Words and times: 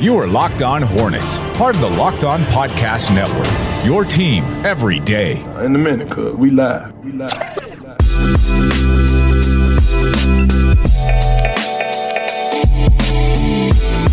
You 0.00 0.16
are 0.16 0.26
Locked 0.26 0.62
On 0.62 0.80
Hornets, 0.80 1.36
part 1.58 1.74
of 1.74 1.82
the 1.82 1.90
Locked 1.90 2.24
On 2.24 2.40
Podcast 2.44 3.14
Network. 3.14 3.84
Your 3.84 4.02
team 4.02 4.44
every 4.64 4.98
day. 4.98 5.42
Uh, 5.42 5.64
in 5.64 5.76
a 5.76 5.78
minute, 5.78 6.10
cuz 6.10 6.34
we 6.36 6.48
live. 6.48 6.96
We 7.04 7.12
live. 7.12 7.28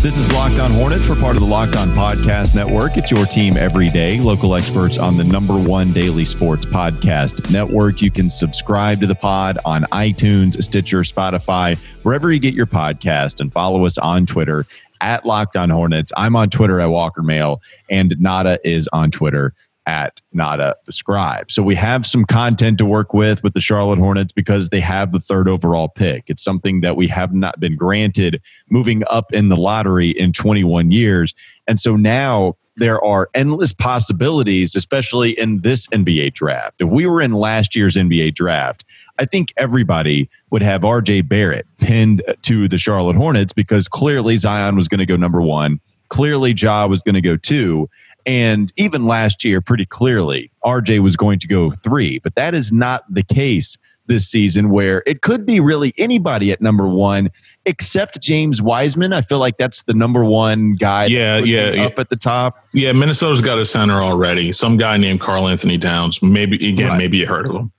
This 0.02 0.16
is 0.16 0.32
Locked 0.32 0.58
On 0.60 0.70
Hornets. 0.72 1.08
We're 1.08 1.16
part 1.16 1.36
of 1.36 1.42
the 1.42 1.48
Locked 1.48 1.76
On 1.76 1.88
Podcast 1.88 2.54
Network. 2.54 2.96
It's 2.96 3.10
your 3.10 3.24
team 3.24 3.56
every 3.56 3.88
day. 3.88 4.20
Local 4.20 4.54
experts 4.54 4.96
on 4.96 5.16
the 5.16 5.24
number 5.24 5.58
one 5.58 5.92
daily 5.92 6.24
sports 6.24 6.66
podcast 6.66 7.50
network. 7.50 8.00
You 8.00 8.10
can 8.10 8.30
subscribe 8.30 9.00
to 9.00 9.06
the 9.06 9.14
pod 9.14 9.58
on 9.64 9.82
iTunes, 9.84 10.62
Stitcher, 10.62 11.00
Spotify, 11.00 11.76
wherever 12.04 12.30
you 12.30 12.38
get 12.38 12.54
your 12.54 12.66
podcast, 12.66 13.40
and 13.40 13.52
follow 13.52 13.86
us 13.86 13.98
on 13.98 14.24
Twitter 14.24 14.66
at 15.00 15.24
Locked 15.24 15.56
On 15.56 15.70
Hornets. 15.70 16.12
I'm 16.16 16.36
on 16.36 16.50
Twitter 16.50 16.80
at 16.80 16.86
Walker 16.86 17.22
Mail, 17.22 17.60
and 17.90 18.14
Nada 18.18 18.58
is 18.64 18.88
on 18.92 19.10
Twitter 19.10 19.54
at 19.88 20.20
Nada 20.32 20.76
the 20.84 20.92
Scribe. 20.92 21.50
So 21.50 21.62
we 21.62 21.74
have 21.74 22.04
some 22.04 22.26
content 22.26 22.76
to 22.76 22.84
work 22.84 23.14
with 23.14 23.42
with 23.42 23.54
the 23.54 23.60
Charlotte 23.60 23.98
Hornets 23.98 24.34
because 24.34 24.68
they 24.68 24.80
have 24.80 25.12
the 25.12 25.18
third 25.18 25.48
overall 25.48 25.88
pick. 25.88 26.24
It's 26.26 26.44
something 26.44 26.82
that 26.82 26.94
we 26.94 27.08
have 27.08 27.32
not 27.32 27.58
been 27.58 27.74
granted 27.74 28.42
moving 28.68 29.02
up 29.08 29.32
in 29.32 29.48
the 29.48 29.56
lottery 29.56 30.10
in 30.10 30.32
21 30.32 30.90
years. 30.90 31.34
And 31.66 31.80
so 31.80 31.96
now 31.96 32.56
there 32.78 33.02
are 33.04 33.28
endless 33.34 33.72
possibilities, 33.72 34.74
especially 34.74 35.38
in 35.38 35.60
this 35.60 35.86
NBA 35.88 36.34
draft. 36.34 36.80
If 36.80 36.88
we 36.88 37.06
were 37.06 37.20
in 37.20 37.32
last 37.32 37.76
year's 37.76 37.96
NBA 37.96 38.34
draft, 38.34 38.84
I 39.18 39.24
think 39.24 39.52
everybody 39.56 40.30
would 40.50 40.62
have 40.62 40.82
RJ 40.82 41.28
Barrett 41.28 41.66
pinned 41.78 42.22
to 42.42 42.68
the 42.68 42.78
Charlotte 42.78 43.16
Hornets 43.16 43.52
because 43.52 43.88
clearly 43.88 44.36
Zion 44.36 44.76
was 44.76 44.88
going 44.88 45.00
to 45.00 45.06
go 45.06 45.16
number 45.16 45.42
one. 45.42 45.80
Clearly, 46.08 46.52
Ja 46.52 46.86
was 46.86 47.02
going 47.02 47.16
to 47.16 47.20
go 47.20 47.36
two. 47.36 47.90
And 48.24 48.72
even 48.76 49.06
last 49.06 49.44
year, 49.44 49.60
pretty 49.60 49.86
clearly, 49.86 50.50
RJ 50.64 51.00
was 51.00 51.16
going 51.16 51.38
to 51.40 51.46
go 51.46 51.70
three. 51.70 52.18
But 52.18 52.34
that 52.34 52.54
is 52.54 52.70
not 52.70 53.02
the 53.12 53.22
case 53.22 53.78
this 54.08 54.28
season, 54.28 54.70
where 54.70 55.02
it 55.06 55.22
could 55.22 55.46
be 55.46 55.60
really 55.60 55.92
anybody 55.96 56.50
at 56.50 56.60
number 56.60 56.88
one 56.88 57.30
except 57.66 58.20
James 58.20 58.60
Wiseman. 58.60 59.12
I 59.12 59.20
feel 59.20 59.38
like 59.38 59.56
that's 59.58 59.82
the 59.84 59.94
number 59.94 60.24
one 60.24 60.72
guy. 60.72 61.06
Yeah, 61.06 61.38
yeah, 61.38 61.84
up 61.84 61.98
at 61.98 62.10
the 62.10 62.16
top. 62.16 62.64
Yeah, 62.72 62.92
Minnesota's 62.92 63.40
got 63.40 63.58
a 63.58 63.64
center 63.64 64.02
already. 64.02 64.50
Some 64.52 64.76
guy 64.76 64.96
named 64.96 65.20
Karl 65.20 65.48
Anthony 65.48 65.78
Towns. 65.78 66.22
Maybe 66.22 66.56
again, 66.68 66.88
right. 66.88 66.98
maybe 66.98 67.18
you 67.18 67.26
heard 67.26 67.48
of 67.48 67.54
him. 67.54 67.72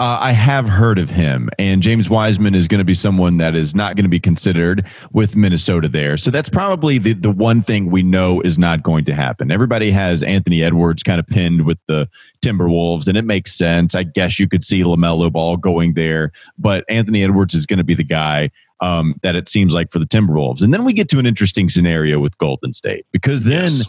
Uh, 0.00 0.16
I 0.18 0.32
have 0.32 0.66
heard 0.66 0.98
of 0.98 1.10
him, 1.10 1.50
and 1.58 1.82
James 1.82 2.08
Wiseman 2.08 2.54
is 2.54 2.68
going 2.68 2.78
to 2.78 2.86
be 2.86 2.94
someone 2.94 3.36
that 3.36 3.54
is 3.54 3.74
not 3.74 3.96
going 3.96 4.04
to 4.04 4.08
be 4.08 4.18
considered 4.18 4.86
with 5.12 5.36
Minnesota 5.36 5.90
there. 5.90 6.16
So 6.16 6.30
that's 6.30 6.48
probably 6.48 6.96
the, 6.96 7.12
the 7.12 7.30
one 7.30 7.60
thing 7.60 7.90
we 7.90 8.02
know 8.02 8.40
is 8.40 8.58
not 8.58 8.82
going 8.82 9.04
to 9.04 9.14
happen. 9.14 9.50
Everybody 9.50 9.90
has 9.90 10.22
Anthony 10.22 10.62
Edwards 10.62 11.02
kind 11.02 11.20
of 11.20 11.26
pinned 11.26 11.66
with 11.66 11.76
the 11.86 12.08
Timberwolves, 12.40 13.08
and 13.08 13.18
it 13.18 13.26
makes 13.26 13.52
sense. 13.52 13.94
I 13.94 14.04
guess 14.04 14.38
you 14.38 14.48
could 14.48 14.64
see 14.64 14.82
LaMelo 14.82 15.30
Ball 15.30 15.58
going 15.58 15.92
there, 15.92 16.32
but 16.56 16.82
Anthony 16.88 17.22
Edwards 17.22 17.52
is 17.52 17.66
going 17.66 17.76
to 17.76 17.84
be 17.84 17.94
the 17.94 18.02
guy 18.02 18.50
um, 18.80 19.16
that 19.22 19.36
it 19.36 19.50
seems 19.50 19.74
like 19.74 19.92
for 19.92 19.98
the 19.98 20.06
Timberwolves. 20.06 20.62
And 20.62 20.72
then 20.72 20.82
we 20.82 20.94
get 20.94 21.10
to 21.10 21.18
an 21.18 21.26
interesting 21.26 21.68
scenario 21.68 22.20
with 22.20 22.38
Golden 22.38 22.72
State 22.72 23.04
because 23.12 23.44
then. 23.44 23.64
Yes 23.64 23.86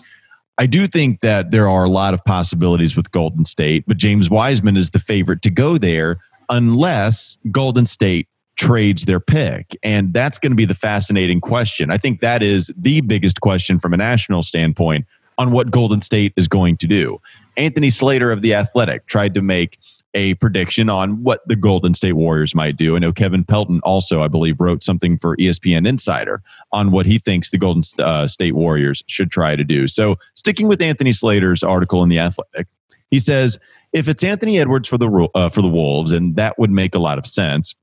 I 0.57 0.65
do 0.65 0.85
think 0.85 1.21
that 1.21 1.51
there 1.51 1.67
are 1.67 1.83
a 1.83 1.89
lot 1.89 2.13
of 2.13 2.23
possibilities 2.23 2.95
with 2.95 3.11
Golden 3.11 3.45
State, 3.45 3.85
but 3.87 3.97
James 3.97 4.29
Wiseman 4.29 4.77
is 4.77 4.91
the 4.91 4.99
favorite 4.99 5.41
to 5.43 5.49
go 5.49 5.77
there 5.77 6.17
unless 6.49 7.37
Golden 7.51 7.85
State 7.85 8.27
trades 8.57 9.05
their 9.05 9.19
pick. 9.19 9.75
And 9.81 10.13
that's 10.13 10.37
going 10.37 10.51
to 10.51 10.55
be 10.55 10.65
the 10.65 10.75
fascinating 10.75 11.41
question. 11.41 11.89
I 11.89 11.97
think 11.97 12.19
that 12.21 12.43
is 12.43 12.71
the 12.77 13.01
biggest 13.01 13.41
question 13.41 13.79
from 13.79 13.93
a 13.93 13.97
national 13.97 14.43
standpoint 14.43 15.05
on 15.37 15.51
what 15.51 15.71
Golden 15.71 16.01
State 16.01 16.33
is 16.35 16.47
going 16.47 16.77
to 16.77 16.87
do. 16.87 17.19
Anthony 17.57 17.89
Slater 17.89 18.31
of 18.31 18.41
The 18.41 18.53
Athletic 18.53 19.07
tried 19.07 19.33
to 19.33 19.41
make 19.41 19.79
a 20.13 20.33
prediction 20.35 20.89
on 20.89 21.23
what 21.23 21.41
the 21.47 21.55
Golden 21.55 21.93
State 21.93 22.13
Warriors 22.13 22.53
might 22.53 22.75
do. 22.75 22.95
I 22.95 22.99
know 22.99 23.13
Kevin 23.13 23.43
Pelton 23.43 23.79
also, 23.83 24.21
I 24.21 24.27
believe, 24.27 24.59
wrote 24.59 24.83
something 24.83 25.17
for 25.17 25.37
ESPN 25.37 25.87
Insider 25.87 26.41
on 26.71 26.91
what 26.91 27.05
he 27.05 27.17
thinks 27.17 27.49
the 27.49 27.57
Golden 27.57 27.83
uh, 27.99 28.27
State 28.27 28.53
Warriors 28.53 29.03
should 29.07 29.31
try 29.31 29.55
to 29.55 29.63
do. 29.63 29.87
So, 29.87 30.17
sticking 30.35 30.67
with 30.67 30.81
Anthony 30.81 31.13
Slater's 31.13 31.63
article 31.63 32.03
in 32.03 32.09
the 32.09 32.19
Athletic, 32.19 32.67
he 33.09 33.19
says 33.19 33.57
if 33.93 34.07
it's 34.07 34.23
Anthony 34.23 34.59
Edwards 34.59 34.87
for 34.87 34.97
the 34.97 35.29
uh, 35.35 35.49
for 35.49 35.61
the 35.61 35.69
Wolves, 35.69 36.11
and 36.11 36.35
that 36.35 36.57
would 36.57 36.71
make 36.71 36.95
a 36.95 36.99
lot 36.99 37.17
of 37.17 37.25
sense. 37.25 37.75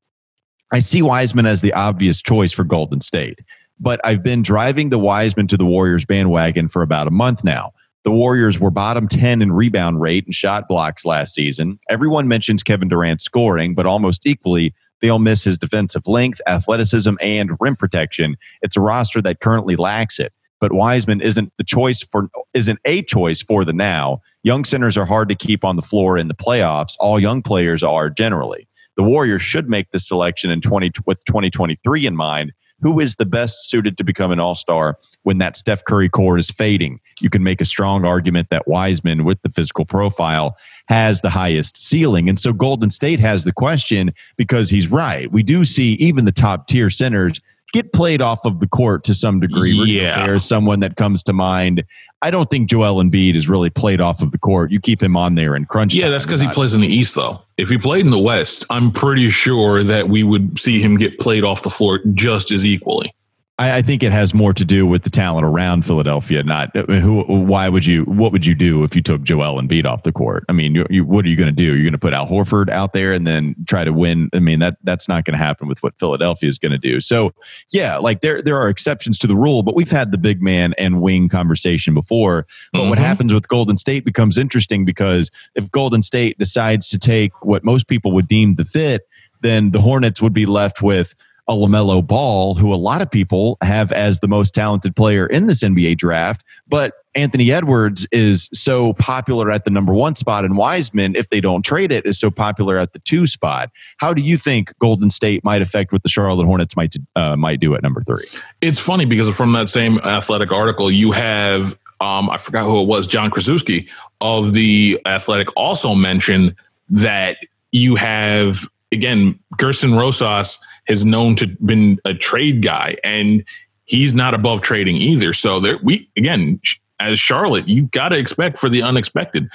I 0.70 0.80
see 0.80 1.00
Wiseman 1.00 1.46
as 1.46 1.62
the 1.62 1.72
obvious 1.72 2.20
choice 2.20 2.52
for 2.52 2.64
Golden 2.64 3.00
State, 3.00 3.40
but 3.80 4.00
I've 4.04 4.22
been 4.22 4.42
driving 4.42 4.90
the 4.90 4.98
Wiseman 4.98 5.46
to 5.48 5.56
the 5.56 5.64
Warriors 5.64 6.04
bandwagon 6.04 6.68
for 6.68 6.82
about 6.82 7.06
a 7.08 7.10
month 7.10 7.42
now. 7.42 7.72
The 8.08 8.14
Warriors 8.14 8.58
were 8.58 8.70
bottom 8.70 9.06
10 9.06 9.42
in 9.42 9.52
rebound 9.52 10.00
rate 10.00 10.24
and 10.24 10.34
shot 10.34 10.66
blocks 10.66 11.04
last 11.04 11.34
season. 11.34 11.78
Everyone 11.90 12.26
mentions 12.26 12.62
Kevin 12.62 12.88
Durant 12.88 13.20
scoring, 13.20 13.74
but 13.74 13.84
almost 13.84 14.26
equally, 14.26 14.72
they 15.02 15.10
all 15.10 15.18
miss 15.18 15.44
his 15.44 15.58
defensive 15.58 16.08
length, 16.08 16.40
athleticism, 16.46 17.16
and 17.20 17.50
rim 17.60 17.76
protection. 17.76 18.38
It's 18.62 18.78
a 18.78 18.80
roster 18.80 19.20
that 19.20 19.40
currently 19.40 19.76
lacks 19.76 20.18
it. 20.18 20.32
But 20.58 20.72
Wiseman 20.72 21.20
isn't 21.20 21.52
the 21.58 21.64
choice 21.64 22.00
for 22.02 22.30
isn't 22.54 22.78
a 22.86 23.02
choice 23.02 23.42
for 23.42 23.62
the 23.62 23.74
now. 23.74 24.22
Young 24.42 24.64
centers 24.64 24.96
are 24.96 25.04
hard 25.04 25.28
to 25.28 25.34
keep 25.34 25.62
on 25.62 25.76
the 25.76 25.82
floor 25.82 26.16
in 26.16 26.28
the 26.28 26.34
playoffs. 26.34 26.96
All 27.00 27.20
young 27.20 27.42
players 27.42 27.82
are 27.82 28.08
generally. 28.08 28.66
The 28.96 29.02
Warriors 29.02 29.42
should 29.42 29.68
make 29.68 29.90
this 29.90 30.08
selection 30.08 30.50
in 30.50 30.62
20 30.62 30.92
with 31.04 31.22
2023 31.26 32.06
in 32.06 32.16
mind 32.16 32.54
who 32.80 33.00
is 33.00 33.16
the 33.16 33.26
best 33.26 33.68
suited 33.68 33.98
to 33.98 34.04
become 34.04 34.30
an 34.30 34.40
all 34.40 34.54
star 34.54 34.98
when 35.28 35.36
that 35.36 35.58
Steph 35.58 35.84
Curry 35.84 36.08
core 36.08 36.38
is 36.38 36.50
fading. 36.50 37.00
You 37.20 37.28
can 37.28 37.42
make 37.42 37.60
a 37.60 37.66
strong 37.66 38.06
argument 38.06 38.48
that 38.48 38.66
Wiseman, 38.66 39.24
with 39.24 39.42
the 39.42 39.50
physical 39.50 39.84
profile, 39.84 40.56
has 40.88 41.20
the 41.20 41.28
highest 41.28 41.82
ceiling. 41.82 42.30
And 42.30 42.38
so 42.38 42.54
Golden 42.54 42.88
State 42.88 43.20
has 43.20 43.44
the 43.44 43.52
question 43.52 44.14
because 44.38 44.70
he's 44.70 44.90
right. 44.90 45.30
We 45.30 45.42
do 45.42 45.66
see 45.66 45.92
even 45.96 46.24
the 46.24 46.32
top 46.32 46.66
tier 46.66 46.88
centers 46.88 47.42
get 47.74 47.92
played 47.92 48.22
off 48.22 48.46
of 48.46 48.60
the 48.60 48.66
court 48.66 49.04
to 49.04 49.12
some 49.12 49.38
degree. 49.38 49.72
Yeah. 49.72 50.24
There's 50.24 50.46
someone 50.46 50.80
that 50.80 50.96
comes 50.96 51.22
to 51.24 51.34
mind. 51.34 51.84
I 52.22 52.30
don't 52.30 52.48
think 52.48 52.70
Joel 52.70 53.04
Embiid 53.04 53.34
is 53.34 53.50
really 53.50 53.68
played 53.68 54.00
off 54.00 54.22
of 54.22 54.30
the 54.30 54.38
court. 54.38 54.70
You 54.70 54.80
keep 54.80 55.02
him 55.02 55.14
on 55.14 55.34
there 55.34 55.54
and 55.54 55.68
crunch. 55.68 55.94
Yeah, 55.94 56.08
that's 56.08 56.24
because 56.24 56.40
he 56.40 56.48
plays 56.48 56.72
in 56.72 56.80
the 56.80 56.88
East, 56.88 57.16
though. 57.16 57.42
If 57.58 57.68
he 57.68 57.76
played 57.76 58.06
in 58.06 58.12
the 58.12 58.18
West, 58.18 58.64
I'm 58.70 58.92
pretty 58.92 59.28
sure 59.28 59.82
that 59.82 60.08
we 60.08 60.22
would 60.22 60.58
see 60.58 60.80
him 60.80 60.96
get 60.96 61.18
played 61.18 61.44
off 61.44 61.60
the 61.60 61.68
floor 61.68 62.00
just 62.14 62.50
as 62.50 62.64
equally. 62.64 63.12
I, 63.58 63.78
I, 63.78 63.82
think 63.82 64.02
it 64.02 64.12
has 64.12 64.32
more 64.32 64.54
to 64.54 64.64
do 64.64 64.86
with 64.86 65.02
the 65.02 65.10
talent 65.10 65.44
around 65.44 65.84
Philadelphia. 65.84 66.42
Not 66.42 66.74
who. 66.76 67.22
Why 67.24 67.68
would 67.68 67.84
you? 67.84 68.04
What 68.04 68.32
would 68.32 68.46
you 68.46 68.54
do 68.54 68.84
if 68.84 68.94
you 68.94 69.02
took 69.02 69.22
Joel 69.22 69.60
Embiid 69.60 69.84
off 69.84 70.04
the 70.04 70.12
court? 70.12 70.44
I 70.48 70.52
mean, 70.52 70.74
you, 70.74 70.86
you, 70.88 71.04
what 71.04 71.24
are 71.24 71.28
you 71.28 71.36
going 71.36 71.48
to 71.48 71.52
do? 71.52 71.74
You're 71.74 71.82
going 71.82 71.92
to 71.92 71.98
put 71.98 72.12
Al 72.12 72.26
Horford 72.26 72.70
out 72.70 72.92
there 72.92 73.12
and 73.12 73.26
then 73.26 73.56
try 73.66 73.84
to 73.84 73.92
win. 73.92 74.30
I 74.32 74.38
mean, 74.38 74.60
that 74.60 74.76
that's 74.84 75.08
not 75.08 75.24
going 75.24 75.36
to 75.36 75.44
happen 75.44 75.66
with 75.66 75.82
what 75.82 75.98
Philadelphia 75.98 76.48
is 76.48 76.58
going 76.58 76.72
to 76.72 76.78
do. 76.78 77.00
So, 77.00 77.32
yeah, 77.70 77.98
like 77.98 78.20
there 78.20 78.40
there 78.40 78.56
are 78.58 78.68
exceptions 78.68 79.18
to 79.18 79.26
the 79.26 79.36
rule, 79.36 79.62
but 79.62 79.74
we've 79.74 79.90
had 79.90 80.12
the 80.12 80.18
big 80.18 80.40
man 80.40 80.74
and 80.78 81.02
wing 81.02 81.28
conversation 81.28 81.94
before. 81.94 82.46
But 82.72 82.80
mm-hmm. 82.80 82.90
what 82.90 82.98
happens 82.98 83.34
with 83.34 83.48
Golden 83.48 83.76
State 83.76 84.04
becomes 84.04 84.38
interesting 84.38 84.84
because 84.84 85.30
if 85.54 85.70
Golden 85.70 86.02
State 86.02 86.38
decides 86.38 86.88
to 86.90 86.98
take 86.98 87.44
what 87.44 87.64
most 87.64 87.88
people 87.88 88.12
would 88.12 88.28
deem 88.28 88.54
the 88.54 88.64
fit, 88.64 89.08
then 89.40 89.70
the 89.70 89.80
Hornets 89.80 90.22
would 90.22 90.32
be 90.32 90.46
left 90.46 90.82
with 90.82 91.14
a 91.48 91.54
LaMelo 91.54 92.06
Ball, 92.06 92.54
who 92.54 92.72
a 92.72 92.76
lot 92.76 93.00
of 93.00 93.10
people 93.10 93.56
have 93.62 93.90
as 93.90 94.20
the 94.20 94.28
most 94.28 94.54
talented 94.54 94.94
player 94.94 95.26
in 95.26 95.46
this 95.46 95.62
NBA 95.62 95.96
draft. 95.96 96.44
But 96.68 96.92
Anthony 97.14 97.50
Edwards 97.50 98.06
is 98.12 98.48
so 98.52 98.92
popular 98.92 99.50
at 99.50 99.64
the 99.64 99.70
number 99.70 99.94
one 99.94 100.14
spot, 100.14 100.44
and 100.44 100.56
Wiseman, 100.56 101.16
if 101.16 101.30
they 101.30 101.40
don't 101.40 101.62
trade 101.62 101.90
it, 101.90 102.06
is 102.06 102.20
so 102.20 102.30
popular 102.30 102.76
at 102.76 102.92
the 102.92 102.98
two 103.00 103.26
spot. 103.26 103.70
How 103.96 104.12
do 104.12 104.22
you 104.22 104.36
think 104.36 104.72
Golden 104.78 105.10
State 105.10 105.42
might 105.42 105.62
affect 105.62 105.90
what 105.90 106.02
the 106.02 106.08
Charlotte 106.08 106.44
Hornets 106.44 106.76
might 106.76 106.94
uh, 107.16 107.34
might 107.34 107.60
do 107.60 107.74
at 107.74 107.82
number 107.82 108.02
three? 108.02 108.28
It's 108.60 108.78
funny 108.78 109.06
because 109.06 109.34
from 109.34 109.52
that 109.52 109.68
same 109.68 109.98
athletic 110.00 110.52
article, 110.52 110.90
you 110.90 111.12
have 111.12 111.76
um, 112.00 112.30
I 112.30 112.38
forgot 112.38 112.64
who 112.64 112.80
it 112.80 112.86
was, 112.86 113.06
John 113.06 113.30
Krawczynski 113.30 113.88
of 114.20 114.52
the 114.52 115.00
Athletic, 115.04 115.48
also 115.56 115.94
mentioned 115.94 116.54
that 116.90 117.38
you 117.72 117.96
have 117.96 118.68
again 118.92 119.38
Gerson 119.56 119.94
Rosas 119.94 120.58
has 120.88 121.04
known 121.04 121.36
to 121.36 121.46
been 121.64 121.98
a 122.04 122.14
trade 122.14 122.62
guy, 122.62 122.96
and 123.04 123.44
he's 123.84 124.14
not 124.14 124.34
above 124.34 124.62
trading 124.62 124.96
either. 124.96 125.32
So 125.32 125.60
there, 125.60 125.78
we 125.82 126.08
again 126.16 126.60
as 127.00 127.18
Charlotte, 127.18 127.68
you 127.68 127.86
got 127.86 128.08
to 128.08 128.18
expect 128.18 128.58
for 128.58 128.68
the 128.68 128.82
unexpected. 128.82 129.48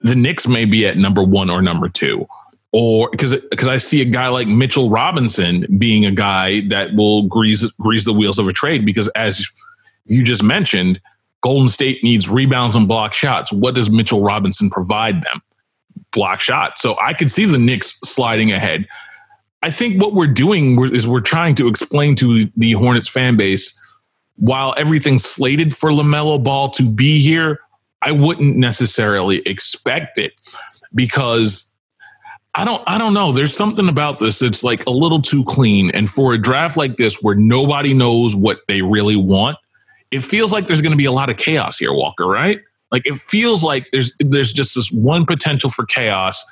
The 0.00 0.14
Knicks 0.14 0.46
may 0.46 0.64
be 0.64 0.86
at 0.86 0.96
number 0.96 1.22
one 1.22 1.50
or 1.50 1.60
number 1.60 1.88
two, 1.88 2.26
or 2.72 3.10
because 3.10 3.34
because 3.50 3.68
I 3.68 3.76
see 3.76 4.00
a 4.00 4.06
guy 4.06 4.28
like 4.28 4.46
Mitchell 4.46 4.90
Robinson 4.90 5.66
being 5.78 6.06
a 6.06 6.12
guy 6.12 6.60
that 6.68 6.94
will 6.94 7.24
grease 7.24 7.64
grease 7.72 8.04
the 8.04 8.12
wheels 8.12 8.38
of 8.38 8.48
a 8.48 8.52
trade. 8.52 8.86
Because 8.86 9.08
as 9.08 9.46
you 10.06 10.22
just 10.22 10.42
mentioned, 10.42 11.00
Golden 11.42 11.68
State 11.68 12.02
needs 12.02 12.28
rebounds 12.28 12.76
and 12.76 12.88
block 12.88 13.12
shots. 13.12 13.52
What 13.52 13.74
does 13.74 13.90
Mitchell 13.90 14.22
Robinson 14.22 14.70
provide 14.70 15.22
them? 15.22 15.42
Block 16.12 16.40
shot. 16.40 16.78
So 16.78 16.96
I 17.00 17.12
could 17.12 17.30
see 17.30 17.44
the 17.44 17.58
Knicks 17.58 18.00
sliding 18.00 18.52
ahead. 18.52 18.86
I 19.62 19.70
think 19.70 20.00
what 20.00 20.14
we're 20.14 20.26
doing 20.26 20.82
is 20.92 21.06
we're 21.06 21.20
trying 21.20 21.54
to 21.56 21.68
explain 21.68 22.14
to 22.16 22.46
the 22.56 22.72
Hornets 22.72 23.08
fan 23.08 23.36
base 23.36 23.78
while 24.40 24.74
everything's 24.78 25.24
slated 25.24 25.76
for 25.76 25.90
LaMelo 25.90 26.42
Ball 26.42 26.70
to 26.70 26.82
be 26.82 27.20
here, 27.20 27.60
I 28.02 28.12
wouldn't 28.12 28.56
necessarily 28.56 29.40
expect 29.40 30.18
it 30.18 30.32
because 30.94 31.70
I 32.54 32.64
don't 32.64 32.82
I 32.86 32.96
don't 32.96 33.14
know. 33.14 33.32
There's 33.32 33.54
something 33.54 33.88
about 33.88 34.18
this 34.18 34.38
that's 34.38 34.64
like 34.64 34.84
a 34.86 34.90
little 34.90 35.20
too 35.20 35.44
clean. 35.44 35.90
And 35.90 36.08
for 36.08 36.32
a 36.32 36.38
draft 36.38 36.76
like 36.76 36.96
this 36.96 37.22
where 37.22 37.34
nobody 37.34 37.92
knows 37.92 38.34
what 38.34 38.60
they 38.66 38.80
really 38.80 39.16
want, 39.16 39.58
it 40.10 40.20
feels 40.20 40.52
like 40.52 40.66
there's 40.66 40.80
going 40.80 40.92
to 40.92 40.98
be 40.98 41.04
a 41.04 41.12
lot 41.12 41.28
of 41.28 41.36
chaos 41.36 41.76
here, 41.76 41.92
Walker, 41.92 42.26
right? 42.26 42.60
Like 42.90 43.06
it 43.06 43.18
feels 43.18 43.62
like 43.62 43.88
there's 43.92 44.16
there's 44.18 44.52
just 44.52 44.74
this 44.74 44.90
one 44.90 45.26
potential 45.26 45.68
for 45.68 45.84
chaos 45.84 46.42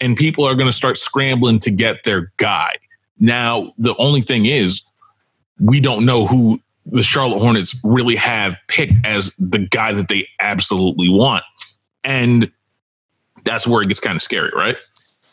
and 0.00 0.16
people 0.16 0.44
are 0.44 0.54
going 0.54 0.68
to 0.68 0.76
start 0.76 0.96
scrambling 0.96 1.58
to 1.60 1.70
get 1.70 2.04
their 2.04 2.32
guy. 2.36 2.74
Now, 3.18 3.72
the 3.78 3.94
only 3.96 4.20
thing 4.20 4.46
is 4.46 4.82
we 5.60 5.80
don't 5.80 6.04
know 6.04 6.26
who 6.26 6.60
the 6.86 7.02
Charlotte 7.02 7.40
Hornets 7.40 7.78
really 7.84 8.16
have 8.16 8.56
picked 8.68 8.94
as 9.04 9.34
the 9.38 9.58
guy 9.58 9.92
that 9.92 10.08
they 10.08 10.26
absolutely 10.40 11.08
want. 11.08 11.44
And 12.04 12.50
that's 13.44 13.66
where 13.66 13.82
it 13.82 13.88
gets 13.88 14.00
kind 14.00 14.16
of 14.16 14.22
scary, 14.22 14.50
right? 14.54 14.76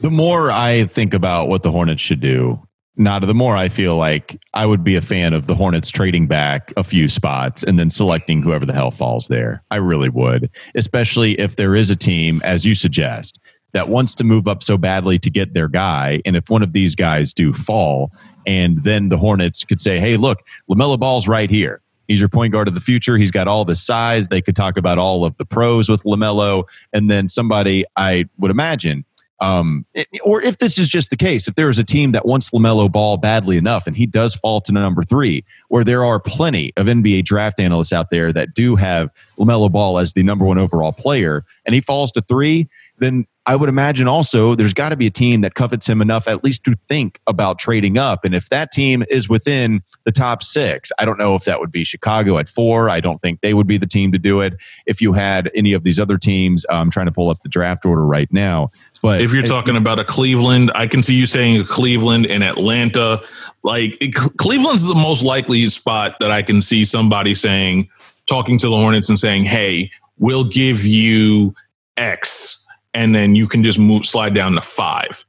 The 0.02 0.12
more 0.12 0.52
I 0.52 0.86
think 0.86 1.14
about 1.14 1.48
what 1.48 1.64
the 1.64 1.72
Hornets 1.72 2.02
should 2.02 2.20
do, 2.20 2.62
not 2.98 3.26
the 3.26 3.34
more 3.34 3.56
I 3.56 3.70
feel 3.70 3.98
like 3.98 4.40
I 4.54 4.66
would 4.66 4.84
be 4.84 4.96
a 4.96 5.02
fan 5.02 5.34
of 5.34 5.48
the 5.48 5.56
Hornets 5.56 5.90
trading 5.90 6.28
back 6.28 6.74
a 6.78 6.84
few 6.84 7.10
spots 7.10 7.64
and 7.64 7.78
then 7.78 7.90
selecting 7.90 8.42
whoever 8.42 8.66
the 8.66 8.74
hell 8.74 8.92
falls 8.92 9.28
there. 9.28 9.64
I 9.72 9.78
really 9.78 10.10
would, 10.10 10.50
especially 10.76 11.40
if 11.40 11.56
there 11.56 11.76
is 11.76 11.90
a 11.90 11.96
team, 11.96 12.42
as 12.44 12.66
you 12.66 12.76
suggest, 12.76 13.40
that 13.75 13.89
wants 13.89 14.16
to 14.16 14.24
move 14.24 14.48
up 14.48 14.63
so 14.63 14.77
badly 14.77 15.19
to 15.19 15.30
get 15.30 15.54
their 15.54 15.68
guy. 15.68 16.22
And 16.25 16.38
if 16.38 16.50
one 16.50 16.63
of 16.63 16.72
these 16.72 16.95
guys 16.95 17.33
do 17.33 17.51
fall, 17.51 18.10
and 18.48 18.81
then 18.83 19.10
the 19.10 19.18
Hornets 19.18 19.66
could 19.66 19.81
say, 19.81 20.00
hey, 20.00 20.16
look, 20.16 20.44
LaMelo 20.69 20.98
Ball's 20.98 21.27
right 21.27 21.50
here. 21.50 21.81
He's 22.07 22.22
your 22.22 22.30
point 22.30 22.54
guard 22.54 22.69
of 22.69 22.74
the 22.74 22.80
future. 22.80 23.18
He's 23.18 23.31
got 23.31 23.50
all 23.50 23.66
the 23.66 23.75
size. 23.75 24.30
They 24.30 24.42
could 24.42 24.56
talk 24.56 24.77
about 24.77 24.98
all 24.98 25.25
of 25.25 25.36
the 25.36 25.44
pros 25.44 25.89
with 25.89 26.04
LaMelo. 26.04 26.63
And 26.94 27.12
then 27.12 27.27
somebody, 27.27 27.83
I 27.98 28.30
would 28.38 28.50
imagine, 28.50 29.04
um, 29.42 29.86
or 30.24 30.42
if 30.42 30.60
this 30.60 30.77
is 30.77 30.88
just 30.88 31.10
the 31.10 31.18
case, 31.18 31.48
if 31.48 31.56
there 31.56 31.69
is 31.69 31.77
a 31.77 31.83
team 31.83 32.13
that 32.13 32.25
wants 32.25 32.51
LaMelo 32.51 32.89
Ball 32.89 33.18
badly 33.18 33.57
enough 33.57 33.88
and 33.88 33.98
he 33.98 34.06
does 34.06 34.36
fall 34.36 34.62
to 34.62 34.72
number 34.72 35.04
three, 35.04 35.44
where 35.68 35.83
there 35.83 36.06
are 36.06 36.19
plenty 36.19 36.72
of 36.77 36.88
NBA 36.88 37.25
draft 37.25 37.60
analysts 37.60 37.92
out 37.92 38.10
there 38.10 38.31
that 38.31 38.54
do 38.54 38.77
have 38.77 39.10
LaMelo 39.38 39.69
Ball 39.69 40.00
as 40.00 40.13
the 40.13 40.24
number 40.24 40.45
one 40.45 40.57
overall 40.57 40.94
player, 40.94 41.44
and 41.66 41.75
he 41.75 41.81
falls 41.81 42.13
to 42.13 42.22
three, 42.22 42.69
then 42.98 43.26
I 43.48 43.56
would 43.56 43.70
imagine 43.70 44.08
also 44.08 44.56
there's 44.56 44.74
got 44.74 44.90
to 44.90 44.96
be 44.96 45.06
a 45.06 45.12
team 45.12 45.42
that 45.42 45.54
covets 45.54 45.88
him 45.88 46.02
enough 46.02 46.28
at 46.28 46.44
least 46.44 46.64
to 46.64 46.76
think 46.88 47.20
about 47.28 47.60
trading 47.60 47.98
up. 47.98 48.26
And 48.26 48.34
if 48.34 48.50
that 48.50 48.72
team 48.72 49.04
is 49.10 49.30
within 49.30 49.84
the 50.04 50.12
top 50.12 50.42
six, 50.42 50.92
I 50.98 51.06
don't 51.06 51.20
know 51.20 51.36
if 51.36 51.44
that 51.46 51.60
would 51.60 51.72
be 51.72 51.84
Chicago 51.84 52.40
at 52.40 52.50
four. 52.50 52.90
I 52.90 53.00
don't 53.02 53.22
think 53.22 53.42
they 53.42 53.54
would 53.54 53.68
be 53.68 53.78
the 53.78 53.86
team 53.86 54.12
to 54.14 54.18
do 54.18 54.42
it. 54.42 54.56
If 54.88 55.00
you 55.00 55.14
had 55.14 55.52
any 55.54 55.74
of 55.74 55.84
these 55.84 56.00
other 56.00 56.18
teams, 56.18 56.66
uh, 56.72 56.74
I'm 56.74 56.90
trying 56.90 57.06
to 57.06 57.12
pull 57.12 57.30
up 57.30 57.44
the 57.44 57.50
draft 57.50 57.86
order 57.86 58.04
right 58.04 58.32
now. 58.32 58.72
But 59.04 59.22
if 59.22 59.32
you're 59.32 59.44
talking 59.44 59.76
about 59.76 60.00
a 60.00 60.06
Cleveland, 60.06 60.72
I 60.74 60.88
can 60.88 61.04
see 61.04 61.14
you 61.14 61.28
saying 61.28 61.64
Cleveland 61.66 62.26
and 62.26 62.44
Atlanta. 62.44 63.22
Like 63.62 63.96
it, 64.02 64.16
Cleveland's 64.16 64.88
the 64.88 64.96
most 64.96 65.24
likely 65.24 65.68
spot 65.68 66.16
that 66.20 66.32
I 66.32 66.42
can 66.42 66.64
see 66.64 66.84
somebody 66.84 67.36
saying, 67.36 67.90
talking 68.28 68.58
to 68.58 68.68
the 68.68 68.76
Hornets 68.76 69.10
and 69.10 69.20
saying, 69.20 69.44
"Hey, 69.44 69.92
we'll 70.18 70.46
give 70.46 70.84
you 70.84 71.54
X." 71.96 72.65
and 72.96 73.14
then 73.14 73.36
you 73.36 73.48
can 73.48 73.64
just 73.64 73.78
move 73.78 74.06
slide 74.06 74.34
down 74.34 74.54
to 74.54 74.62
five. 74.62 75.26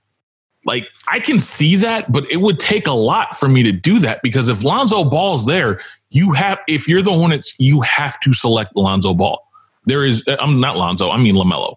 Like 0.65 0.89
I 1.09 1.21
can 1.21 1.39
see 1.39 1.77
that, 1.77 2.11
but 2.11 2.31
it 2.31 2.39
would 2.39 2.59
take 2.59 2.87
a 2.87 2.93
lot 2.93 3.37
for 3.37 3.49
me 3.49 3.63
to 3.65 3.73
do 3.73 3.99
that 3.99 4.23
because 4.23 4.49
if 4.49 4.65
Lonzo 4.65 5.05
Ball's 5.05 5.47
there, 5.47 5.81
you 6.11 6.33
have 6.33 6.59
if 6.67 6.89
you're 6.89 7.03
the 7.03 7.13
Hornets, 7.13 7.55
you 7.59 7.83
have 7.83 8.19
to 8.21 8.33
select 8.33 8.75
Lonzo 8.75 9.13
Ball. 9.15 9.47
There 9.85 10.05
is 10.05 10.25
I'm 10.27 10.61
not 10.61 10.77
Lonzo, 10.77 11.11
I 11.11 11.19
mean 11.19 11.35
LaMelo. 11.35 11.77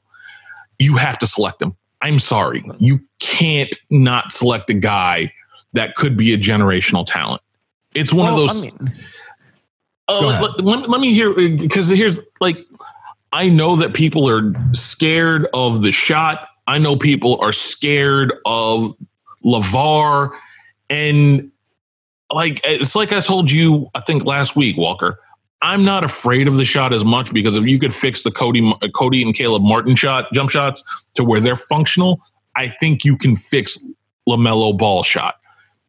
You 0.78 0.96
have 0.96 1.20
to 1.20 1.28
select 1.28 1.62
him. 1.62 1.76
I'm 2.02 2.20
sorry. 2.20 2.64
You 2.80 3.00
can't 3.20 3.76
not 3.90 4.32
select 4.32 4.70
a 4.70 4.76
guy 4.76 5.34
that 5.74 5.96
could 5.96 6.16
be 6.16 6.34
a 6.34 6.38
generational 6.38 7.06
talent. 7.06 7.42
It's 7.94 8.14
one 8.14 8.26
well, 8.26 8.42
of 8.42 8.48
those 8.48 8.64
I 8.64 8.66
mean, 8.66 8.94
uh, 10.08 10.40
let, 10.42 10.66
let, 10.66 10.90
let 10.90 11.02
me 11.02 11.14
hear 11.14 11.34
because 11.34 11.90
here's 11.90 12.20
like 12.40 12.58
I 13.32 13.50
know 13.50 13.76
that 13.76 13.94
people 13.94 14.30
are 14.30 14.54
scared 14.74 15.48
of 15.54 15.82
the 15.82 15.92
shot. 15.92 16.48
I 16.68 16.78
know 16.78 16.96
people 16.96 17.40
are 17.42 17.52
scared 17.52 18.34
of 18.46 18.96
LaVar. 19.46 20.32
And 20.90 21.52
like 22.32 22.62
it's 22.64 22.96
like 22.96 23.14
I 23.14 23.20
told 23.20 23.52
you, 23.52 23.90
I 23.96 24.02
think 24.02 24.26
last 24.26 24.56
week, 24.56 24.78
Walker. 24.78 25.20
I'm 25.62 25.84
not 25.84 26.06
afraid 26.06 26.48
of 26.48 26.56
the 26.56 26.64
shot 26.64 26.94
as 26.94 27.04
much 27.04 27.34
because 27.34 27.58
if 27.58 27.66
you 27.66 27.80
could 27.80 27.94
fix 27.94 28.24
the 28.24 28.32
Cody, 28.32 28.74
Cody 28.96 29.22
and 29.22 29.36
Caleb 29.36 29.62
Martin 29.62 29.96
shot 29.96 30.28
jump 30.34 30.50
shots 30.50 30.84
to 31.16 31.24
where 31.24 31.42
they're 31.42 31.58
functional, 31.58 32.22
I 32.56 32.70
think 32.70 33.04
you 33.04 33.18
can 33.18 33.36
fix 33.36 33.86
LaMelo 34.28 34.78
Ball 34.78 35.04
shot. 35.04 35.39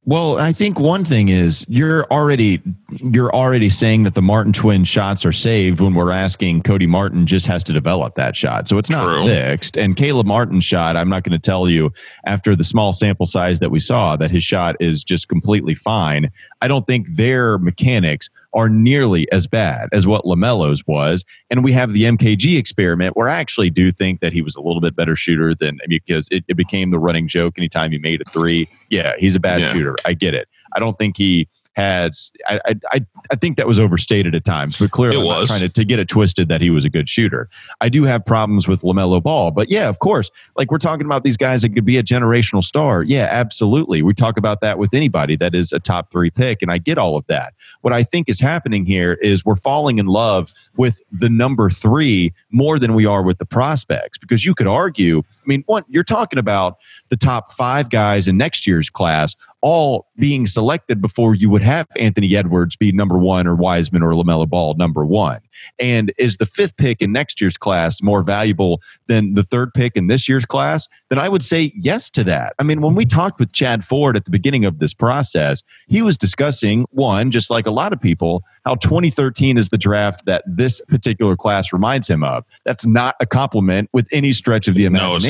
Well, 0.06 0.38
I 0.38 0.52
think 0.52 0.80
one 0.80 1.04
thing 1.04 1.28
is 1.28 1.66
you're 1.68 2.04
already 2.06 2.62
you're 2.90 3.32
already 3.32 3.68
saying 3.68 4.04
that 4.04 4.14
the 4.14 4.22
Martin 4.22 4.52
twin 4.52 4.84
shots 4.84 5.26
are 5.26 5.32
saved 5.32 5.78
when 5.80 5.94
we're 5.94 6.10
asking 6.10 6.62
Cody 6.62 6.86
Martin 6.86 7.26
just 7.26 7.46
has 7.46 7.62
to 7.64 7.74
develop 7.74 8.14
that 8.14 8.34
shot. 8.34 8.66
So 8.66 8.78
it's 8.78 8.90
not 8.90 9.04
True. 9.04 9.24
fixed. 9.24 9.76
And 9.76 9.96
Caleb 9.96 10.26
Martin's 10.26 10.64
shot, 10.64 10.96
I'm 10.96 11.10
not 11.10 11.22
going 11.22 11.38
to 11.38 11.44
tell 11.44 11.68
you 11.68 11.92
after 12.24 12.56
the 12.56 12.64
small 12.64 12.94
sample 12.94 13.26
size 13.26 13.58
that 13.58 13.70
we 13.70 13.78
saw 13.78 14.16
that 14.16 14.30
his 14.30 14.42
shot 14.42 14.74
is 14.80 15.04
just 15.04 15.28
completely 15.28 15.74
fine. 15.74 16.30
I 16.62 16.68
don't 16.68 16.86
think 16.86 17.06
their 17.16 17.58
mechanics 17.58 18.30
are 18.52 18.68
nearly 18.68 19.30
as 19.30 19.46
bad 19.46 19.88
as 19.92 20.06
what 20.06 20.24
LaMelo's 20.24 20.86
was. 20.86 21.24
And 21.50 21.62
we 21.62 21.72
have 21.72 21.92
the 21.92 22.04
MKG 22.04 22.58
experiment 22.58 23.16
where 23.16 23.28
I 23.28 23.38
actually 23.38 23.70
do 23.70 23.92
think 23.92 24.20
that 24.20 24.32
he 24.32 24.42
was 24.42 24.56
a 24.56 24.60
little 24.60 24.80
bit 24.80 24.96
better 24.96 25.16
shooter 25.16 25.54
than 25.54 25.78
because 25.88 26.28
it, 26.30 26.44
it 26.48 26.56
became 26.56 26.90
the 26.90 26.98
running 26.98 27.28
joke 27.28 27.58
anytime 27.58 27.92
he 27.92 27.98
made 27.98 28.20
a 28.20 28.30
three. 28.30 28.68
Yeah, 28.88 29.14
he's 29.18 29.36
a 29.36 29.40
bad 29.40 29.60
yeah. 29.60 29.72
shooter. 29.72 29.96
I 30.04 30.14
get 30.14 30.34
it. 30.34 30.48
I 30.74 30.80
don't 30.80 30.98
think 30.98 31.16
he 31.16 31.48
has 31.80 32.30
I, 32.46 32.74
I 32.92 33.06
I 33.30 33.36
think 33.36 33.56
that 33.56 33.66
was 33.66 33.78
overstated 33.78 34.34
at 34.34 34.44
times, 34.44 34.78
but 34.78 34.90
clearly 34.90 35.20
it 35.20 35.24
was. 35.24 35.48
trying 35.48 35.60
to, 35.60 35.68
to 35.68 35.84
get 35.84 35.98
it 35.98 36.08
twisted 36.08 36.48
that 36.48 36.60
he 36.60 36.70
was 36.70 36.84
a 36.84 36.90
good 36.90 37.08
shooter. 37.08 37.48
I 37.80 37.88
do 37.88 38.04
have 38.04 38.24
problems 38.24 38.68
with 38.68 38.82
LaMelo 38.82 39.22
Ball, 39.22 39.50
but 39.50 39.70
yeah, 39.70 39.88
of 39.88 39.98
course, 39.98 40.30
like 40.56 40.70
we're 40.70 40.78
talking 40.78 41.06
about 41.06 41.24
these 41.24 41.36
guys 41.36 41.62
that 41.62 41.70
could 41.70 41.84
be 41.84 41.96
a 41.96 42.02
generational 42.02 42.62
star. 42.62 43.02
Yeah, 43.02 43.28
absolutely. 43.30 44.02
We 44.02 44.12
talk 44.12 44.36
about 44.36 44.60
that 44.60 44.78
with 44.78 44.92
anybody 44.92 45.36
that 45.36 45.54
is 45.54 45.72
a 45.72 45.80
top 45.80 46.10
three 46.12 46.30
pick, 46.30 46.62
and 46.62 46.70
I 46.70 46.78
get 46.78 46.98
all 46.98 47.16
of 47.16 47.26
that. 47.28 47.54
What 47.80 47.94
I 47.94 48.02
think 48.02 48.28
is 48.28 48.40
happening 48.40 48.84
here 48.84 49.14
is 49.14 49.44
we're 49.44 49.56
falling 49.56 49.98
in 49.98 50.06
love 50.06 50.52
with 50.76 51.00
the 51.10 51.30
number 51.30 51.70
three 51.70 52.32
more 52.50 52.78
than 52.78 52.94
we 52.94 53.06
are 53.06 53.22
with 53.22 53.38
the 53.38 53.46
prospects 53.46 54.18
because 54.18 54.44
you 54.44 54.54
could 54.54 54.66
argue 54.66 55.22
I 55.40 55.46
mean, 55.46 55.64
one, 55.66 55.84
you're 55.88 56.04
talking 56.04 56.38
about 56.38 56.78
the 57.08 57.16
top 57.16 57.52
five 57.52 57.90
guys 57.90 58.28
in 58.28 58.36
next 58.36 58.66
year's 58.66 58.90
class 58.90 59.36
all 59.62 60.06
being 60.16 60.46
selected 60.46 61.00
before 61.00 61.34
you 61.34 61.50
would 61.50 61.62
have 61.62 61.86
Anthony 61.96 62.34
Edwards 62.34 62.76
be 62.76 62.92
number 62.92 63.18
one 63.18 63.46
or 63.46 63.54
Wiseman 63.54 64.02
or 64.02 64.12
LaMelo 64.12 64.48
Ball 64.48 64.74
number 64.74 65.04
one. 65.04 65.40
And 65.78 66.12
is 66.18 66.38
the 66.38 66.46
fifth 66.46 66.76
pick 66.76 67.02
in 67.02 67.12
next 67.12 67.40
year's 67.40 67.56
class 67.56 68.00
more 68.00 68.22
valuable 68.22 68.80
than 69.06 69.34
the 69.34 69.42
third 69.42 69.74
pick 69.74 69.96
in 69.96 70.06
this 70.06 70.28
year's 70.28 70.46
class? 70.46 70.88
Then 71.08 71.18
I 71.18 71.28
would 71.28 71.42
say 71.42 71.72
yes 71.76 72.08
to 72.10 72.24
that. 72.24 72.54
I 72.58 72.62
mean, 72.62 72.80
when 72.80 72.94
we 72.94 73.04
talked 73.04 73.38
with 73.38 73.52
Chad 73.52 73.84
Ford 73.84 74.16
at 74.16 74.24
the 74.24 74.30
beginning 74.30 74.64
of 74.64 74.78
this 74.78 74.94
process, 74.94 75.62
he 75.88 76.02
was 76.02 76.16
discussing 76.16 76.86
one, 76.90 77.30
just 77.30 77.50
like 77.50 77.66
a 77.66 77.70
lot 77.70 77.92
of 77.92 78.00
people, 78.00 78.44
how 78.64 78.76
2013 78.76 79.58
is 79.58 79.68
the 79.68 79.78
draft 79.78 80.24
that 80.26 80.42
this 80.46 80.80
particular 80.88 81.36
class 81.36 81.72
reminds 81.72 82.08
him 82.08 82.24
of. 82.24 82.44
That's 82.64 82.86
not 82.86 83.16
a 83.20 83.26
compliment 83.26 83.90
with 83.92 84.08
any 84.12 84.32
stretch 84.32 84.68
of 84.68 84.74
the 84.74 84.84
imagination. 84.84 85.29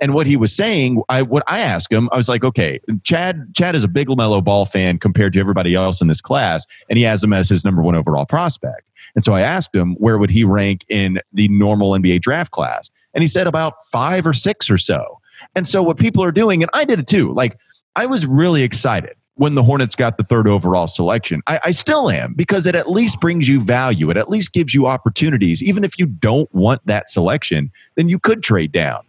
and 0.00 0.14
what 0.14 0.26
he 0.26 0.36
was 0.36 0.54
saying, 0.54 1.02
I 1.08 1.22
what 1.22 1.42
I 1.46 1.60
asked 1.60 1.92
him, 1.92 2.08
I 2.12 2.16
was 2.16 2.28
like, 2.28 2.44
okay, 2.44 2.80
Chad 3.02 3.54
Chad 3.54 3.74
is 3.74 3.84
a 3.84 3.88
big 3.88 4.08
LaMelo 4.08 4.42
Ball 4.42 4.64
fan 4.64 4.98
compared 4.98 5.32
to 5.34 5.40
everybody 5.40 5.74
else 5.74 6.00
in 6.00 6.08
this 6.08 6.20
class, 6.20 6.66
and 6.88 6.96
he 6.96 7.04
has 7.04 7.22
him 7.22 7.32
as 7.32 7.48
his 7.48 7.64
number 7.64 7.82
one 7.82 7.94
overall 7.94 8.26
prospect. 8.26 8.88
And 9.14 9.24
so 9.24 9.32
I 9.32 9.40
asked 9.40 9.74
him 9.74 9.94
where 9.94 10.18
would 10.18 10.30
he 10.30 10.44
rank 10.44 10.84
in 10.88 11.20
the 11.32 11.48
normal 11.48 11.92
NBA 11.92 12.20
draft 12.20 12.50
class, 12.50 12.90
and 13.14 13.22
he 13.22 13.28
said 13.28 13.46
about 13.46 13.74
five 13.92 14.26
or 14.26 14.32
six 14.32 14.70
or 14.70 14.78
so. 14.78 15.20
And 15.54 15.66
so 15.66 15.82
what 15.82 15.98
people 15.98 16.22
are 16.22 16.32
doing, 16.32 16.62
and 16.62 16.70
I 16.74 16.84
did 16.84 16.98
it 16.98 17.06
too. 17.06 17.32
Like 17.32 17.58
I 17.96 18.06
was 18.06 18.26
really 18.26 18.62
excited 18.62 19.16
when 19.40 19.54
the 19.54 19.62
Hornets 19.62 19.94
got 19.94 20.18
the 20.18 20.22
third 20.22 20.46
overall 20.46 20.86
selection. 20.86 21.40
I, 21.46 21.60
I, 21.64 21.70
still 21.70 22.10
am 22.10 22.34
because 22.34 22.66
it 22.66 22.74
at 22.74 22.90
least 22.90 23.22
brings 23.22 23.48
you 23.48 23.58
value. 23.58 24.10
It 24.10 24.18
at 24.18 24.28
least 24.28 24.52
gives 24.52 24.74
you 24.74 24.86
opportunities. 24.86 25.62
Even 25.62 25.82
if 25.82 25.98
you 25.98 26.04
don't 26.04 26.54
want 26.54 26.84
that 26.86 27.08
selection, 27.08 27.70
then 27.94 28.10
you 28.10 28.18
could 28.18 28.42
trade 28.42 28.70
down. 28.70 29.00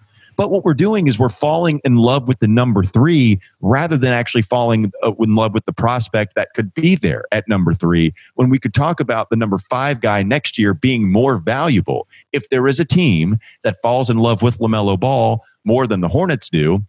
But 0.41 0.49
what 0.49 0.65
we're 0.65 0.73
doing 0.73 1.07
is 1.07 1.19
we're 1.19 1.29
falling 1.29 1.81
in 1.85 1.97
love 1.97 2.27
with 2.27 2.39
the 2.39 2.47
number 2.47 2.83
three 2.83 3.39
rather 3.59 3.95
than 3.95 4.11
actually 4.11 4.41
falling 4.41 4.91
uh, 5.03 5.13
in 5.19 5.35
love 5.35 5.53
with 5.53 5.65
the 5.67 5.71
prospect 5.71 6.33
that 6.33 6.55
could 6.55 6.73
be 6.73 6.95
there 6.95 7.25
at 7.31 7.47
number 7.47 7.75
three 7.75 8.11
when 8.33 8.49
we 8.49 8.57
could 8.57 8.73
talk 8.73 8.99
about 8.99 9.29
the 9.29 9.35
number 9.35 9.59
five 9.59 10.01
guy 10.01 10.23
next 10.23 10.57
year 10.57 10.73
being 10.73 11.11
more 11.11 11.37
valuable. 11.37 12.07
If 12.31 12.49
there 12.49 12.67
is 12.67 12.79
a 12.79 12.85
team 12.85 13.37
that 13.63 13.79
falls 13.83 14.09
in 14.09 14.17
love 14.17 14.41
with 14.41 14.57
LaMelo 14.57 14.99
Ball 14.99 15.43
more 15.63 15.85
than 15.85 16.01
the 16.01 16.07
Hornets 16.07 16.49
do, 16.49 16.83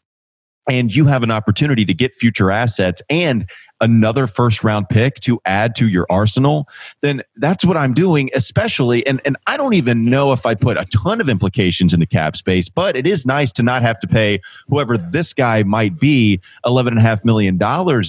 and 0.68 0.94
you 0.94 1.06
have 1.06 1.22
an 1.22 1.30
opportunity 1.30 1.84
to 1.84 1.94
get 1.94 2.14
future 2.14 2.50
assets 2.50 3.02
and 3.10 3.48
another 3.80 4.28
first 4.28 4.62
round 4.62 4.88
pick 4.88 5.16
to 5.20 5.40
add 5.44 5.74
to 5.74 5.88
your 5.88 6.06
arsenal, 6.08 6.68
then 7.00 7.22
that's 7.36 7.64
what 7.64 7.76
I'm 7.76 7.94
doing, 7.94 8.30
especially. 8.32 9.04
And, 9.06 9.20
and 9.24 9.36
I 9.48 9.56
don't 9.56 9.74
even 9.74 10.04
know 10.04 10.32
if 10.32 10.46
I 10.46 10.54
put 10.54 10.78
a 10.78 10.84
ton 10.86 11.20
of 11.20 11.28
implications 11.28 11.92
in 11.92 11.98
the 11.98 12.06
cap 12.06 12.36
space, 12.36 12.68
but 12.68 12.96
it 12.96 13.06
is 13.06 13.26
nice 13.26 13.50
to 13.52 13.62
not 13.62 13.82
have 13.82 13.98
to 14.00 14.06
pay 14.06 14.40
whoever 14.68 14.96
this 14.96 15.32
guy 15.32 15.64
might 15.64 15.98
be 15.98 16.40
$11.5 16.64 17.24
million 17.24 17.58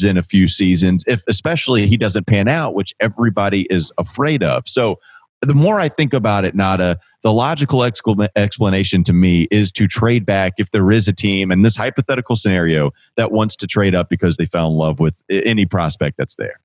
in 0.05 0.17
a 0.17 0.23
few 0.23 0.47
seasons, 0.47 1.03
if 1.07 1.23
especially 1.27 1.87
he 1.87 1.97
doesn't 1.97 2.27
pan 2.27 2.47
out, 2.47 2.75
which 2.75 2.93
everybody 2.99 3.65
is 3.71 3.91
afraid 3.97 4.43
of. 4.43 4.67
So 4.67 4.99
the 5.41 5.55
more 5.55 5.79
I 5.79 5.89
think 5.89 6.13
about 6.13 6.45
it, 6.45 6.55
Nada, 6.55 6.99
the 7.23 7.31
logical 7.31 7.83
explanation 7.83 9.03
to 9.05 9.13
me 9.13 9.47
is 9.49 9.71
to 9.71 9.87
trade 9.87 10.25
back 10.25 10.53
if 10.57 10.71
there 10.71 10.91
is 10.91 11.07
a 11.07 11.13
team 11.13 11.51
in 11.51 11.61
this 11.61 11.75
hypothetical 11.75 12.35
scenario 12.35 12.91
that 13.15 13.31
wants 13.31 13.55
to 13.55 13.65
trade 13.65 13.95
up 13.95 14.09
because 14.09 14.35
they 14.35 14.45
fell 14.45 14.67
in 14.67 14.73
love 14.73 14.99
with 14.99 15.23
any 15.29 15.65
prospect 15.65 16.17
that's 16.17 16.35
there. 16.35 16.59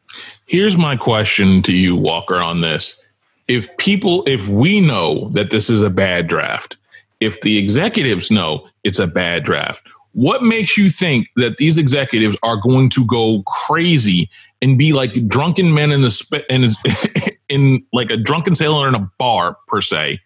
Here's 0.46 0.76
my 0.76 0.96
question 0.96 1.62
to 1.62 1.72
you, 1.72 1.94
Walker, 1.94 2.36
on 2.36 2.60
this. 2.60 3.00
If 3.46 3.74
people, 3.76 4.24
if 4.26 4.48
we 4.48 4.80
know 4.80 5.28
that 5.30 5.50
this 5.50 5.70
is 5.70 5.80
a 5.80 5.90
bad 5.90 6.26
draft, 6.26 6.76
if 7.20 7.40
the 7.40 7.56
executives 7.56 8.30
know 8.30 8.68
it's 8.82 8.98
a 8.98 9.06
bad 9.06 9.44
draft, 9.44 9.88
what 10.12 10.42
makes 10.42 10.76
you 10.76 10.90
think 10.90 11.28
that 11.36 11.58
these 11.58 11.78
executives 11.78 12.36
are 12.42 12.56
going 12.56 12.90
to 12.90 13.06
go 13.06 13.44
crazy 13.46 14.28
and 14.60 14.76
be 14.76 14.92
like 14.92 15.28
drunken 15.28 15.72
men 15.72 15.92
in 15.92 16.02
the 16.02 16.10
sp- 16.10 16.42
in, 16.50 16.64
in 17.48 17.86
like 17.92 18.10
a 18.10 18.16
drunken 18.16 18.56
sailor 18.56 18.88
in 18.88 18.96
a 18.96 19.10
bar 19.18 19.56
per 19.68 19.80
se 19.80 20.18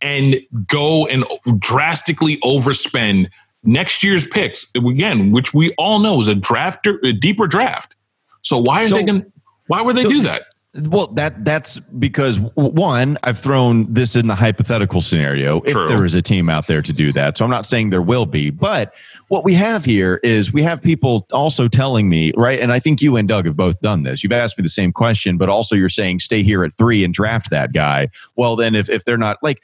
and 0.00 0.40
go 0.66 1.06
and 1.06 1.24
drastically 1.58 2.36
overspend 2.38 3.30
next 3.64 4.02
year's 4.02 4.26
picks 4.26 4.70
again, 4.74 5.32
which 5.32 5.52
we 5.52 5.72
all 5.78 5.98
know 5.98 6.20
is 6.20 6.28
a 6.28 6.34
drafter, 6.34 6.98
a 7.04 7.12
deeper 7.12 7.46
draft. 7.46 7.96
So 8.42 8.58
why 8.58 8.84
are 8.84 8.88
so, 8.88 8.96
they 8.96 9.04
going? 9.04 9.32
Why 9.66 9.82
would 9.82 9.96
they 9.96 10.02
so, 10.02 10.08
do 10.08 10.22
that? 10.22 10.44
Well, 10.74 11.08
that 11.08 11.44
that's 11.44 11.78
because 11.78 12.38
one, 12.54 13.18
I've 13.22 13.38
thrown 13.38 13.92
this 13.92 14.14
in 14.14 14.26
the 14.26 14.34
hypothetical 14.34 15.00
scenario 15.00 15.60
if 15.62 15.72
there 15.72 16.04
is 16.04 16.14
a 16.14 16.22
team 16.22 16.48
out 16.48 16.66
there 16.66 16.82
to 16.82 16.92
do 16.92 17.10
that. 17.12 17.38
So 17.38 17.44
I'm 17.44 17.50
not 17.50 17.66
saying 17.66 17.90
there 17.90 18.02
will 18.02 18.26
be, 18.26 18.50
but 18.50 18.94
what 19.28 19.44
we 19.44 19.54
have 19.54 19.84
here 19.84 20.20
is 20.22 20.52
we 20.52 20.62
have 20.62 20.82
people 20.82 21.26
also 21.32 21.68
telling 21.68 22.08
me, 22.08 22.32
right? 22.36 22.60
And 22.60 22.70
I 22.70 22.80
think 22.80 23.00
you 23.00 23.16
and 23.16 23.26
Doug 23.26 23.46
have 23.46 23.56
both 23.56 23.80
done 23.80 24.02
this. 24.02 24.22
You've 24.22 24.32
asked 24.32 24.58
me 24.58 24.62
the 24.62 24.68
same 24.68 24.92
question, 24.92 25.38
but 25.38 25.48
also 25.48 25.74
you're 25.74 25.88
saying 25.88 26.20
stay 26.20 26.42
here 26.42 26.62
at 26.64 26.74
three 26.74 27.02
and 27.02 27.14
draft 27.14 27.50
that 27.50 27.72
guy. 27.72 28.08
Well, 28.36 28.54
then 28.54 28.74
if 28.74 28.90
if 28.90 29.04
they're 29.04 29.18
not 29.18 29.38
like 29.42 29.62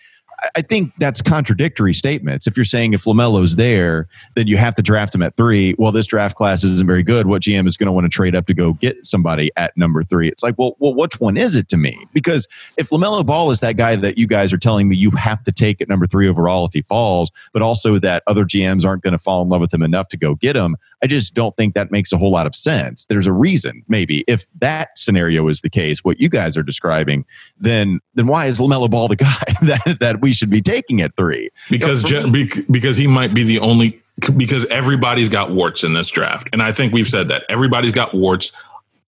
I 0.54 0.62
think 0.62 0.92
that's 0.98 1.22
contradictory 1.22 1.94
statements. 1.94 2.46
If 2.46 2.56
you're 2.56 2.64
saying 2.64 2.92
if 2.92 3.04
LaMelo's 3.04 3.56
there, 3.56 4.08
then 4.34 4.46
you 4.46 4.56
have 4.56 4.74
to 4.76 4.82
draft 4.82 5.14
him 5.14 5.22
at 5.22 5.36
three. 5.36 5.74
Well, 5.78 5.92
this 5.92 6.06
draft 6.06 6.36
class 6.36 6.64
isn't 6.64 6.86
very 6.86 7.02
good. 7.02 7.26
What 7.26 7.42
GM 7.42 7.66
is 7.66 7.76
going 7.76 7.86
to 7.86 7.92
want 7.92 8.04
to 8.04 8.08
trade 8.08 8.34
up 8.34 8.46
to 8.46 8.54
go 8.54 8.74
get 8.74 9.04
somebody 9.06 9.50
at 9.56 9.76
number 9.76 10.02
three? 10.02 10.28
It's 10.28 10.42
like, 10.42 10.56
well, 10.58 10.76
well, 10.78 10.94
which 10.94 11.20
one 11.20 11.36
is 11.36 11.56
it 11.56 11.68
to 11.70 11.76
me? 11.76 12.06
Because 12.12 12.46
if 12.76 12.90
LaMelo 12.90 13.24
Ball 13.24 13.50
is 13.50 13.60
that 13.60 13.76
guy 13.76 13.96
that 13.96 14.18
you 14.18 14.26
guys 14.26 14.52
are 14.52 14.58
telling 14.58 14.88
me 14.88 14.96
you 14.96 15.10
have 15.12 15.42
to 15.44 15.52
take 15.52 15.80
at 15.80 15.88
number 15.88 16.06
three 16.06 16.28
overall 16.28 16.66
if 16.66 16.72
he 16.72 16.82
falls, 16.82 17.30
but 17.52 17.62
also 17.62 17.98
that 17.98 18.22
other 18.26 18.44
GMs 18.44 18.84
aren't 18.84 19.02
going 19.02 19.12
to 19.12 19.18
fall 19.18 19.42
in 19.42 19.48
love 19.48 19.60
with 19.60 19.72
him 19.72 19.82
enough 19.82 20.08
to 20.08 20.16
go 20.16 20.34
get 20.34 20.56
him, 20.56 20.76
I 21.02 21.06
just 21.06 21.34
don't 21.34 21.54
think 21.56 21.74
that 21.74 21.90
makes 21.90 22.12
a 22.12 22.18
whole 22.18 22.30
lot 22.30 22.46
of 22.46 22.54
sense. 22.54 23.04
There's 23.06 23.26
a 23.26 23.32
reason, 23.32 23.82
maybe, 23.88 24.24
if 24.26 24.46
that 24.58 24.98
scenario 24.98 25.48
is 25.48 25.60
the 25.60 25.70
case, 25.70 26.02
what 26.02 26.18
you 26.20 26.28
guys 26.28 26.56
are 26.56 26.62
describing, 26.62 27.24
then 27.58 28.00
then 28.14 28.26
why 28.26 28.46
is 28.46 28.58
LaMelo 28.58 28.90
Ball 28.90 29.08
the 29.08 29.16
guy 29.16 29.42
that, 29.62 29.98
that 30.00 30.22
we 30.24 30.32
should 30.32 30.50
be 30.50 30.62
taking 30.62 31.00
at 31.02 31.14
three. 31.16 31.50
Because 31.70 32.10
you 32.10 32.20
know, 32.20 32.46
because 32.70 32.96
he 32.96 33.06
might 33.06 33.34
be 33.34 33.44
the 33.44 33.60
only 33.60 34.02
because 34.36 34.64
everybody's 34.66 35.28
got 35.28 35.50
warts 35.50 35.84
in 35.84 35.92
this 35.92 36.08
draft, 36.08 36.48
and 36.52 36.62
I 36.62 36.72
think 36.72 36.92
we've 36.92 37.08
said 37.08 37.28
that 37.28 37.44
everybody's 37.48 37.92
got 37.92 38.14
warts. 38.14 38.50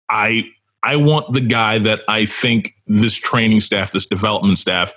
I 0.09 0.49
I 0.83 0.95
want 0.95 1.33
the 1.33 1.41
guy 1.41 1.77
that 1.79 2.01
I 2.07 2.25
think 2.25 2.75
this 2.87 3.15
training 3.15 3.59
staff, 3.59 3.91
this 3.91 4.07
development 4.07 4.57
staff, 4.57 4.93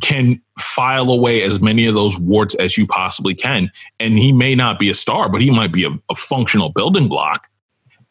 can 0.00 0.40
file 0.58 1.10
away 1.10 1.42
as 1.42 1.60
many 1.60 1.86
of 1.86 1.94
those 1.94 2.18
warts 2.18 2.54
as 2.56 2.76
you 2.76 2.86
possibly 2.86 3.34
can. 3.34 3.70
And 4.00 4.18
he 4.18 4.32
may 4.32 4.54
not 4.54 4.78
be 4.78 4.90
a 4.90 4.94
star, 4.94 5.28
but 5.28 5.40
he 5.40 5.50
might 5.50 5.72
be 5.72 5.84
a, 5.84 5.90
a 6.10 6.14
functional 6.14 6.70
building 6.70 7.08
block. 7.08 7.48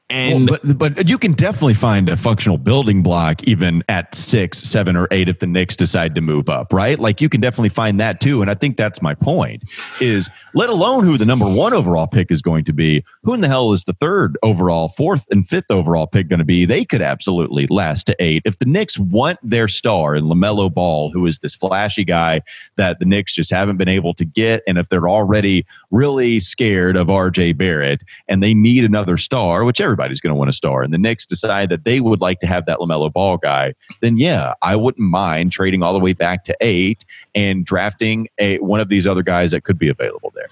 And 0.10 0.50
well, 0.50 0.60
but, 0.64 0.96
but 0.96 1.10
you 1.10 1.18
can 1.18 1.34
definitely 1.34 1.74
find 1.74 2.08
a 2.08 2.16
functional 2.16 2.58
building 2.58 3.04
block 3.04 3.44
even 3.44 3.84
at 3.90 4.16
six, 4.16 4.60
seven, 4.60 4.96
or 4.96 5.10
eight 5.12 5.28
if 5.28 5.40
the 5.40 5.48
Knicks 5.48 5.76
decide 5.76 6.16
to 6.16 6.22
move 6.22 6.50
up, 6.50 6.72
right? 6.72 6.98
Like 6.98 7.20
you 7.20 7.28
can 7.28 7.42
definitely 7.42 7.70
find 7.70 8.00
that 8.00 8.22
too. 8.22 8.42
And 8.42 8.50
I 8.50 8.54
think 8.54 8.78
that's 8.78 9.02
my 9.02 9.16
point 9.16 9.64
is 10.00 10.30
let 10.54 10.70
alone 10.70 11.04
who 11.04 11.18
the 11.18 11.26
number 11.26 11.46
one 11.46 11.74
overall 11.74 12.08
pick 12.08 12.32
is 12.32 12.42
going 12.42 12.64
to 12.66 12.74
be, 12.74 13.04
who 13.24 13.34
in 13.34 13.42
the 13.42 13.50
hell 13.50 13.74
is 13.74 13.84
the 13.84 13.94
third 13.94 14.38
overall, 14.44 14.88
fourth, 14.88 15.28
and 15.30 15.46
fifth 15.46 15.70
overall 15.70 16.08
pick 16.08 16.30
going 16.30 16.40
to 16.40 16.46
be? 16.46 16.64
They 16.64 16.86
could 16.86 17.02
absolutely 17.02 17.68
last 17.68 18.08
to 18.08 18.16
eight. 18.20 18.44
If 18.46 18.60
the 18.60 18.66
Knicks 18.66 18.98
want 18.98 19.40
their 19.44 19.68
star 19.68 20.16
in 20.16 20.26
LaMelo 20.26 20.74
Ball, 20.74 21.12
who 21.12 21.26
is 21.26 21.40
this 21.40 21.54
flashy 21.54 22.06
guy 22.06 22.44
that 22.78 23.00
the 23.00 23.06
Knicks 23.06 23.36
just 23.36 23.52
haven't 23.52 23.76
been 23.76 23.90
able 23.90 24.14
to 24.14 24.24
get, 24.24 24.64
and 24.68 24.78
if 24.78 24.88
they're 24.88 25.10
already 25.10 25.66
really 25.92 26.40
scared 26.40 26.96
of 26.96 27.08
RJ 27.08 27.58
Barrett 27.58 28.04
and 28.30 28.42
they 28.42 28.54
need 28.54 28.86
another 28.86 29.18
star, 29.18 29.66
which 29.66 29.82
everybody's 29.98 30.22
going 30.22 30.32
to 30.32 30.38
want 30.38 30.50
a 30.50 30.54
star, 30.54 30.84
and 30.84 30.94
the 30.94 30.98
Knicks 30.98 31.26
decide 31.26 31.70
that 31.70 31.84
they 31.84 32.00
would 32.00 32.22
like 32.22 32.40
to 32.42 32.48
have 32.48 32.66
that 32.68 32.78
LaMelo 32.78 33.12
Ball 33.12 33.38
guy, 33.38 33.74
then 34.02 34.18
yeah, 34.18 34.54
I 34.62 34.76
wouldn't 34.76 35.10
mind 35.10 35.52
trading 35.52 35.82
all 35.82 35.94
the 35.94 36.00
way 36.00 36.14
back 36.14 36.44
to 36.46 36.58
eight 36.62 37.04
and 37.34 37.66
drafting 37.66 38.28
a 38.38 38.60
one 38.60 38.80
of 38.80 38.90
these 38.90 39.08
other 39.08 39.24
guys 39.24 39.52
that 39.52 39.64
could 39.64 39.80
be 39.80 39.90
available 39.90 40.32
there. 40.36 40.48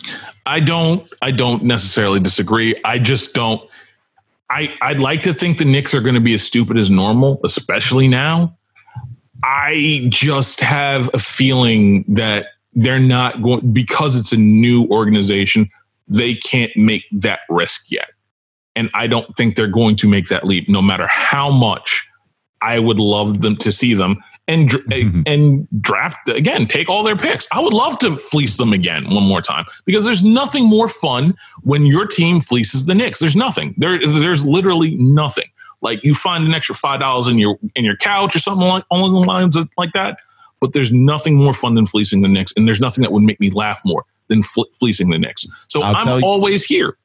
I 0.45 0.59
don't. 0.59 1.07
I 1.21 1.31
don't 1.31 1.63
necessarily 1.63 2.19
disagree. 2.19 2.75
I 2.83 2.97
just 2.99 3.35
don't. 3.35 3.61
I 4.49 4.73
I'd 4.81 4.99
like 4.99 5.21
to 5.23 5.33
think 5.33 5.57
the 5.59 5.65
Knicks 5.65 5.93
are 5.93 6.01
going 6.01 6.15
to 6.15 6.21
be 6.21 6.33
as 6.33 6.41
stupid 6.41 6.77
as 6.77 6.89
normal, 6.89 7.39
especially 7.43 8.07
now. 8.07 8.57
I 9.43 10.07
just 10.09 10.61
have 10.61 11.09
a 11.13 11.19
feeling 11.19 12.03
that 12.07 12.47
they're 12.73 12.99
not 12.99 13.43
going 13.43 13.71
because 13.71 14.17
it's 14.17 14.31
a 14.31 14.37
new 14.37 14.87
organization. 14.89 15.69
They 16.07 16.35
can't 16.35 16.75
make 16.75 17.03
that 17.11 17.39
risk 17.49 17.91
yet. 17.91 18.09
And 18.75 18.89
I 18.94 19.08
don't 19.08 19.36
think 19.38 19.55
they're 19.55 19.67
going 19.67 19.96
to 19.98 20.08
make 20.08 20.27
that 20.27 20.44
leap, 20.44 20.67
no 20.67 20.82
matter 20.82 21.08
how 21.08 21.50
much 21.50 22.08
I 22.62 22.79
would 22.79 23.00
love 23.00 23.41
them 23.41 23.55
to 23.58 23.72
see 23.72 23.94
them 23.94 24.17
and 24.48 24.70
mm-hmm. 24.70 25.22
and 25.25 25.67
draft 25.82 26.27
again, 26.29 26.65
take 26.65 26.89
all 26.89 27.03
their 27.03 27.15
picks. 27.15 27.48
I 27.51 27.60
would 27.60 27.74
love 27.74 28.00
to 28.00 28.15
fleece 28.15 28.58
them 28.58 28.74
again 28.74 29.13
one 29.13 29.24
more 29.24 29.41
time 29.41 29.65
because 29.86 30.05
there's 30.05 30.24
nothing 30.24 30.65
more 30.65 30.88
fun 30.88 31.36
when 31.63 31.86
your 31.86 32.05
team 32.05 32.41
fleeces 32.41 32.86
the 32.86 32.96
Knicks. 32.96 33.20
There's 33.20 33.36
nothing. 33.36 33.75
There, 33.77 34.00
there's 34.00 34.46
literally 34.46 34.96
nothing. 34.96 35.50
Like 35.82 36.03
you 36.03 36.15
find 36.15 36.46
an 36.46 36.53
extra 36.53 36.75
five 36.75 37.00
dollars 37.00 37.27
in 37.27 37.38
your 37.38 37.58
in 37.75 37.86
your 37.86 37.98
couch 37.98 38.36
or 38.36 38.39
something 38.39 38.67
like 38.67 38.84
along 38.91 39.13
the 39.13 39.20
lines 39.20 39.55
of, 39.55 39.70
like 39.77 39.94
that. 39.94 40.20
But 40.62 40.74
there's 40.74 40.91
nothing 40.91 41.36
more 41.36 41.53
fun 41.53 41.75
than 41.75 41.86
fleecing 41.86 42.22
the 42.22 42.29
Knicks, 42.29 42.53
and 42.55 42.65
there's 42.65 42.79
nothing 42.79 43.01
that 43.03 43.12
would 43.12 43.24
make 43.24 43.39
me 43.39 43.50
laugh 43.50 43.82
more 43.86 44.05
than 44.27 44.41
fleecing 44.41 45.10
the 45.10 45.20
Knicks. 45.20 45.46
So 45.67 45.82
I'll 45.82 45.96
I'm 45.96 46.24
always 46.24 46.65
here. 46.65 46.98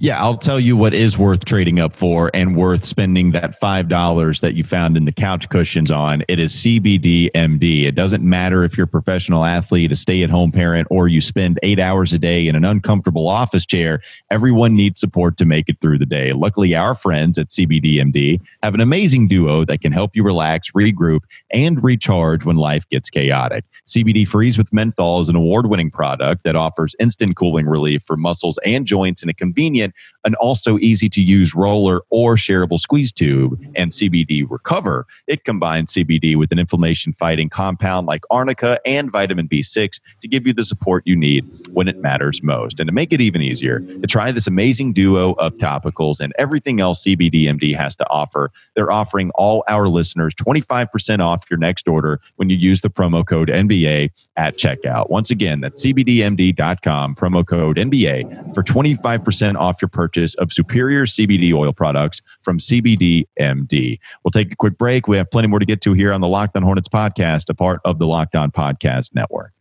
Yeah, 0.00 0.22
I'll 0.22 0.36
tell 0.36 0.60
you 0.60 0.76
what 0.76 0.94
is 0.94 1.18
worth 1.18 1.44
trading 1.44 1.80
up 1.80 1.92
for 1.92 2.30
and 2.32 2.54
worth 2.54 2.84
spending 2.84 3.32
that 3.32 3.60
$5 3.60 4.40
that 4.40 4.54
you 4.54 4.62
found 4.62 4.96
in 4.96 5.06
the 5.06 5.12
couch 5.12 5.48
cushions 5.48 5.90
on. 5.90 6.22
It 6.28 6.38
is 6.38 6.54
CBD 6.54 7.32
MD. 7.32 7.82
It 7.82 7.96
doesn't 7.96 8.22
matter 8.22 8.62
if 8.62 8.76
you're 8.76 8.84
a 8.84 8.88
professional 8.88 9.44
athlete, 9.44 9.90
a 9.90 9.96
stay 9.96 10.22
at 10.22 10.30
home 10.30 10.52
parent, 10.52 10.86
or 10.88 11.08
you 11.08 11.20
spend 11.20 11.58
eight 11.64 11.80
hours 11.80 12.12
a 12.12 12.18
day 12.20 12.46
in 12.46 12.54
an 12.54 12.64
uncomfortable 12.64 13.26
office 13.26 13.66
chair. 13.66 14.00
Everyone 14.30 14.76
needs 14.76 15.00
support 15.00 15.36
to 15.38 15.44
make 15.44 15.68
it 15.68 15.80
through 15.80 15.98
the 15.98 16.06
day. 16.06 16.32
Luckily, 16.32 16.76
our 16.76 16.94
friends 16.94 17.36
at 17.36 17.48
CBD 17.48 17.96
MD 17.96 18.40
have 18.62 18.74
an 18.74 18.80
amazing 18.80 19.26
duo 19.26 19.64
that 19.64 19.80
can 19.80 19.90
help 19.90 20.14
you 20.14 20.22
relax, 20.22 20.70
regroup, 20.70 21.22
and 21.50 21.82
recharge 21.82 22.44
when 22.44 22.54
life 22.54 22.88
gets 22.88 23.10
chaotic. 23.10 23.64
CBD 23.88 24.28
Freeze 24.28 24.58
with 24.58 24.72
Menthol 24.72 25.22
is 25.22 25.28
an 25.28 25.34
award 25.34 25.66
winning 25.66 25.90
product 25.90 26.44
that 26.44 26.54
offers 26.54 26.94
instant 27.00 27.34
cooling 27.34 27.66
relief 27.66 28.04
for 28.04 28.16
muscles 28.16 28.60
and 28.64 28.86
joints 28.86 29.24
in 29.24 29.28
a 29.28 29.34
convenient 29.34 29.87
an 30.24 30.34
also 30.36 30.78
easy 30.78 31.08
to 31.08 31.22
use 31.22 31.54
roller 31.54 32.02
or 32.10 32.36
shareable 32.36 32.78
squeeze 32.78 33.12
tube, 33.12 33.60
and 33.74 33.90
CBD 33.92 34.44
Recover. 34.48 35.06
It 35.26 35.44
combines 35.44 35.92
CBD 35.92 36.36
with 36.36 36.52
an 36.52 36.58
inflammation 36.58 37.12
fighting 37.12 37.48
compound 37.48 38.06
like 38.06 38.22
arnica 38.30 38.78
and 38.84 39.10
vitamin 39.10 39.48
B6 39.48 40.00
to 40.20 40.28
give 40.28 40.46
you 40.46 40.52
the 40.52 40.64
support 40.64 41.02
you 41.06 41.16
need 41.16 41.44
when 41.72 41.88
it 41.88 41.98
matters 41.98 42.42
most. 42.42 42.80
And 42.80 42.88
to 42.88 42.92
make 42.92 43.12
it 43.12 43.20
even 43.20 43.42
easier, 43.42 43.80
to 43.80 44.06
try 44.06 44.32
this 44.32 44.46
amazing 44.46 44.92
duo 44.92 45.32
of 45.34 45.56
topicals 45.56 46.20
and 46.20 46.32
everything 46.38 46.80
else 46.80 47.04
CBDMD 47.04 47.76
has 47.76 47.96
to 47.96 48.08
offer, 48.08 48.50
they're 48.74 48.92
offering 48.92 49.30
all 49.34 49.64
our 49.68 49.88
listeners 49.88 50.34
25% 50.34 51.20
off 51.20 51.50
your 51.50 51.58
next 51.58 51.88
order 51.88 52.20
when 52.36 52.50
you 52.50 52.56
use 52.56 52.80
the 52.80 52.90
promo 52.90 53.26
code 53.26 53.48
NBA 53.48 54.10
at 54.36 54.56
checkout. 54.56 55.10
Once 55.10 55.30
again, 55.30 55.60
that's 55.60 55.84
CBDMD.com, 55.84 57.14
promo 57.14 57.46
code 57.46 57.76
NBA 57.76 58.54
for 58.54 58.62
25% 58.62 59.56
off 59.56 59.77
your 59.80 59.88
purchase 59.88 60.34
of 60.36 60.52
superior 60.52 61.06
CBD 61.06 61.52
oil 61.52 61.72
products 61.72 62.20
from 62.42 62.58
CBD 62.58 63.24
MD. 63.40 63.98
We'll 64.24 64.30
take 64.30 64.52
a 64.52 64.56
quick 64.56 64.78
break. 64.78 65.08
We 65.08 65.16
have 65.16 65.30
plenty 65.30 65.48
more 65.48 65.58
to 65.58 65.66
get 65.66 65.80
to 65.82 65.92
here 65.92 66.12
on 66.12 66.20
the 66.20 66.28
Locked 66.28 66.56
On 66.56 66.62
Hornets 66.62 66.88
podcast, 66.88 67.48
a 67.48 67.54
part 67.54 67.80
of 67.84 67.98
the 67.98 68.06
Locked 68.06 68.34
On 68.36 68.50
Podcast 68.50 69.14
Network. 69.14 69.52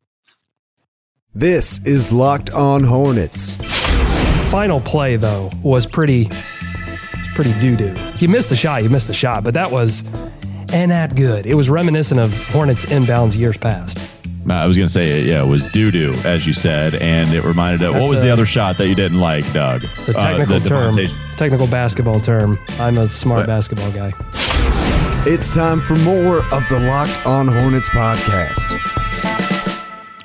This 1.33 1.81
is 1.85 2.11
Locked 2.11 2.51
On 2.51 2.83
Hornets. 2.83 3.55
final 4.49 4.79
play 4.79 5.17
though 5.17 5.51
was 5.61 5.85
pretty, 5.85 6.25
was 6.25 7.27
pretty 7.35 7.59
doo 7.59 7.75
doo. 7.75 7.93
You 8.19 8.29
missed 8.29 8.49
the 8.49 8.55
shot, 8.55 8.83
you 8.83 8.89
missed 8.89 9.07
the 9.07 9.13
shot, 9.13 9.43
but 9.43 9.53
that 9.53 9.71
was 9.71 10.03
and 10.73 10.91
that 10.91 11.15
good. 11.15 11.45
It 11.45 11.53
was 11.53 11.69
reminiscent 11.69 12.19
of 12.19 12.37
Hornets 12.47 12.85
inbounds 12.85 13.37
years 13.37 13.57
past. 13.57 14.16
Uh, 14.49 14.53
I 14.53 14.65
was 14.65 14.77
going 14.77 14.87
to 14.87 14.93
say, 14.93 15.23
yeah, 15.23 15.41
it 15.43 15.45
was 15.47 15.65
doo 15.67 15.91
doo, 15.91 16.13
as 16.23 16.47
you 16.47 16.53
said, 16.53 16.95
and 16.95 17.33
it 17.33 17.43
reminded 17.43 17.81
of 17.85 17.95
what 17.95 18.09
was 18.09 18.19
a- 18.21 18.23
the 18.23 18.29
other 18.29 18.45
shot 18.45 18.77
that 18.77 18.87
you 18.87 18.95
didn't 18.95 19.19
like, 19.19 19.43
Doug? 19.51 19.83
It's 19.83 20.07
a 20.07 20.15
uh, 20.17 20.19
technical 20.19 20.59
term, 20.61 20.95
technical 21.35 21.67
basketball 21.67 22.19
term. 22.21 22.57
I'm 22.79 22.97
a 22.97 23.07
smart 23.07 23.41
What? 23.41 23.47
basketball 23.47 23.91
guy. 23.91 24.13
It's 25.29 25.53
time 25.53 25.81
for 25.81 25.95
more 25.95 26.37
of 26.37 26.69
the 26.69 26.79
Locked 26.87 27.25
On 27.25 27.47
Hornets 27.49 27.89
podcast. 27.89 28.83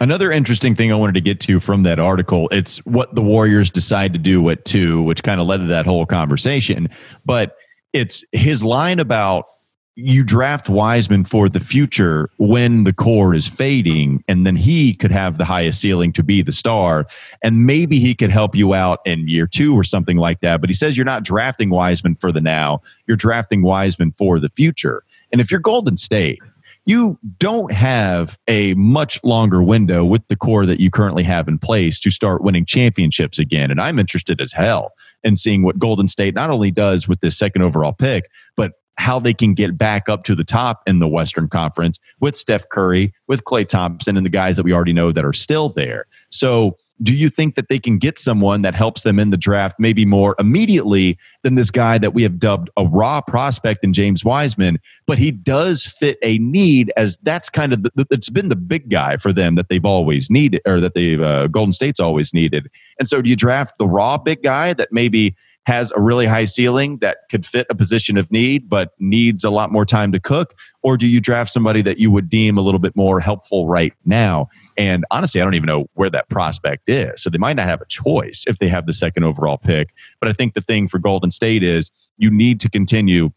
Another 0.00 0.30
interesting 0.30 0.74
thing 0.76 0.92
I 0.92 0.96
wanted 0.96 1.14
to 1.14 1.20
get 1.20 1.40
to 1.40 1.58
from 1.58 1.82
that 1.84 1.98
article, 1.98 2.48
it's 2.52 2.78
what 2.86 3.14
the 3.14 3.22
Warriors 3.22 3.70
decide 3.70 4.12
to 4.12 4.18
do 4.20 4.48
at 4.50 4.64
two, 4.64 5.02
which 5.02 5.22
kind 5.24 5.40
of 5.40 5.46
led 5.48 5.58
to 5.58 5.66
that 5.66 5.86
whole 5.86 6.06
conversation. 6.06 6.88
But 7.24 7.56
it's 7.92 8.24
his 8.32 8.62
line 8.64 9.00
about 9.00 9.46
you 9.94 10.24
draft 10.24 10.68
Wiseman 10.68 11.24
for 11.24 11.48
the 11.48 11.60
future 11.60 12.30
when 12.38 12.84
the 12.84 12.92
core 12.92 13.34
is 13.34 13.46
fading, 13.46 14.24
and 14.26 14.46
then 14.46 14.56
he 14.56 14.94
could 14.94 15.10
have 15.10 15.36
the 15.36 15.44
highest 15.44 15.80
ceiling 15.80 16.12
to 16.14 16.22
be 16.22 16.42
the 16.42 16.52
star, 16.52 17.06
and 17.42 17.66
maybe 17.66 17.98
he 17.98 18.14
could 18.14 18.30
help 18.30 18.54
you 18.54 18.72
out 18.72 19.00
in 19.04 19.28
year 19.28 19.46
two 19.46 19.74
or 19.74 19.84
something 19.84 20.16
like 20.16 20.40
that. 20.40 20.60
But 20.60 20.70
he 20.70 20.74
says 20.74 20.96
you're 20.96 21.04
not 21.04 21.24
drafting 21.24 21.70
Wiseman 21.70 22.16
for 22.16 22.32
the 22.32 22.40
now, 22.40 22.80
you're 23.06 23.16
drafting 23.16 23.62
Wiseman 23.62 24.12
for 24.12 24.40
the 24.40 24.50
future. 24.50 25.04
And 25.30 25.40
if 25.40 25.50
you're 25.50 25.60
Golden 25.60 25.96
State, 25.96 26.40
you 26.84 27.18
don't 27.38 27.72
have 27.72 28.38
a 28.48 28.74
much 28.74 29.22
longer 29.22 29.62
window 29.62 30.04
with 30.04 30.26
the 30.28 30.36
core 30.36 30.66
that 30.66 30.80
you 30.80 30.90
currently 30.90 31.22
have 31.22 31.46
in 31.48 31.58
place 31.58 32.00
to 32.00 32.10
start 32.10 32.42
winning 32.42 32.64
championships 32.64 33.38
again. 33.38 33.70
And 33.70 33.80
I'm 33.80 33.98
interested 33.98 34.40
as 34.40 34.52
hell 34.52 34.92
in 35.22 35.36
seeing 35.36 35.62
what 35.62 35.78
Golden 35.78 36.08
State 36.08 36.34
not 36.34 36.50
only 36.50 36.70
does 36.70 37.06
with 37.06 37.20
this 37.20 37.38
second 37.38 37.62
overall 37.62 37.92
pick, 37.92 38.28
but 38.56 38.72
how 39.02 39.18
they 39.18 39.34
can 39.34 39.52
get 39.52 39.76
back 39.76 40.08
up 40.08 40.22
to 40.22 40.34
the 40.34 40.44
top 40.44 40.82
in 40.86 41.00
the 41.00 41.08
Western 41.08 41.48
Conference 41.48 41.98
with 42.20 42.36
Steph 42.36 42.68
Curry, 42.68 43.12
with 43.26 43.42
Klay 43.42 43.66
Thompson, 43.66 44.16
and 44.16 44.24
the 44.24 44.30
guys 44.30 44.56
that 44.56 44.62
we 44.62 44.72
already 44.72 44.92
know 44.92 45.10
that 45.10 45.24
are 45.24 45.32
still 45.32 45.68
there. 45.68 46.06
So, 46.30 46.76
do 47.02 47.12
you 47.12 47.28
think 47.28 47.56
that 47.56 47.68
they 47.68 47.80
can 47.80 47.98
get 47.98 48.16
someone 48.16 48.62
that 48.62 48.76
helps 48.76 49.02
them 49.02 49.18
in 49.18 49.30
the 49.30 49.36
draft 49.36 49.74
maybe 49.80 50.04
more 50.04 50.36
immediately 50.38 51.18
than 51.42 51.56
this 51.56 51.72
guy 51.72 51.98
that 51.98 52.14
we 52.14 52.22
have 52.22 52.38
dubbed 52.38 52.70
a 52.76 52.86
raw 52.86 53.20
prospect 53.20 53.82
in 53.82 53.92
James 53.92 54.24
Wiseman? 54.24 54.78
But 55.04 55.18
he 55.18 55.32
does 55.32 55.84
fit 55.84 56.16
a 56.22 56.38
need 56.38 56.92
as 56.96 57.16
that's 57.24 57.50
kind 57.50 57.72
of 57.72 57.82
the, 57.82 58.06
it's 58.12 58.28
been 58.28 58.50
the 58.50 58.56
big 58.56 58.88
guy 58.88 59.16
for 59.16 59.32
them 59.32 59.56
that 59.56 59.68
they've 59.68 59.84
always 59.84 60.30
needed 60.30 60.60
or 60.64 60.80
that 60.80 60.94
they've 60.94 61.20
uh, 61.20 61.48
Golden 61.48 61.72
State's 61.72 61.98
always 61.98 62.32
needed. 62.32 62.70
And 63.00 63.08
so, 63.08 63.20
do 63.20 63.28
you 63.28 63.36
draft 63.36 63.78
the 63.78 63.88
raw 63.88 64.16
big 64.16 64.44
guy 64.44 64.72
that 64.74 64.92
maybe 64.92 65.34
has 65.64 65.92
a 65.92 66.00
really 66.00 66.26
high 66.26 66.44
ceiling 66.44 66.98
that 66.98 67.18
could 67.30 67.46
fit 67.46 67.66
a 67.70 67.74
position 67.74 68.16
of 68.16 68.30
need 68.30 68.68
but 68.68 68.92
needs 68.98 69.44
a 69.44 69.50
lot 69.50 69.70
more 69.70 69.84
time 69.84 70.12
to 70.12 70.20
cook? 70.20 70.54
Or 70.82 70.96
do 70.96 71.06
you 71.06 71.20
draft 71.20 71.50
somebody 71.50 71.82
that 71.82 71.98
you 71.98 72.10
would 72.10 72.28
deem 72.28 72.58
a 72.58 72.60
little 72.60 72.80
bit 72.80 72.96
more 72.96 73.20
helpful 73.20 73.68
right 73.68 73.92
now? 74.04 74.48
And 74.76 75.04
honestly 75.10 75.40
i 75.40 75.44
don't 75.44 75.54
even 75.54 75.66
know 75.66 75.86
where 75.94 76.10
that 76.10 76.28
prospect 76.28 76.88
is. 76.88 77.22
So 77.22 77.30
they 77.30 77.38
might 77.38 77.56
not 77.56 77.66
have 77.66 77.80
a 77.80 77.86
choice 77.86 78.44
if 78.46 78.58
they 78.58 78.68
have 78.68 78.86
the 78.86 78.92
second 78.92 79.24
overall 79.24 79.58
pick. 79.58 79.94
But 80.20 80.28
i 80.28 80.32
think 80.32 80.54
the 80.54 80.60
thing 80.60 80.88
for 80.88 80.98
golden 80.98 81.30
state 81.30 81.62
is 81.62 81.90
you 82.18 82.30
need 82.30 82.60
to 82.60 82.70
continue 82.70 83.30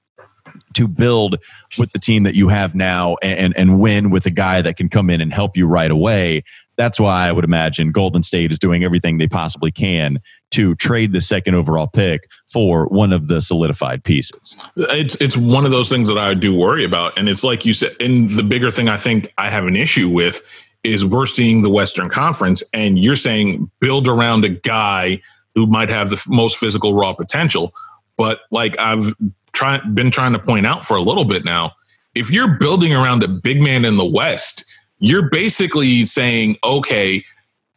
to 0.73 0.87
build 0.87 1.37
with 1.77 1.91
the 1.91 1.99
team 1.99 2.23
that 2.23 2.35
you 2.35 2.49
have 2.49 2.75
now 2.75 3.15
and, 3.21 3.55
and 3.57 3.79
win 3.79 4.09
with 4.09 4.25
a 4.25 4.31
guy 4.31 4.61
that 4.61 4.77
can 4.77 4.89
come 4.89 5.09
in 5.09 5.21
and 5.21 5.33
help 5.33 5.57
you 5.57 5.65
right 5.65 5.91
away. 5.91 6.43
That's 6.77 6.99
why 6.99 7.27
I 7.27 7.31
would 7.31 7.43
imagine 7.43 7.91
Golden 7.91 8.23
State 8.23 8.51
is 8.51 8.59
doing 8.59 8.83
everything 8.83 9.17
they 9.17 9.27
possibly 9.27 9.71
can 9.71 10.19
to 10.51 10.75
trade 10.75 11.13
the 11.13 11.21
second 11.21 11.55
overall 11.55 11.87
pick 11.87 12.29
for 12.51 12.87
one 12.87 13.13
of 13.13 13.27
the 13.27 13.41
solidified 13.41 14.03
pieces. 14.03 14.55
It's 14.75 15.19
it's 15.21 15.37
one 15.37 15.65
of 15.65 15.71
those 15.71 15.89
things 15.89 16.07
that 16.09 16.17
I 16.17 16.33
do 16.33 16.55
worry 16.55 16.85
about, 16.85 17.17
and 17.17 17.29
it's 17.29 17.43
like 17.43 17.65
you 17.65 17.73
said. 17.73 17.95
And 17.99 18.29
the 18.29 18.43
bigger 18.43 18.71
thing 18.71 18.89
I 18.89 18.97
think 18.97 19.33
I 19.37 19.49
have 19.49 19.65
an 19.65 19.75
issue 19.75 20.09
with 20.09 20.41
is 20.83 21.05
we're 21.05 21.25
seeing 21.25 21.61
the 21.61 21.69
Western 21.69 22.09
Conference, 22.09 22.63
and 22.73 22.99
you're 22.99 23.15
saying 23.15 23.69
build 23.79 24.07
around 24.07 24.45
a 24.45 24.49
guy 24.49 25.21
who 25.55 25.65
might 25.65 25.89
have 25.89 26.09
the 26.09 26.23
most 26.27 26.57
physical 26.57 26.93
raw 26.93 27.13
potential. 27.13 27.73
But 28.17 28.41
like 28.51 28.77
I've 28.79 29.15
try, 29.53 29.79
been 29.79 30.11
trying 30.11 30.33
to 30.33 30.39
point 30.39 30.65
out 30.65 30.85
for 30.85 30.95
a 30.95 31.01
little 31.01 31.25
bit 31.25 31.43
now, 31.43 31.71
if 32.13 32.29
you're 32.29 32.57
building 32.57 32.93
around 32.93 33.23
a 33.23 33.27
big 33.27 33.61
man 33.61 33.83
in 33.83 33.97
the 33.97 34.05
West, 34.05 34.65
you're 34.99 35.29
basically 35.29 36.05
saying, 36.05 36.57
okay, 36.63 37.23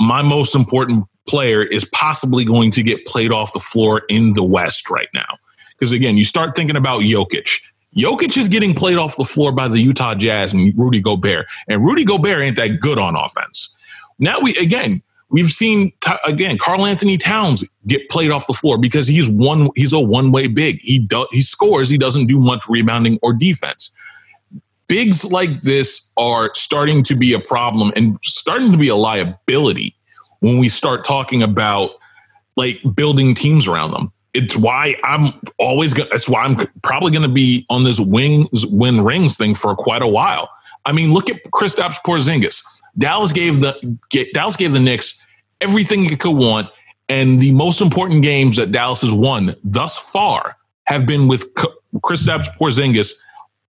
my 0.01 0.23
most 0.23 0.55
important 0.55 1.05
player 1.29 1.63
is 1.63 1.85
possibly 1.85 2.45
going 2.45 2.71
to 2.73 2.83
get 2.83 3.07
played 3.07 3.33
off 3.33 3.53
the 3.53 3.61
floor 3.61 4.03
in 4.09 4.35
the 4.35 4.45
West 4.45 4.91
right 4.91 5.09
now. 5.15 5.39
Because 5.73 5.93
again, 5.93 6.17
you 6.17 6.25
start 6.25 6.57
thinking 6.57 6.77
about 6.77 7.03
Jokic. 7.03 7.61
Jokic 7.97 8.37
is 8.37 8.49
getting 8.49 8.75
played 8.75 8.97
off 8.97 9.17
the 9.17 9.25
floor 9.25 9.53
by 9.53 9.69
the 9.69 9.81
Utah 9.81 10.15
Jazz 10.15 10.53
and 10.53 10.73
Rudy 10.77 11.01
Gobert. 11.01 11.47
And 11.69 11.85
Rudy 11.85 12.05
Gobert 12.05 12.41
ain't 12.41 12.57
that 12.57 12.81
good 12.81 12.99
on 12.99 13.17
offense. 13.17 13.77
Now 14.19 14.41
we 14.41 14.57
again, 14.57 15.03
we've 15.31 15.51
seen 15.51 15.93
again 16.25 16.59
Karl 16.59 16.87
Anthony 16.87 17.17
Towns 17.17 17.65
get 17.87 18.09
played 18.09 18.31
off 18.31 18.47
the 18.47 18.53
floor 18.53 18.79
because 18.79 19.07
he's 19.07 19.29
one 19.29 19.71
he's 19.75 19.93
a 19.93 20.01
one-way 20.01 20.49
big. 20.49 20.81
He 20.81 20.99
do, 20.99 21.27
he 21.31 21.41
scores, 21.41 21.89
he 21.89 21.99
doesn't 21.99 22.27
do 22.27 22.41
much 22.41 22.69
rebounding 22.69 23.19
or 23.23 23.33
defense 23.33 23.95
bigs 24.89 25.31
like 25.31 25.61
this 25.61 26.13
are 26.17 26.51
starting 26.55 27.03
to 27.05 27.15
be 27.15 27.33
a 27.33 27.41
problem 27.41 27.93
and 27.95 28.19
starting 28.23 28.73
to 28.73 28.79
be 28.79 28.89
a 28.89 28.97
liability 28.97 29.95
when 30.41 30.59
we 30.59 30.69
start 30.69 31.05
talking 31.05 31.43
about 31.43 31.91
like 32.57 32.81
building 32.95 33.35
teams 33.35 33.69
around 33.69 33.93
them. 33.93 34.13
It's 34.35 34.57
why 34.57 34.97
I'm 35.05 35.33
always 35.59 35.95
going. 35.95 36.09
That's 36.11 36.29
why 36.29 36.43
I'm 36.43 36.57
probably 36.83 37.11
going 37.11 37.23
to 37.23 37.33
be 37.33 37.67
on 37.71 37.85
this 37.85 38.01
wings 38.01 38.67
win 38.67 39.03
rings 39.03 39.37
thing 39.37 39.55
for 39.55 39.75
quite 39.75 40.03
a 40.03 40.07
while. 40.07 40.51
I 40.85 40.93
mean, 40.93 41.13
look 41.13 41.31
at 41.31 41.43
Kristaps 41.53 41.97
Porzingis. 42.07 42.63
Dallas 42.97 43.33
gave 43.33 43.61
the 43.61 43.99
get, 44.11 44.33
Dallas 44.33 44.57
gave 44.57 44.73
the 44.73 44.81
Knicks 44.81 45.25
everything 45.61 46.05
it 46.05 46.21
could 46.21 46.37
want, 46.37 46.69
and 47.09 47.41
the 47.41 47.53
most 47.53 47.81
important 47.81 48.23
games 48.23 48.57
that 48.59 48.71
Dallas 48.73 49.01
has 49.01 49.13
won 49.13 49.55
thus 49.65 49.99
far 49.99 50.57
have 50.85 51.07
been 51.07 51.27
with 51.29 51.53
Kristaps 51.97 52.49
Porzingis 52.59 53.15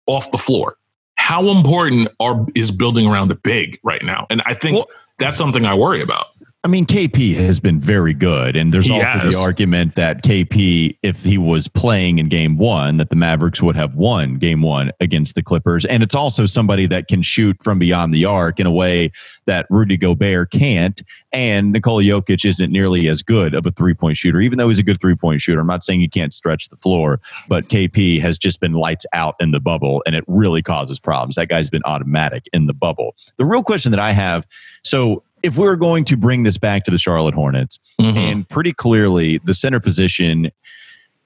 off 0.08 0.32
the 0.32 0.38
floor 0.38 0.78
how 1.16 1.48
important 1.50 2.08
are 2.20 2.46
is 2.56 2.72
building 2.72 3.08
around 3.08 3.32
a 3.32 3.36
big 3.36 3.80
right 3.84 4.04
now? 4.04 4.28
And 4.30 4.42
I 4.46 4.54
think 4.54 4.76
Well- 4.78 4.88
that's 5.18 5.38
something 5.38 5.66
I 5.66 5.74
worry 5.74 6.02
about. 6.02 6.26
I 6.66 6.68
mean, 6.68 6.88
KP 6.88 7.36
has 7.36 7.60
been 7.60 7.80
very 7.80 8.16
good, 8.16 8.56
and 8.56 8.74
there's 8.74 8.88
He 8.88 8.94
also 8.94 9.06
has. 9.06 9.36
the 9.36 9.40
argument 9.40 9.94
that 9.94 10.24
KP, 10.24 10.98
if 11.04 11.24
he 11.24 11.38
was 11.38 11.68
playing 11.68 12.18
in 12.18 12.28
Game 12.28 12.58
One, 12.58 12.98
that 12.98 13.12
the 13.12 13.16
Mavericks 13.16 13.62
would 13.62 13.76
have 13.76 13.94
won 13.94 14.40
Game 14.40 14.64
One 14.64 14.92
against 15.00 15.36
the 15.36 15.44
Clippers, 15.44 15.86
and 15.86 16.02
it's 16.02 16.16
also 16.16 16.48
somebody 16.48 16.88
that 16.88 17.08
can 17.08 17.22
shoot 17.22 17.56
from 17.62 17.78
beyond 17.78 18.16
the 18.16 18.26
arc 18.26 18.60
in 18.60 18.66
a 18.66 18.72
way 18.72 19.12
that 19.46 19.68
Rudy 19.70 19.96
Gobert 19.96 20.50
can't, 20.50 21.04
and 21.32 21.72
Nikola 21.72 22.02
Jokic 22.02 22.44
isn't 22.44 22.72
nearly 22.72 23.08
as 23.10 23.22
good 23.22 23.54
of 23.54 23.68
a 23.68 23.72
three 23.72 23.94
point 23.94 24.18
shooter, 24.18 24.42
even 24.42 24.58
though 24.58 24.70
he's 24.70 24.80
a 24.80 24.84
good 24.84 25.00
three 25.00 25.16
point 25.16 25.42
shooter. 25.42 25.60
I'm 25.60 25.68
not 25.68 25.84
saying 25.84 26.00
he 26.00 26.08
can't 26.08 26.34
stretch 26.34 26.70
the 26.70 26.78
floor, 26.78 27.22
but 27.48 27.66
KP 27.66 28.20
has 28.22 28.40
just 28.40 28.60
been 28.60 28.74
lights 28.74 29.06
out 29.14 29.36
in 29.40 29.52
the 29.52 29.60
bubble, 29.60 30.02
and 30.08 30.16
it 30.16 30.24
really 30.26 30.64
causes 30.64 31.00
problems. 31.00 31.36
That 31.36 31.48
guy's 31.48 31.70
been 31.70 31.84
automatic 31.86 32.46
in 32.54 32.66
the 32.66 32.74
bubble. 32.74 33.16
The 33.38 33.46
real 33.46 33.62
question 33.62 33.92
that 33.92 34.00
I 34.00 34.14
have, 34.14 34.48
so 34.84 35.22
if 35.44 35.58
we 35.58 35.66
were 35.66 35.76
going 35.76 36.06
to 36.06 36.18
bring 36.18 36.44
this 36.44 36.58
back 36.58 36.84
to 36.86 36.92
the 36.92 36.98
Charlotte 36.98 37.36
Hornets, 37.36 37.80
Mhm. 38.00 38.16
and 38.16 38.50
pretty 38.50 38.74
clearly 38.74 39.40
the 39.44 39.54
center 39.54 39.80
position, 39.80 40.52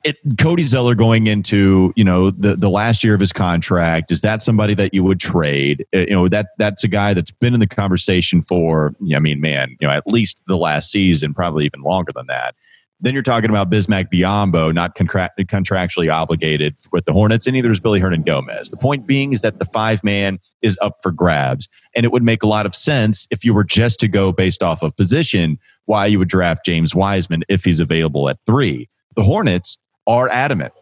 it 0.03 0.17
Cody 0.37 0.63
Zeller 0.63 0.95
going 0.95 1.27
into 1.27 1.91
you 1.97 2.03
know 2.05 2.31
the 2.31 2.55
the 2.55 2.69
last 2.69 3.03
year 3.03 3.13
of 3.13 3.19
his 3.19 3.33
contract 3.33 4.11
is 4.11 4.21
that 4.21 4.41
somebody 4.41 4.73
that 4.73 4.93
you 4.93 5.03
would 5.03 5.19
trade? 5.19 5.85
Uh, 5.93 5.99
You 5.99 6.11
know 6.11 6.27
that 6.29 6.47
that's 6.57 6.83
a 6.85 6.87
guy 6.87 7.13
that's 7.13 7.31
been 7.31 7.53
in 7.53 7.59
the 7.59 7.67
conversation 7.67 8.41
for 8.41 8.95
I 9.13 9.19
mean 9.19 9.41
man 9.41 9.75
you 9.81 9.87
know 9.87 9.93
at 9.93 10.07
least 10.07 10.41
the 10.47 10.57
last 10.57 10.89
season, 10.91 11.33
probably 11.33 11.65
even 11.65 11.81
longer 11.81 12.11
than 12.15 12.27
that. 12.27 12.55
Then 13.01 13.13
you're 13.13 13.23
talking 13.23 13.49
about 13.49 13.69
Bismack 13.69 14.11
Biyombo 14.11 14.73
not 14.73 14.95
contract, 14.95 15.39
contractually 15.39 16.11
obligated 16.11 16.75
with 16.91 17.05
the 17.05 17.13
Hornets, 17.13 17.47
and 17.47 17.53
neither 17.53 17.71
is 17.71 17.79
Billy 17.79 18.01
Hernangomez. 18.01 18.69
The 18.69 18.77
point 18.77 19.07
being 19.07 19.31
is 19.31 19.41
that 19.41 19.57
the 19.57 19.65
five 19.65 20.03
man 20.03 20.39
is 20.61 20.77
up 20.81 20.97
for 21.01 21.11
grabs, 21.11 21.69
and 21.95 22.05
it 22.05 22.11
would 22.11 22.23
make 22.23 22.43
a 22.43 22.47
lot 22.47 22.65
of 22.65 22.75
sense 22.75 23.25
if 23.31 23.45
you 23.45 23.53
were 23.53 23.63
just 23.63 23.99
to 24.01 24.07
go 24.07 24.31
based 24.31 24.61
off 24.61 24.83
of 24.83 24.95
position 24.97 25.57
why 25.85 26.07
you 26.07 26.19
would 26.19 26.27
draft 26.27 26.65
James 26.65 26.93
Wiseman 26.93 27.43
if 27.47 27.63
he's 27.63 27.79
available 27.79 28.27
at 28.27 28.37
three. 28.45 28.89
The 29.15 29.23
Hornets 29.23 29.77
are 30.05 30.27
adamant 30.29 30.73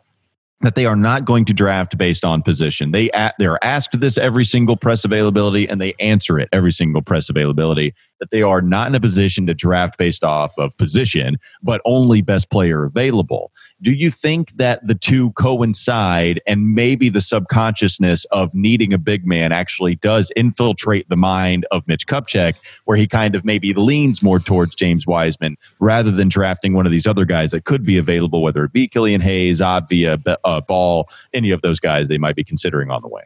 that 0.61 0.75
they 0.75 0.85
are 0.85 0.95
not 0.95 1.23
going 1.23 1.45
to 1.45 1.53
draft 1.53 1.97
based 1.97 2.25
on 2.25 2.41
position. 2.41 2.91
They 2.91 3.11
they 3.37 3.45
are 3.45 3.59
asked 3.61 3.99
this 3.99 4.17
every 4.17 4.45
single 4.45 4.75
press 4.75 5.05
availability, 5.05 5.69
and 5.69 5.79
they 5.79 5.93
answer 5.99 6.39
it 6.39 6.49
every 6.51 6.71
single 6.71 7.01
press 7.01 7.29
availability. 7.29 7.93
That 8.19 8.31
they 8.31 8.41
are 8.41 8.61
not 8.61 8.87
in 8.87 8.95
a 8.95 8.99
position 8.99 9.45
to 9.47 9.53
draft 9.53 9.97
based 9.97 10.23
off 10.23 10.57
of 10.57 10.77
position, 10.77 11.37
but 11.61 11.81
only 11.85 12.21
best 12.21 12.49
player 12.49 12.85
available. 12.85 13.51
Do 13.81 13.91
you 13.91 14.09
think 14.09 14.51
that 14.53 14.85
the 14.85 14.95
two 14.95 15.31
coincide 15.31 16.41
and 16.47 16.73
maybe 16.73 17.09
the 17.09 17.21
subconsciousness 17.21 18.25
of 18.25 18.53
needing 18.53 18.93
a 18.93 18.97
big 18.97 19.25
man 19.25 19.51
actually 19.51 19.95
does 19.95 20.31
infiltrate 20.35 21.09
the 21.09 21.17
mind 21.17 21.65
of 21.71 21.87
Mitch 21.87 22.07
Kupchak, 22.07 22.59
where 22.85 22.97
he 22.97 23.07
kind 23.07 23.35
of 23.35 23.45
maybe 23.45 23.73
leans 23.73 24.23
more 24.23 24.39
towards 24.39 24.75
James 24.75 25.05
Wiseman 25.05 25.57
rather 25.79 26.11
than 26.11 26.29
drafting 26.29 26.73
one 26.73 26.85
of 26.85 26.91
these 26.91 27.07
other 27.07 27.25
guys 27.25 27.51
that 27.51 27.65
could 27.65 27.85
be 27.85 27.97
available, 27.97 28.41
whether 28.41 28.63
it 28.63 28.73
be 28.73 28.87
Killian 28.87 29.21
Hayes, 29.21 29.61
Avdija, 29.61 30.37
uh, 30.43 30.61
Ball, 30.61 31.09
any 31.33 31.51
of 31.51 31.61
those 31.61 31.79
guys 31.79 32.07
they 32.07 32.17
might 32.17 32.35
be 32.35 32.43
considering 32.43 32.89
on 32.89 33.01
the 33.01 33.07
way? 33.07 33.23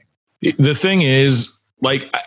The 0.57 0.75
thing 0.75 1.01
is, 1.01 1.57
like, 1.81 2.09
I 2.13 2.21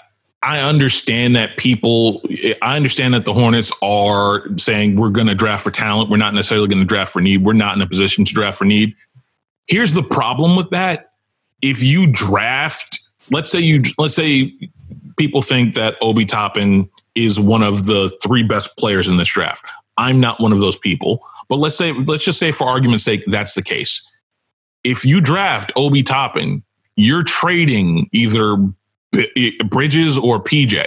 understand 0.60 1.36
that 1.36 1.56
people, 1.56 2.22
I 2.60 2.76
understand 2.76 3.14
that 3.14 3.24
the 3.24 3.32
Hornets 3.32 3.72
are 3.82 4.46
saying 4.58 4.96
we're 4.96 5.10
going 5.10 5.26
to 5.28 5.34
draft 5.34 5.64
for 5.64 5.70
talent. 5.70 6.10
We're 6.10 6.18
not 6.18 6.34
necessarily 6.34 6.68
going 6.68 6.80
to 6.82 6.86
draft 6.86 7.12
for 7.12 7.20
need. 7.20 7.44
We're 7.44 7.54
not 7.54 7.76
in 7.76 7.82
a 7.82 7.86
position 7.86 8.24
to 8.24 8.32
draft 8.34 8.58
for 8.58 8.64
need. 8.64 8.94
Here's 9.66 9.94
the 9.94 10.02
problem 10.02 10.56
with 10.56 10.70
that. 10.70 11.06
If 11.62 11.82
you 11.82 12.06
draft, 12.10 13.00
let's 13.30 13.50
say 13.50 13.60
you, 13.60 13.82
let's 13.96 14.14
say 14.14 14.52
people 15.16 15.40
think 15.40 15.74
that 15.76 15.96
Obi 16.02 16.24
Toppin 16.24 16.90
is 17.14 17.40
one 17.40 17.62
of 17.62 17.86
the 17.86 18.14
three 18.22 18.42
best 18.42 18.76
players 18.76 19.08
in 19.08 19.16
this 19.16 19.28
draft. 19.28 19.64
I'm 19.96 20.20
not 20.20 20.40
one 20.40 20.52
of 20.52 20.58
those 20.58 20.76
people, 20.76 21.24
but 21.48 21.56
let's 21.56 21.76
say, 21.76 21.92
let's 21.92 22.24
just 22.24 22.38
say 22.38 22.52
for 22.52 22.68
argument's 22.68 23.04
sake, 23.04 23.24
that's 23.26 23.54
the 23.54 23.62
case. 23.62 24.06
If 24.82 25.04
you 25.04 25.20
draft 25.20 25.72
Obi 25.76 26.02
Toppin, 26.02 26.62
you're 26.96 27.22
trading 27.22 28.08
either 28.12 28.56
Bridges 29.68 30.18
or 30.18 30.42
PJ. 30.42 30.86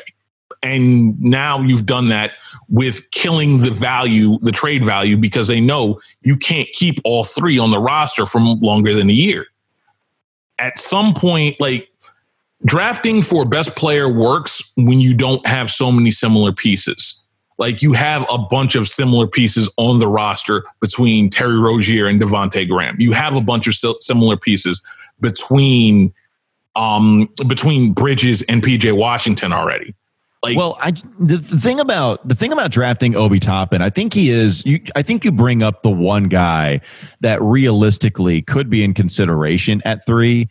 And 0.63 1.19
now 1.21 1.59
you've 1.59 1.85
done 1.85 2.09
that 2.09 2.31
with 2.69 3.09
killing 3.11 3.61
the 3.61 3.71
value, 3.71 4.39
the 4.41 4.51
trade 4.51 4.83
value, 4.83 5.15
because 5.15 5.47
they 5.47 5.61
know 5.61 6.01
you 6.21 6.35
can't 6.35 6.67
keep 6.73 6.99
all 7.03 7.23
three 7.23 7.59
on 7.59 7.71
the 7.71 7.79
roster 7.79 8.25
for 8.25 8.39
longer 8.39 8.93
than 8.93 9.09
a 9.09 9.13
year. 9.13 9.45
At 10.59 10.79
some 10.79 11.13
point, 11.13 11.59
like 11.59 11.89
drafting 12.65 13.21
for 13.21 13.45
best 13.45 13.75
player 13.75 14.11
works 14.11 14.73
when 14.75 14.99
you 14.99 15.13
don't 15.13 15.45
have 15.45 15.69
so 15.69 15.91
many 15.91 16.11
similar 16.11 16.51
pieces. 16.51 17.27
Like 17.59 17.81
you 17.81 17.93
have 17.93 18.25
a 18.29 18.37
bunch 18.37 18.75
of 18.75 18.87
similar 18.87 19.27
pieces 19.27 19.71
on 19.77 19.99
the 19.99 20.07
roster 20.07 20.63
between 20.79 21.29
Terry 21.29 21.59
Rozier 21.59 22.07
and 22.07 22.21
Devonte 22.21 22.67
Graham. 22.67 22.99
You 22.99 23.13
have 23.13 23.35
a 23.35 23.41
bunch 23.41 23.67
of 23.67 23.75
similar 24.01 24.37
pieces 24.37 24.83
between 25.19 26.13
um, 26.77 27.27
between 27.47 27.91
Bridges 27.91 28.43
and 28.43 28.61
PJ 28.61 28.95
Washington 28.95 29.51
already. 29.51 29.93
Like, 30.43 30.55
well, 30.55 30.77
I 30.79 30.91
the, 31.19 31.39
thing 31.39 31.79
about 31.79 32.25
the 32.27 32.35
thing 32.35 32.53
about 32.53 32.69
drafting 32.69 33.15
Obi 33.15 33.39
Toppin, 33.39 33.81
I 33.81 33.89
think 33.89 34.13
he 34.13 34.29
is. 34.29 34.63
You, 34.67 34.79
I 34.95 35.01
think 35.01 35.25
you 35.25 35.31
bring 35.31 35.63
up 35.63 35.81
the 35.81 35.89
one 35.89 36.25
guy 36.25 36.79
that 37.21 37.41
realistically 37.41 38.43
could 38.43 38.69
be 38.69 38.83
in 38.83 38.93
consideration 38.93 39.81
at 39.83 40.05
three. 40.05 40.47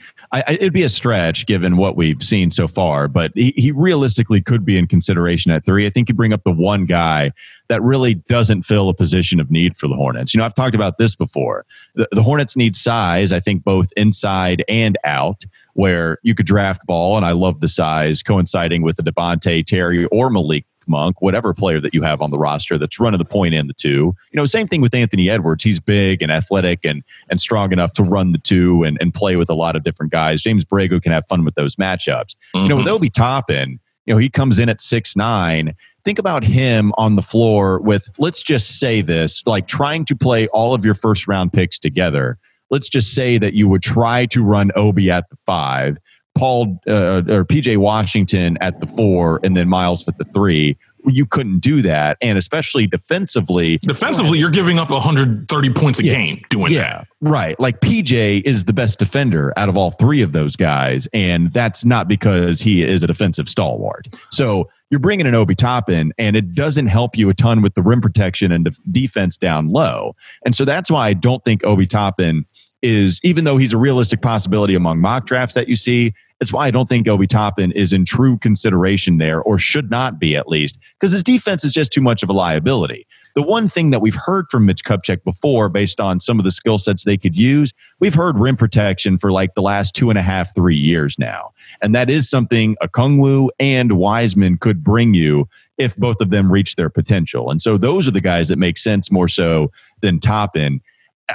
I, 0.46 0.52
it'd 0.54 0.72
be 0.72 0.82
a 0.82 0.88
stretch 0.88 1.46
given 1.46 1.76
what 1.76 1.96
we've 1.96 2.22
seen 2.22 2.50
so 2.50 2.66
far, 2.66 3.08
but 3.08 3.32
he, 3.34 3.52
he 3.56 3.72
realistically 3.72 4.40
could 4.40 4.64
be 4.64 4.76
in 4.76 4.86
consideration 4.86 5.52
at 5.52 5.64
three. 5.64 5.86
I 5.86 5.90
think 5.90 6.08
you 6.08 6.14
bring 6.14 6.32
up 6.32 6.42
the 6.44 6.52
one 6.52 6.86
guy 6.86 7.32
that 7.68 7.82
really 7.82 8.14
doesn't 8.14 8.62
fill 8.62 8.88
a 8.88 8.94
position 8.94 9.40
of 9.40 9.50
need 9.50 9.76
for 9.76 9.88
the 9.88 9.94
Hornets. 9.94 10.34
You 10.34 10.38
know, 10.38 10.44
I've 10.44 10.54
talked 10.54 10.74
about 10.74 10.98
this 10.98 11.16
before. 11.16 11.66
The, 11.94 12.08
the 12.12 12.22
Hornets 12.22 12.56
need 12.56 12.76
size, 12.76 13.32
I 13.32 13.40
think, 13.40 13.64
both 13.64 13.92
inside 13.96 14.64
and 14.68 14.98
out, 15.04 15.44
where 15.74 16.18
you 16.22 16.34
could 16.34 16.46
draft 16.46 16.86
ball, 16.86 17.16
and 17.16 17.26
I 17.26 17.32
love 17.32 17.60
the 17.60 17.68
size 17.68 18.22
coinciding 18.22 18.82
with 18.82 18.96
the 18.96 19.02
Devonte 19.02 19.66
Terry 19.66 20.06
or 20.06 20.30
Malik 20.30 20.64
Monk, 20.86 21.20
whatever 21.20 21.52
player 21.54 21.80
that 21.80 21.94
you 21.94 22.02
have 22.02 22.20
on 22.20 22.30
the 22.30 22.38
roster 22.38 22.78
that's 22.78 22.98
running 23.00 23.18
the 23.18 23.24
point 23.24 23.54
and 23.54 23.68
the 23.68 23.74
two. 23.74 24.14
You 24.30 24.36
know, 24.36 24.46
same 24.46 24.68
thing 24.68 24.80
with 24.80 24.94
Anthony 24.94 25.30
Edwards. 25.30 25.64
He's 25.64 25.80
big 25.80 26.22
and 26.22 26.30
athletic 26.30 26.84
and 26.84 27.02
and 27.30 27.40
strong 27.40 27.72
enough 27.72 27.92
to 27.94 28.02
run 28.02 28.32
the 28.32 28.38
two 28.38 28.82
and, 28.82 28.98
and 29.00 29.12
play 29.12 29.36
with 29.36 29.50
a 29.50 29.54
lot 29.54 29.76
of 29.76 29.84
different 29.84 30.12
guys. 30.12 30.42
James 30.42 30.64
Borrego 30.64 31.02
can 31.02 31.12
have 31.12 31.26
fun 31.28 31.44
with 31.44 31.54
those 31.54 31.76
matchups. 31.76 32.34
Mm-hmm. 32.54 32.58
You 32.58 32.68
know, 32.68 32.76
with 32.76 32.86
mm-hmm. 32.86 32.94
Obi 32.94 33.10
Toppin, 33.10 33.80
you 34.06 34.14
know, 34.14 34.18
he 34.18 34.28
comes 34.28 34.58
in 34.58 34.68
at 34.68 34.80
six 34.80 35.16
nine. 35.16 35.74
Think 36.04 36.18
about 36.20 36.44
him 36.44 36.92
on 36.96 37.16
the 37.16 37.22
floor 37.22 37.80
with, 37.80 38.08
let's 38.16 38.40
just 38.40 38.78
say 38.78 39.00
this, 39.00 39.44
like 39.44 39.66
trying 39.66 40.04
to 40.04 40.14
play 40.14 40.46
all 40.48 40.72
of 40.72 40.84
your 40.84 40.94
first 40.94 41.26
round 41.26 41.52
picks 41.52 41.80
together. 41.80 42.38
Let's 42.70 42.88
just 42.88 43.12
say 43.12 43.38
that 43.38 43.54
you 43.54 43.68
would 43.68 43.82
try 43.82 44.26
to 44.26 44.44
run 44.44 44.70
Obi 44.76 45.10
at 45.10 45.28
the 45.30 45.36
five 45.44 45.98
Paul 46.36 46.78
uh, 46.86 47.22
or 47.28 47.44
PJ 47.44 47.78
Washington 47.78 48.58
at 48.60 48.80
the 48.80 48.86
four 48.86 49.40
and 49.42 49.56
then 49.56 49.68
Miles 49.68 50.06
at 50.06 50.18
the 50.18 50.24
three. 50.24 50.76
You 51.08 51.24
couldn't 51.24 51.60
do 51.60 51.82
that, 51.82 52.16
and 52.20 52.36
especially 52.36 52.88
defensively. 52.88 53.78
Defensively, 53.78 54.40
you're 54.40 54.50
giving 54.50 54.80
up 54.80 54.90
130 54.90 55.72
points 55.72 56.00
a 56.00 56.04
yeah, 56.04 56.12
game 56.12 56.42
doing 56.50 56.72
yeah, 56.72 56.98
that. 56.98 57.08
Right, 57.20 57.58
like 57.60 57.80
PJ 57.80 58.42
is 58.44 58.64
the 58.64 58.72
best 58.72 58.98
defender 58.98 59.52
out 59.56 59.68
of 59.68 59.76
all 59.76 59.92
three 59.92 60.20
of 60.20 60.32
those 60.32 60.56
guys, 60.56 61.06
and 61.12 61.52
that's 61.52 61.84
not 61.84 62.08
because 62.08 62.60
he 62.60 62.82
is 62.82 63.04
a 63.04 63.06
defensive 63.06 63.48
stalwart. 63.48 64.08
So 64.32 64.68
you're 64.90 65.00
bringing 65.00 65.26
an 65.26 65.34
Obi 65.34 65.54
Toppin, 65.54 66.12
and 66.18 66.36
it 66.36 66.54
doesn't 66.54 66.86
help 66.86 67.16
you 67.16 67.28
a 67.28 67.34
ton 67.34 67.62
with 67.62 67.74
the 67.74 67.82
rim 67.82 68.00
protection 68.00 68.50
and 68.50 68.68
defense 68.90 69.36
down 69.36 69.68
low. 69.68 70.14
And 70.44 70.56
so 70.56 70.64
that's 70.64 70.90
why 70.90 71.08
I 71.08 71.12
don't 71.12 71.42
think 71.44 71.64
Obi 71.64 71.86
Toppin 71.86 72.46
is, 72.82 73.20
even 73.22 73.44
though 73.44 73.56
he's 73.56 73.72
a 73.72 73.78
realistic 73.78 74.22
possibility 74.22 74.74
among 74.74 75.00
mock 75.00 75.26
drafts 75.26 75.54
that 75.54 75.68
you 75.68 75.76
see, 75.76 76.12
it's 76.40 76.52
why 76.52 76.66
I 76.66 76.70
don't 76.70 76.88
think 76.88 77.08
Obi 77.08 77.26
Toppin 77.26 77.72
is 77.72 77.94
in 77.94 78.04
true 78.04 78.36
consideration 78.36 79.16
there, 79.16 79.40
or 79.40 79.58
should 79.58 79.90
not 79.90 80.18
be 80.18 80.36
at 80.36 80.48
least, 80.48 80.76
because 80.98 81.12
his 81.12 81.22
defense 81.22 81.64
is 81.64 81.72
just 81.72 81.92
too 81.92 82.02
much 82.02 82.22
of 82.22 82.28
a 82.28 82.34
liability. 82.34 83.06
The 83.34 83.42
one 83.42 83.68
thing 83.68 83.90
that 83.90 84.00
we've 84.00 84.14
heard 84.14 84.46
from 84.50 84.66
Mitch 84.66 84.84
Kupchak 84.84 85.24
before, 85.24 85.70
based 85.70 85.98
on 85.98 86.20
some 86.20 86.38
of 86.38 86.44
the 86.44 86.50
skill 86.50 86.76
sets 86.76 87.04
they 87.04 87.16
could 87.16 87.36
use, 87.36 87.72
we've 88.00 88.14
heard 88.14 88.38
rim 88.38 88.56
protection 88.56 89.16
for 89.16 89.32
like 89.32 89.54
the 89.54 89.62
last 89.62 89.94
two 89.94 90.10
and 90.10 90.18
a 90.18 90.22
half, 90.22 90.54
three 90.54 90.76
years 90.76 91.18
now. 91.18 91.52
And 91.80 91.94
that 91.94 92.10
is 92.10 92.28
something 92.28 92.76
Okongwu 92.82 93.48
and 93.58 93.92
Wiseman 93.92 94.58
could 94.58 94.84
bring 94.84 95.14
you 95.14 95.48
if 95.78 95.96
both 95.96 96.20
of 96.20 96.30
them 96.30 96.52
reach 96.52 96.76
their 96.76 96.90
potential. 96.90 97.50
And 97.50 97.62
so 97.62 97.78
those 97.78 98.06
are 98.06 98.12
the 98.12 98.20
guys 98.20 98.48
that 98.48 98.58
make 98.58 98.76
sense 98.76 99.10
more 99.10 99.28
so 99.28 99.70
than 100.00 100.20
Toppin. 100.20 100.82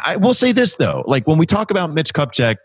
I 0.06 0.16
will 0.16 0.34
say 0.34 0.52
this 0.52 0.76
though, 0.76 1.04
like 1.08 1.28
when 1.28 1.38
we 1.38 1.46
talk 1.46 1.72
about 1.72 1.94
Mitch 1.94 2.14
Kupchak 2.14 2.58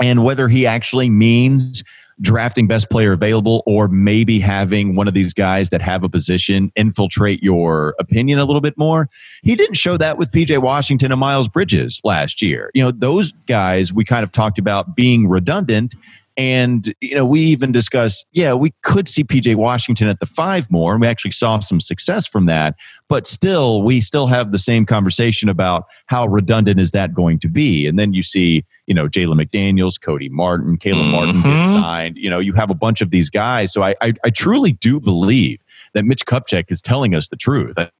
and 0.00 0.24
whether 0.24 0.48
he 0.48 0.66
actually 0.66 1.10
means 1.10 1.84
drafting 2.20 2.66
best 2.66 2.90
player 2.90 3.12
available 3.12 3.62
or 3.66 3.88
maybe 3.88 4.40
having 4.40 4.96
one 4.96 5.06
of 5.06 5.14
these 5.14 5.32
guys 5.32 5.70
that 5.70 5.80
have 5.80 6.02
a 6.02 6.08
position 6.08 6.72
infiltrate 6.74 7.42
your 7.42 7.94
opinion 8.00 8.38
a 8.38 8.44
little 8.44 8.60
bit 8.60 8.76
more. 8.76 9.08
He 9.42 9.54
didn't 9.54 9.76
show 9.76 9.96
that 9.98 10.18
with 10.18 10.30
PJ 10.32 10.60
Washington 10.60 11.12
and 11.12 11.20
Miles 11.20 11.48
Bridges 11.48 12.00
last 12.02 12.42
year. 12.42 12.70
You 12.74 12.84
know, 12.84 12.90
those 12.90 13.32
guys 13.46 13.92
we 13.92 14.04
kind 14.04 14.24
of 14.24 14.32
talked 14.32 14.58
about 14.58 14.96
being 14.96 15.28
redundant 15.28 15.94
and, 16.38 16.94
you 17.00 17.16
know, 17.16 17.26
we 17.26 17.40
even 17.40 17.72
discussed, 17.72 18.24
yeah, 18.30 18.54
we 18.54 18.72
could 18.84 19.08
see 19.08 19.24
PJ 19.24 19.56
Washington 19.56 20.06
at 20.06 20.20
the 20.20 20.26
five 20.26 20.70
more. 20.70 20.92
And 20.92 21.00
we 21.00 21.08
actually 21.08 21.32
saw 21.32 21.58
some 21.58 21.80
success 21.80 22.28
from 22.28 22.46
that. 22.46 22.76
But 23.08 23.26
still, 23.26 23.82
we 23.82 24.00
still 24.00 24.28
have 24.28 24.52
the 24.52 24.58
same 24.58 24.86
conversation 24.86 25.48
about 25.48 25.86
how 26.06 26.28
redundant 26.28 26.78
is 26.78 26.92
that 26.92 27.12
going 27.12 27.40
to 27.40 27.48
be. 27.48 27.88
And 27.88 27.98
then 27.98 28.14
you 28.14 28.22
see, 28.22 28.64
you 28.86 28.94
know, 28.94 29.08
Jalen 29.08 29.44
McDaniels, 29.44 30.00
Cody 30.00 30.28
Martin, 30.28 30.76
Caleb 30.76 31.06
mm-hmm. 31.06 31.10
Martin 31.10 31.42
get 31.42 31.72
signed. 31.72 32.16
You 32.16 32.30
know, 32.30 32.38
you 32.38 32.52
have 32.52 32.70
a 32.70 32.74
bunch 32.74 33.00
of 33.00 33.10
these 33.10 33.30
guys. 33.30 33.72
So 33.72 33.82
I, 33.82 33.94
I, 34.00 34.14
I 34.24 34.30
truly 34.30 34.72
do 34.72 35.00
believe 35.00 35.58
that 35.94 36.04
Mitch 36.04 36.24
Kupchak 36.24 36.70
is 36.70 36.80
telling 36.80 37.16
us 37.16 37.26
the 37.26 37.36
truth. 37.36 37.74
I 37.76 37.90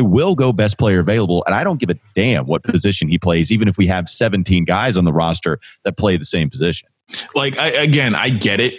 will 0.00 0.34
go 0.34 0.52
best 0.52 0.78
player 0.78 1.00
available, 1.00 1.42
and 1.46 1.54
I 1.54 1.64
don't 1.64 1.80
give 1.80 1.90
a 1.90 1.98
damn 2.14 2.46
what 2.46 2.62
position 2.62 3.08
he 3.08 3.18
plays, 3.18 3.50
even 3.50 3.68
if 3.68 3.78
we 3.78 3.86
have 3.86 4.08
17 4.08 4.64
guys 4.64 4.96
on 4.96 5.04
the 5.04 5.12
roster 5.12 5.58
that 5.84 5.96
play 5.96 6.16
the 6.16 6.24
same 6.24 6.50
position. 6.50 6.88
Like 7.34 7.58
I, 7.58 7.68
again, 7.68 8.14
I 8.14 8.30
get 8.30 8.60
it. 8.60 8.74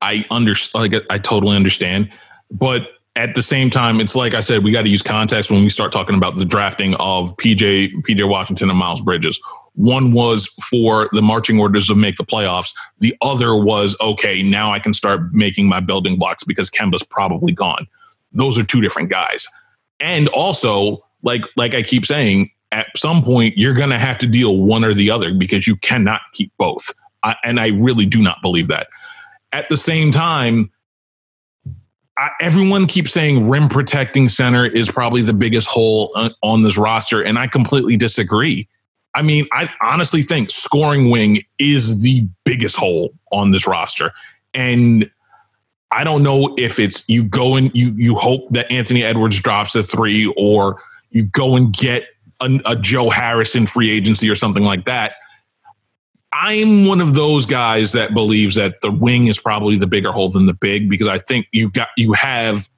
I 0.00 0.24
understand. 0.30 0.92
Like 0.92 1.04
I 1.10 1.18
totally 1.18 1.56
understand, 1.56 2.10
but 2.50 2.88
at 3.14 3.34
the 3.34 3.42
same 3.42 3.68
time, 3.68 4.00
it's 4.00 4.16
like 4.16 4.32
I 4.32 4.40
said, 4.40 4.64
we 4.64 4.72
got 4.72 4.82
to 4.82 4.88
use 4.88 5.02
context 5.02 5.50
when 5.50 5.62
we 5.62 5.68
start 5.68 5.92
talking 5.92 6.16
about 6.16 6.36
the 6.36 6.46
drafting 6.46 6.94
of 6.94 7.36
PJ, 7.36 7.92
PJ 8.06 8.26
Washington, 8.26 8.70
and 8.70 8.78
Miles 8.78 9.02
Bridges. 9.02 9.38
One 9.74 10.12
was 10.12 10.46
for 10.70 11.08
the 11.12 11.20
marching 11.20 11.60
orders 11.60 11.90
of 11.90 11.98
make 11.98 12.16
the 12.16 12.24
playoffs. 12.24 12.74
The 13.00 13.14
other 13.20 13.54
was 13.54 13.96
okay. 14.00 14.42
Now 14.42 14.72
I 14.72 14.78
can 14.78 14.94
start 14.94 15.32
making 15.32 15.68
my 15.68 15.80
building 15.80 16.16
blocks 16.16 16.42
because 16.42 16.70
Kemba's 16.70 17.02
probably 17.02 17.52
gone. 17.52 17.86
Those 18.32 18.58
are 18.58 18.64
two 18.64 18.80
different 18.80 19.10
guys 19.10 19.46
and 20.02 20.28
also 20.28 21.02
like 21.22 21.42
like 21.56 21.74
I 21.74 21.82
keep 21.82 22.04
saying, 22.04 22.50
at 22.72 22.86
some 22.96 23.22
point 23.22 23.56
you're 23.56 23.74
going 23.74 23.90
to 23.90 23.98
have 23.98 24.18
to 24.18 24.26
deal 24.26 24.58
one 24.58 24.84
or 24.84 24.92
the 24.92 25.10
other 25.10 25.32
because 25.32 25.66
you 25.66 25.76
cannot 25.76 26.20
keep 26.32 26.52
both. 26.58 26.92
I, 27.22 27.36
and 27.44 27.60
I 27.60 27.68
really 27.68 28.04
do 28.04 28.20
not 28.20 28.42
believe 28.42 28.66
that. 28.68 28.88
At 29.52 29.68
the 29.68 29.76
same 29.76 30.10
time, 30.10 30.72
I, 32.18 32.30
everyone 32.40 32.86
keeps 32.86 33.12
saying 33.12 33.48
rim 33.48 33.68
protecting 33.68 34.28
center 34.28 34.66
is 34.66 34.90
probably 34.90 35.22
the 35.22 35.32
biggest 35.32 35.68
hole 35.68 36.10
on, 36.16 36.34
on 36.42 36.62
this 36.64 36.76
roster, 36.76 37.22
and 37.22 37.38
I 37.38 37.46
completely 37.46 37.96
disagree. 37.96 38.68
I 39.14 39.22
mean, 39.22 39.46
I 39.52 39.70
honestly 39.80 40.22
think 40.22 40.50
scoring 40.50 41.10
wing 41.10 41.38
is 41.58 42.00
the 42.00 42.26
biggest 42.44 42.76
hole 42.76 43.12
on 43.30 43.50
this 43.50 43.66
roster. 43.66 44.12
And 44.54 45.10
I 45.92 46.04
don't 46.04 46.22
know 46.22 46.54
if 46.58 46.78
it's 46.78 47.06
you 47.08 47.24
go 47.24 47.54
and 47.54 47.70
you 47.74 47.92
you 47.96 48.14
hope 48.14 48.48
that 48.50 48.70
Anthony 48.72 49.04
Edwards 49.04 49.40
drops 49.40 49.74
a 49.74 49.82
three, 49.82 50.32
or 50.36 50.82
you 51.10 51.24
go 51.24 51.54
and 51.54 51.72
get 51.72 52.04
a, 52.40 52.60
a 52.66 52.76
Joe 52.76 53.10
Harris 53.10 53.54
in 53.54 53.66
free 53.66 53.90
agency 53.90 54.28
or 54.30 54.34
something 54.34 54.62
like 54.62 54.86
that. 54.86 55.14
I'm 56.32 56.86
one 56.86 57.02
of 57.02 57.14
those 57.14 57.44
guys 57.44 57.92
that 57.92 58.14
believes 58.14 58.54
that 58.54 58.80
the 58.80 58.90
wing 58.90 59.28
is 59.28 59.38
probably 59.38 59.76
the 59.76 59.86
bigger 59.86 60.12
hole 60.12 60.30
than 60.30 60.46
the 60.46 60.54
big 60.54 60.88
because 60.88 61.08
I 61.08 61.18
think 61.18 61.46
you 61.52 61.70
got 61.70 61.88
you 61.96 62.14
have 62.14 62.70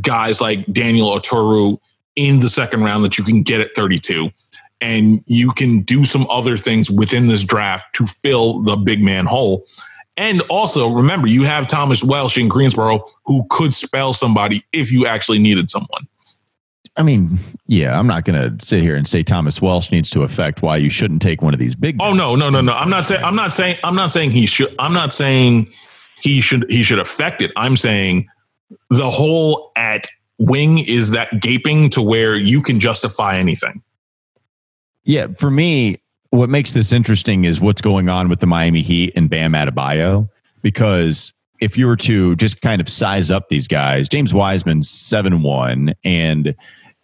guys 0.00 0.40
like 0.40 0.64
Daniel 0.72 1.08
Oturu 1.08 1.78
in 2.14 2.38
the 2.38 2.48
second 2.48 2.84
round 2.84 3.04
that 3.04 3.18
you 3.18 3.24
can 3.24 3.42
get 3.42 3.60
at 3.60 3.74
32 3.74 4.30
and 4.80 5.22
you 5.26 5.50
can 5.50 5.80
do 5.80 6.04
some 6.04 6.26
other 6.30 6.56
things 6.56 6.90
within 6.90 7.26
this 7.26 7.44
draft 7.44 7.86
to 7.94 8.06
fill 8.06 8.60
the 8.60 8.76
big 8.76 9.02
man 9.02 9.26
hole. 9.26 9.66
And 10.20 10.42
also 10.50 10.90
remember, 10.90 11.28
you 11.28 11.44
have 11.44 11.66
Thomas 11.66 12.04
Welsh 12.04 12.36
in 12.36 12.46
Greensboro 12.46 13.02
who 13.24 13.46
could 13.48 13.72
spell 13.72 14.12
somebody 14.12 14.62
if 14.70 14.92
you 14.92 15.06
actually 15.06 15.38
needed 15.38 15.70
someone. 15.70 16.06
I 16.94 17.02
mean, 17.02 17.38
yeah, 17.66 17.98
I'm 17.98 18.06
not 18.06 18.24
going 18.24 18.58
to 18.58 18.62
sit 18.64 18.82
here 18.82 18.96
and 18.96 19.08
say 19.08 19.22
Thomas 19.22 19.62
Welsh 19.62 19.90
needs 19.90 20.10
to 20.10 20.22
affect 20.22 20.60
why 20.60 20.76
you 20.76 20.90
shouldn't 20.90 21.22
take 21.22 21.40
one 21.40 21.54
of 21.54 21.58
these 21.58 21.74
big. 21.74 21.96
Oh 22.02 22.12
no, 22.12 22.34
no, 22.34 22.50
no, 22.50 22.60
no. 22.60 22.74
I'm 22.74 22.90
not 22.90 23.06
saying. 23.06 23.24
I'm 23.24 23.34
not 23.34 23.54
saying. 23.54 23.78
I'm 23.82 23.94
not 23.94 24.12
saying 24.12 24.32
he 24.32 24.44
should. 24.44 24.74
I'm 24.78 24.92
not 24.92 25.14
saying 25.14 25.70
he 26.20 26.42
should. 26.42 26.70
He 26.70 26.82
should 26.82 26.98
affect 26.98 27.40
it. 27.40 27.50
I'm 27.56 27.78
saying 27.78 28.28
the 28.90 29.10
hole 29.10 29.72
at 29.74 30.06
wing 30.36 30.78
is 30.78 31.12
that 31.12 31.40
gaping 31.40 31.88
to 31.90 32.02
where 32.02 32.36
you 32.36 32.60
can 32.60 32.78
justify 32.78 33.38
anything. 33.38 33.82
Yeah, 35.04 35.28
for 35.38 35.50
me, 35.50 35.99
what 36.30 36.48
makes 36.48 36.72
this 36.72 36.92
interesting 36.92 37.44
is 37.44 37.60
what's 37.60 37.80
going 37.80 38.08
on 38.08 38.28
with 38.28 38.40
the 38.40 38.46
Miami 38.46 38.82
Heat 38.82 39.12
and 39.16 39.28
Bam 39.28 39.52
Adebayo. 39.52 40.28
Because 40.62 41.32
if 41.60 41.76
you 41.76 41.86
were 41.86 41.96
to 41.96 42.36
just 42.36 42.60
kind 42.60 42.80
of 42.80 42.88
size 42.88 43.30
up 43.30 43.48
these 43.48 43.66
guys, 43.68 44.08
James 44.08 44.32
Wiseman's 44.32 44.88
seven 44.88 45.42
one, 45.42 45.94
and 46.04 46.54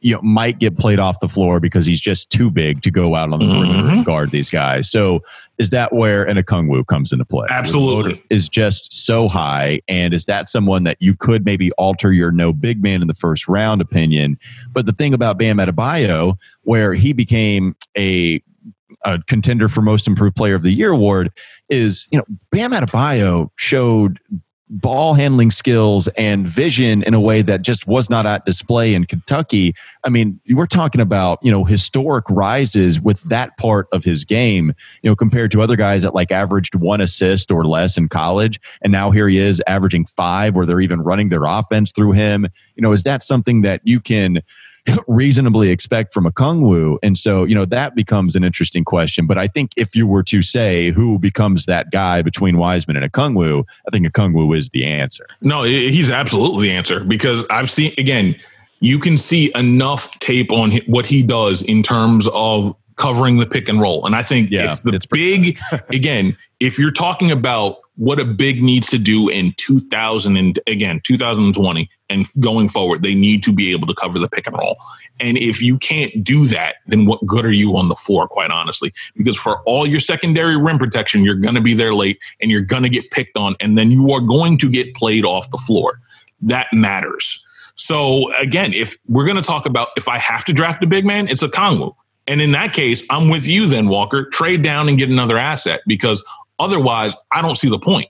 you 0.01 0.15
know 0.15 0.21
might 0.23 0.59
get 0.59 0.77
played 0.77 0.99
off 0.99 1.21
the 1.21 1.29
floor 1.29 1.59
because 1.59 1.87
he's 1.87 2.01
just 2.01 2.31
too 2.31 2.51
big 2.51 2.83
to 2.83 2.91
go 2.91 3.15
out 3.15 3.33
on 3.33 3.39
the 3.41 3.47
perimeter 3.47 3.83
Mhm. 3.83 3.93
and 3.93 4.05
guard 4.05 4.31
these 4.31 4.51
guys. 4.51 4.91
So 4.91 5.23
is 5.59 5.71
that 5.71 5.93
where 5.95 6.25
an 6.25 6.37
Okongwu 6.37 6.87
comes 6.87 7.13
into 7.13 7.25
play? 7.25 7.47
Absolutely. 7.51 8.23
Is 8.29 8.49
just 8.49 8.93
so 8.93 9.27
high, 9.27 9.81
and 9.89 10.13
is 10.15 10.27
that 10.27 10.49
someone 10.51 10.85
that 10.85 10.99
you 11.01 11.15
could 11.17 11.45
maybe 11.47 11.73
alter 11.73 12.13
your 12.13 12.31
no 12.31 12.53
big 12.53 12.83
man 12.83 13.01
in 13.03 13.09
the 13.09 13.15
first 13.15 13.49
round 13.49 13.81
opinion? 13.81 14.39
But 14.71 14.85
the 14.87 14.93
thing 14.93 15.15
about 15.15 15.39
Bam 15.39 15.57
Adebayo, 15.57 16.37
where 16.63 16.93
he 16.95 17.13
became 17.15 17.75
a 17.97 18.43
a 19.07 19.23
contender 19.27 19.69
for 19.69 19.81
most 19.81 20.07
improved 20.07 20.37
player 20.37 20.55
of 20.55 20.63
the 20.63 20.71
year 20.71 20.91
award 20.91 21.31
is 21.71 22.07
you 22.11 22.19
know 22.19 22.25
Bam 22.51 22.73
Adebayo 22.73 23.49
showed 23.57 24.21
ball 24.69 25.15
handling 25.15 25.51
skills 25.51 26.09
and 26.17 26.47
vision 26.47 27.03
in 27.05 27.15
a 27.15 27.21
way 27.21 27.41
that 27.41 27.63
just 27.63 27.87
was 27.87 28.11
not 28.11 28.27
at 28.27 28.45
display 28.45 28.95
in 28.95 29.05
Kentucky. 29.05 29.73
I 30.05 30.09
mean, 30.09 30.41
we're 30.51 30.67
talking 30.67 31.01
about, 31.01 31.39
you 31.41 31.53
know, 31.53 31.65
historic 31.65 32.25
rises 32.29 33.01
with 33.01 33.23
that 33.25 33.57
part 33.59 33.87
of 33.93 34.03
his 34.03 34.25
game, 34.25 34.73
you 35.03 35.11
know, 35.11 35.15
compared 35.15 35.53
to 35.53 35.63
other 35.63 35.77
guys 35.77 36.03
that 36.03 36.15
like 36.15 36.33
averaged 36.33 36.75
one 36.75 37.01
assist 37.01 37.53
or 37.53 37.65
less 37.65 37.97
in 37.97 38.09
college. 38.09 38.61
And 38.83 38.91
now 38.91 39.13
here 39.13 39.29
he 39.29 39.39
is 39.39 39.63
averaging 39.69 40.07
five, 40.07 40.57
where 40.57 40.67
they're 40.67 40.81
even 40.81 41.01
running 41.01 41.29
their 41.29 41.45
offense 41.45 41.93
through 41.93 42.13
him. 42.13 42.49
You 42.75 42.83
know, 42.83 42.93
is 42.93 43.05
that 43.05 43.23
something 43.23 43.63
that 43.63 43.83
you 43.85 44.01
can 44.01 44.43
reasonably 45.07 45.71
expect 45.71 46.13
from 46.13 46.25
Okongwu? 46.25 46.99
And 47.03 47.17
so, 47.17 47.45
you 47.45 47.55
know, 47.55 47.65
that 47.67 47.95
becomes 47.95 48.37
an 48.37 48.45
interesting 48.45 48.85
question. 48.85 49.27
But 49.27 49.39
I 49.39 49.47
think 49.47 49.73
if 49.77 49.95
you 49.95 50.07
were 50.07 50.23
to 50.25 50.43
say 50.43 50.91
who 50.91 51.19
becomes 51.19 51.67
that 51.67 51.91
guy 51.91 52.23
between 52.23 52.59
Wiseman 52.59 52.97
and 52.97 53.13
Okongwu, 53.13 53.65
I 53.87 53.91
think 53.91 54.07
Okongwu 54.07 54.57
is 54.57 54.71
the 54.71 54.85
answer. 54.85 55.27
No, 55.41 55.63
he's 55.63 56.11
absolutely 56.11 56.69
the 56.69 56.75
answer 56.75 57.05
because 57.05 57.45
I've 57.51 57.71
seen 57.71 57.93
again. 57.99 58.37
You 58.79 58.99
can 58.99 59.17
see 59.17 59.51
enough 59.55 60.19
tape 60.19 60.53
on 60.53 60.71
what 60.87 61.07
he 61.07 61.23
does 61.23 61.63
in 61.63 61.83
terms 61.83 62.29
of 62.35 62.77
covering 62.97 63.39
the 63.39 63.47
pick 63.47 63.69
and 63.69 63.81
roll, 63.81 64.05
and 64.07 64.15
I 64.15 64.23
think 64.23 64.51
Yeah, 64.51 64.73
if 64.73 64.83
the 64.83 65.01
big 65.11 65.59
again, 65.91 66.37
if 66.61 66.79
you're 66.79 66.91
talking 66.91 67.31
about 67.31 67.79
what 67.97 68.21
a 68.21 68.25
big 68.27 68.63
needs 68.63 68.89
to 68.89 68.99
do 68.99 69.29
in 69.29 69.55
2000 69.57 70.37
and 70.37 70.59
again 70.67 71.01
2020 71.03 71.91
and 72.11 72.27
going 72.41 72.69
forward, 72.69 73.03
they 73.03 73.15
need 73.15 73.43
to 73.43 73.53
be 73.53 73.73
able 73.73 73.87
to 73.87 73.95
cover 73.95 74.19
the 74.19 74.29
pick 74.29 74.47
and 74.47 74.57
roll. 74.57 74.77
And 75.19 75.39
if 75.39 75.63
you 75.63 75.79
can't 75.79 76.23
do 76.23 76.47
that, 76.47 76.77
then 76.87 77.07
what 77.07 77.25
good 77.27 77.45
are 77.45 77.53
you 77.53 77.77
on 77.77 77.89
the 77.89 77.95
floor? 77.95 78.29
Quite 78.29 78.51
honestly, 78.51 78.93
because 79.17 79.37
for 79.37 79.61
all 79.63 79.87
your 79.87 80.01
secondary 80.01 80.57
rim 80.57 80.79
protection, 80.79 81.25
you're 81.25 81.37
going 81.37 81.55
to 81.55 81.61
be 81.61 81.75
there 81.75 81.93
late 81.93 82.19
and 82.41 82.51
you're 82.51 82.61
going 82.61 82.83
to 82.83 82.91
get 82.91 83.11
picked 83.11 83.37
on, 83.37 83.57
and 83.61 83.79
then 83.79 83.91
you 83.91 84.13
are 84.13 84.21
going 84.21 84.59
to 84.59 84.71
get 84.71 84.95
played 84.95 85.25
off 85.25 85.51
the 85.51 85.59
floor. 85.59 86.01
That 86.43 86.67
matters. 86.73 87.43
So 87.77 88.33
again, 88.37 88.73
if 88.73 88.97
we're 89.07 89.25
going 89.25 89.37
to 89.37 89.43
talk 89.43 89.67
about 89.67 89.89
if 89.97 90.09
I 90.09 90.19
have 90.19 90.45
to 90.47 90.53
draft 90.53 90.83
a 90.83 90.87
big 90.87 91.05
man, 91.05 91.29
it's 91.29 91.43
Okongwu. 91.43 91.95
And 92.27 92.41
in 92.41 92.53
that 92.53 92.73
case, 92.73 93.05
I'm 93.11 93.29
with 93.29 93.47
you 93.47 93.67
then, 93.67 93.89
Walker. 93.89 94.29
Trade 94.31 94.63
down 94.63 94.89
and 94.89 94.99
get 94.99 95.11
another 95.11 95.39
asset 95.39 95.81
because 95.87 96.25
otherwise, 96.59 97.15
I 97.31 97.43
don't 97.43 97.57
see 97.57 97.69
the 97.69 97.79
point. 97.79 98.09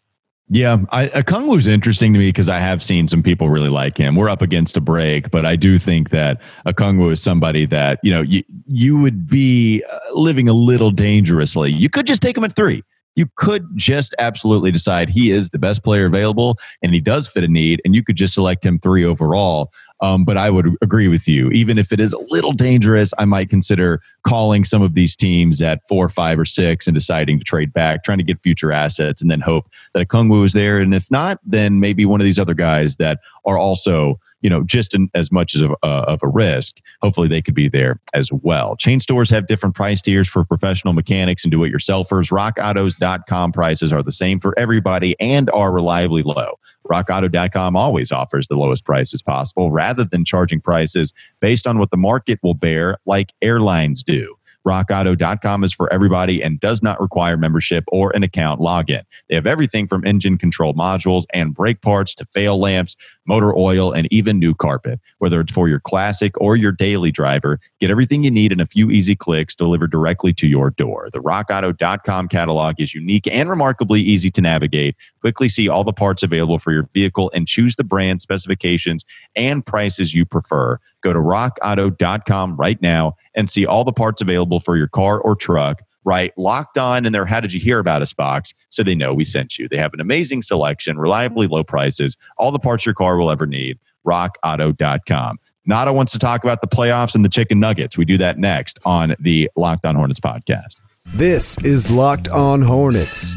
Yeah, 0.49 0.79
I, 0.91 1.09
Okongwu's 1.09 1.67
interesting 1.67 2.13
to 2.13 2.21
me 2.21 2.29
because 2.29 2.49
I 2.49 2.61
have 2.61 2.81
seen 2.81 3.09
some 3.09 3.21
people 3.21 3.51
really 3.51 3.69
like 3.69 3.97
him. 3.97 4.15
We're 4.15 4.29
up 4.29 4.43
against 4.43 4.77
a 4.77 4.81
break, 4.81 5.33
but 5.33 5.45
I 5.45 5.57
do 5.57 5.77
think 5.77 6.11
that 6.11 6.41
Okongwu 6.67 7.13
is 7.13 7.21
somebody 7.21 7.67
that 7.67 7.99
you 8.05 8.13
know 8.13 8.23
you 8.23 8.45
you 8.67 8.97
would 8.97 9.27
be 9.27 9.83
uh, 9.91 9.99
living 10.15 10.49
a 10.49 10.53
little 10.53 10.93
dangerously. 10.93 11.73
You 11.73 11.89
could 11.89 12.07
just 12.07 12.23
take 12.23 12.37
him 12.37 12.45
at 12.45 12.55
three. 12.55 12.85
You 13.17 13.27
could 13.35 13.67
just 13.75 14.15
absolutely 14.19 14.71
decide 14.71 15.09
he 15.09 15.33
is 15.33 15.51
the 15.51 15.59
best 15.59 15.83
player 15.83 16.05
available 16.07 16.59
and 16.83 16.95
he 16.95 17.01
does 17.01 17.27
fit 17.27 17.43
a 17.43 17.49
need, 17.49 17.83
and 17.85 17.97
you 17.97 18.05
could 18.05 18.17
just 18.17 18.35
select 18.35 18.65
him 18.65 18.79
three 18.79 19.05
overall. 19.05 19.73
Um, 20.01 20.25
but 20.25 20.37
I 20.37 20.51
would 20.51 20.77
agree 20.83 21.09
with 21.09 21.27
you. 21.27 21.51
Even 21.51 21.79
if 21.79 21.93
it 21.93 22.01
is 22.01 22.13
a 22.13 22.19
little 22.29 22.53
dangerous, 22.53 23.13
I 23.19 23.25
might 23.25 23.49
consider 23.49 24.03
calling 24.27 24.65
some 24.65 24.83
of 24.83 24.95
these 24.95 25.17
teams 25.17 25.63
at 25.63 25.87
four, 25.89 26.09
five, 26.09 26.39
or 26.39 26.45
six 26.45 26.87
and 26.87 26.95
deciding 26.95 27.39
to 27.39 27.45
trade 27.45 27.73
back, 27.73 28.05
trying 28.05 28.19
to 28.19 28.25
get 28.25 28.43
future 28.43 28.73
assets, 28.73 29.23
and 29.23 29.31
then 29.31 29.41
hope 29.41 29.71
that 29.95 30.07
Okongwu 30.07 30.45
is 30.45 30.53
there. 30.53 30.81
And 30.81 30.95
if 30.95 31.11
not, 31.11 31.41
then 31.45 31.81
maybe 31.81 32.05
one 32.05 32.21
of 32.21 32.25
these 32.25 32.39
other 32.39 32.55
guys 32.55 32.97
that 32.97 33.21
are 33.47 33.57
also, 33.57 34.21
you 34.43 34.51
know, 34.51 34.63
just 34.63 34.95
as 35.15 35.33
much 35.33 35.55
as 35.55 35.63
of, 35.63 35.73
uh, 35.83 36.05
of 36.07 36.23
a 36.23 36.29
risk. 36.29 36.81
Hopefully, 37.01 37.27
they 37.27 37.41
could 37.41 37.55
be 37.55 37.69
there 37.69 37.99
as 38.13 38.31
well. 38.31 38.77
Chain 38.77 39.01
stores 39.01 39.31
have 39.31 39.47
different 39.47 39.75
price 39.75 40.03
tiers 40.03 40.29
for 40.29 40.45
professional 40.45 40.93
mechanics 40.93 41.45
and 41.45 41.51
do-it-yourselfers. 41.51 42.31
RockAutos.com 42.31 43.53
prices 43.53 43.93
are 43.93 44.03
the 44.03 44.13
same 44.13 44.41
for 44.41 44.57
everybody 44.59 45.17
and 45.21 45.49
are 45.51 45.73
reliably 45.73 46.23
low. 46.23 46.59
RockAuto.com 46.87 47.77
always 47.77 48.13
offers 48.13 48.49
the 48.49 48.57
lowest 48.57 48.85
prices 48.85 49.23
possible 49.23 49.71
rather 49.71 50.05
than 50.05 50.25
charging 50.25 50.61
prices 50.61 51.13
based 51.41 51.67
on 51.67 51.79
what 51.79 51.91
the 51.91 51.97
market 51.97 52.39
will 52.43 52.55
bear, 52.55 52.99
like 53.07 53.33
airlines 53.43 54.03
do. 54.03 54.37
RockAuto.com 54.67 55.63
is 55.63 55.73
for 55.73 55.91
everybody 55.93 56.43
and 56.43 56.59
does 56.59 56.83
not 56.83 57.01
require 57.01 57.37
membership 57.37 57.85
or 57.89 58.11
an 58.17 58.25
account 58.25 58.61
login. 58.61 59.03
They 59.29 59.37
have 59.37 59.47
everything 59.47 59.87
from 59.87 60.05
engine 60.05 60.39
control 60.39 60.75
modules 60.75 61.25
and 61.33 61.55
brake 61.55 61.81
parts 61.81 62.15
to 62.17 62.27
fail 62.27 62.59
lamps, 62.59 62.97
motor 63.27 63.57
oil, 63.57 63.93
and 63.93 64.09
even 64.11 64.39
new 64.39 64.55
carpet. 64.55 65.01
Whether 65.19 65.41
it's 65.41 65.53
for 65.53 65.69
your 65.69 65.81
classic 65.81 66.41
or 66.41 66.57
your 66.57 66.73
daily 66.73 67.11
driver, 67.11 67.61
get 67.81 67.91
everything 67.91 68.25
you 68.25 68.31
need 68.31 68.53
in 68.53 68.61
a 68.61 68.67
few 68.67 68.91
easy 68.91 69.17
clicks 69.17 69.55
delivered 69.55 69.91
directly 69.91 70.33
to 70.35 70.47
your 70.47 70.71
door. 70.71 71.09
The 71.13 71.21
RockAuto.com 71.21 72.29
catalog 72.29 72.77
is 72.79 72.95
unique 72.95 73.27
and 73.27 73.49
remarkably 73.51 74.01
easy 74.01 74.31
to 74.31 74.41
navigate. 74.41 74.97
Quickly 75.21 75.49
see 75.49 75.69
all 75.69 75.85
the 75.85 75.93
parts 75.93 76.23
available 76.23 76.59
for 76.59 76.73
your 76.73 76.89
vehicle 76.93 77.31
and 77.35 77.47
choose 77.47 77.77
the 77.77 77.85
brand, 77.85 78.23
specifications, 78.23 79.05
and 79.35 79.65
prices 79.65 80.15
you 80.15 80.25
prefer. 80.25 80.79
Go 81.03 81.13
to 81.13 81.19
rockauto.com 81.19 82.57
right 82.57 82.81
now 82.81 83.17
and 83.35 83.51
see 83.51 83.67
all 83.67 83.85
the 83.85 83.93
parts 83.93 84.23
available 84.23 84.61
for 84.61 84.77
your 84.77 84.89
car 84.89 85.21
or 85.21 85.37
truck. 85.37 85.83
Right, 86.07 86.33
locked 86.39 86.79
on 86.79 87.05
in 87.05 87.13
their 87.13 87.27
How 87.27 87.41
Did 87.41 87.53
You 87.53 87.59
Hear 87.59 87.81
About 87.81 88.01
Us 88.01 88.15
box 88.15 88.55
so 88.69 88.85
they 88.85 88.95
know 88.95 89.13
we 89.13 89.25
sent 89.25 89.59
you. 89.59 89.69
They 89.69 89.77
have 89.77 89.93
an 89.93 90.01
amazing 90.01 90.43
selection, 90.43 90.99
reliably 90.99 91.49
low 91.49 91.65
prices, 91.65 92.17
all 92.39 92.53
the 92.53 92.61
parts 92.61 92.87
your 92.87 92.95
car 92.95 93.19
will 93.19 93.29
ever 93.29 93.45
need. 93.45 93.81
RockAuto.com. 94.07 95.41
Nada 95.67 95.93
wants 95.93 96.13
to 96.13 96.21
talk 96.21 96.45
about 96.45 96.61
the 96.61 96.69
playoffs 96.69 97.17
and 97.17 97.25
the 97.25 97.29
chicken 97.29 97.59
nuggets. 97.59 97.99
We 97.99 98.05
do 98.05 98.19
that 98.19 98.39
next 98.39 98.79
on 98.85 99.17
the 99.19 99.51
Locked 99.57 99.85
On 99.85 99.97
Hornets 99.97 100.21
podcast. 100.21 100.81
This 101.07 101.59
is 101.65 101.91
Locked 101.91 102.29
On 102.29 102.63
Hornets. 102.63 103.35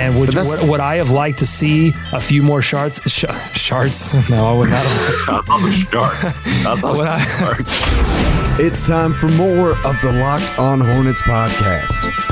And 0.00 0.18
would, 0.18 0.26
But 0.28 0.34
that's- 0.36 0.60
would, 0.62 0.70
would 0.70 0.80
I 0.80 0.96
have 0.96 1.10
liked 1.10 1.38
to 1.40 1.46
see 1.46 1.92
a 2.12 2.20
few 2.20 2.42
more 2.42 2.62
shards? 2.62 3.00
Sh- 3.06 3.24
shards? 3.52 4.14
No, 4.30 4.46
I 4.46 4.56
would 4.58 4.70
not 4.70 4.86
have. 4.86 5.26
That's 5.26 5.50
also 5.50 5.68
sharks. 5.90 6.22
That's 6.64 6.84
also 6.84 7.00
Would 7.00 7.08
I- 7.08 7.18
sharks. 7.24 7.84
It's 8.62 8.86
time 8.86 9.12
for 9.12 9.28
more 9.32 9.72
of 9.72 10.00
the 10.02 10.12
Locked 10.20 10.58
On 10.58 10.80
Hornets 10.80 11.22
podcast. 11.22 12.26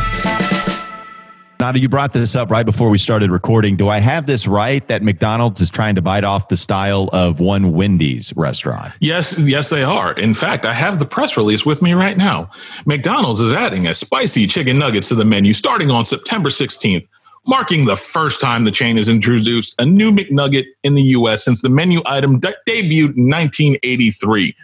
Nada, 1.60 1.80
you 1.80 1.88
brought 1.88 2.12
this 2.12 2.36
up 2.36 2.50
right 2.52 2.64
before 2.64 2.88
we 2.88 2.98
started 2.98 3.32
recording. 3.32 3.76
Do 3.76 3.88
I 3.88 3.98
have 3.98 4.26
this 4.26 4.46
right 4.46 4.86
that 4.86 5.02
McDonald's 5.02 5.60
is 5.60 5.70
trying 5.70 5.96
to 5.96 6.02
bite 6.02 6.22
off 6.22 6.46
the 6.46 6.54
style 6.56 7.10
of 7.12 7.40
one 7.40 7.72
Wendy's 7.72 8.32
restaurant? 8.36 8.92
Yes, 9.00 9.36
yes, 9.40 9.68
they 9.68 9.82
are. 9.82 10.12
In 10.12 10.34
fact, 10.34 10.64
I 10.64 10.72
have 10.74 11.00
the 11.00 11.04
press 11.04 11.36
release 11.36 11.66
with 11.66 11.82
me 11.82 11.94
right 11.94 12.16
now. 12.16 12.50
McDonald's 12.86 13.40
is 13.40 13.52
adding 13.52 13.88
a 13.88 13.94
spicy 13.94 14.46
chicken 14.46 14.78
nugget 14.78 15.02
to 15.04 15.16
the 15.16 15.24
menu 15.24 15.52
starting 15.52 15.90
on 15.90 16.04
September 16.04 16.48
16th. 16.48 17.08
Marking 17.48 17.86
the 17.86 17.96
first 17.96 18.40
time 18.40 18.64
the 18.64 18.70
chain 18.70 18.98
has 18.98 19.08
introduced 19.08 19.74
a 19.80 19.86
new 19.86 20.12
McNugget 20.12 20.66
in 20.84 20.94
the 20.94 21.02
U.S. 21.02 21.42
since 21.42 21.62
the 21.62 21.70
menu 21.70 22.02
item 22.04 22.38
de- 22.38 22.54
debuted 22.68 23.16
in 23.16 23.30
1983. 23.30 24.54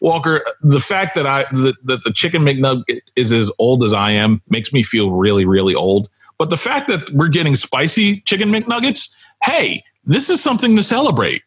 Walker, 0.00 0.42
the 0.60 0.80
fact 0.80 1.14
that 1.14 1.26
I 1.26 1.44
that, 1.52 1.76
that 1.84 2.04
the 2.04 2.12
chicken 2.12 2.42
McNugget 2.42 3.00
is 3.14 3.32
as 3.32 3.50
old 3.58 3.82
as 3.84 3.92
I 3.92 4.10
am 4.10 4.42
makes 4.50 4.72
me 4.72 4.82
feel 4.82 5.12
really, 5.12 5.46
really 5.46 5.74
old. 5.74 6.10
But 6.36 6.50
the 6.50 6.56
fact 6.56 6.88
that 6.88 7.10
we're 7.12 7.28
getting 7.28 7.54
spicy 7.54 8.20
chicken 8.22 8.50
McNuggets, 8.50 9.14
hey, 9.44 9.82
this 10.04 10.28
is 10.28 10.42
something 10.42 10.76
to 10.76 10.82
celebrate. 10.82 11.42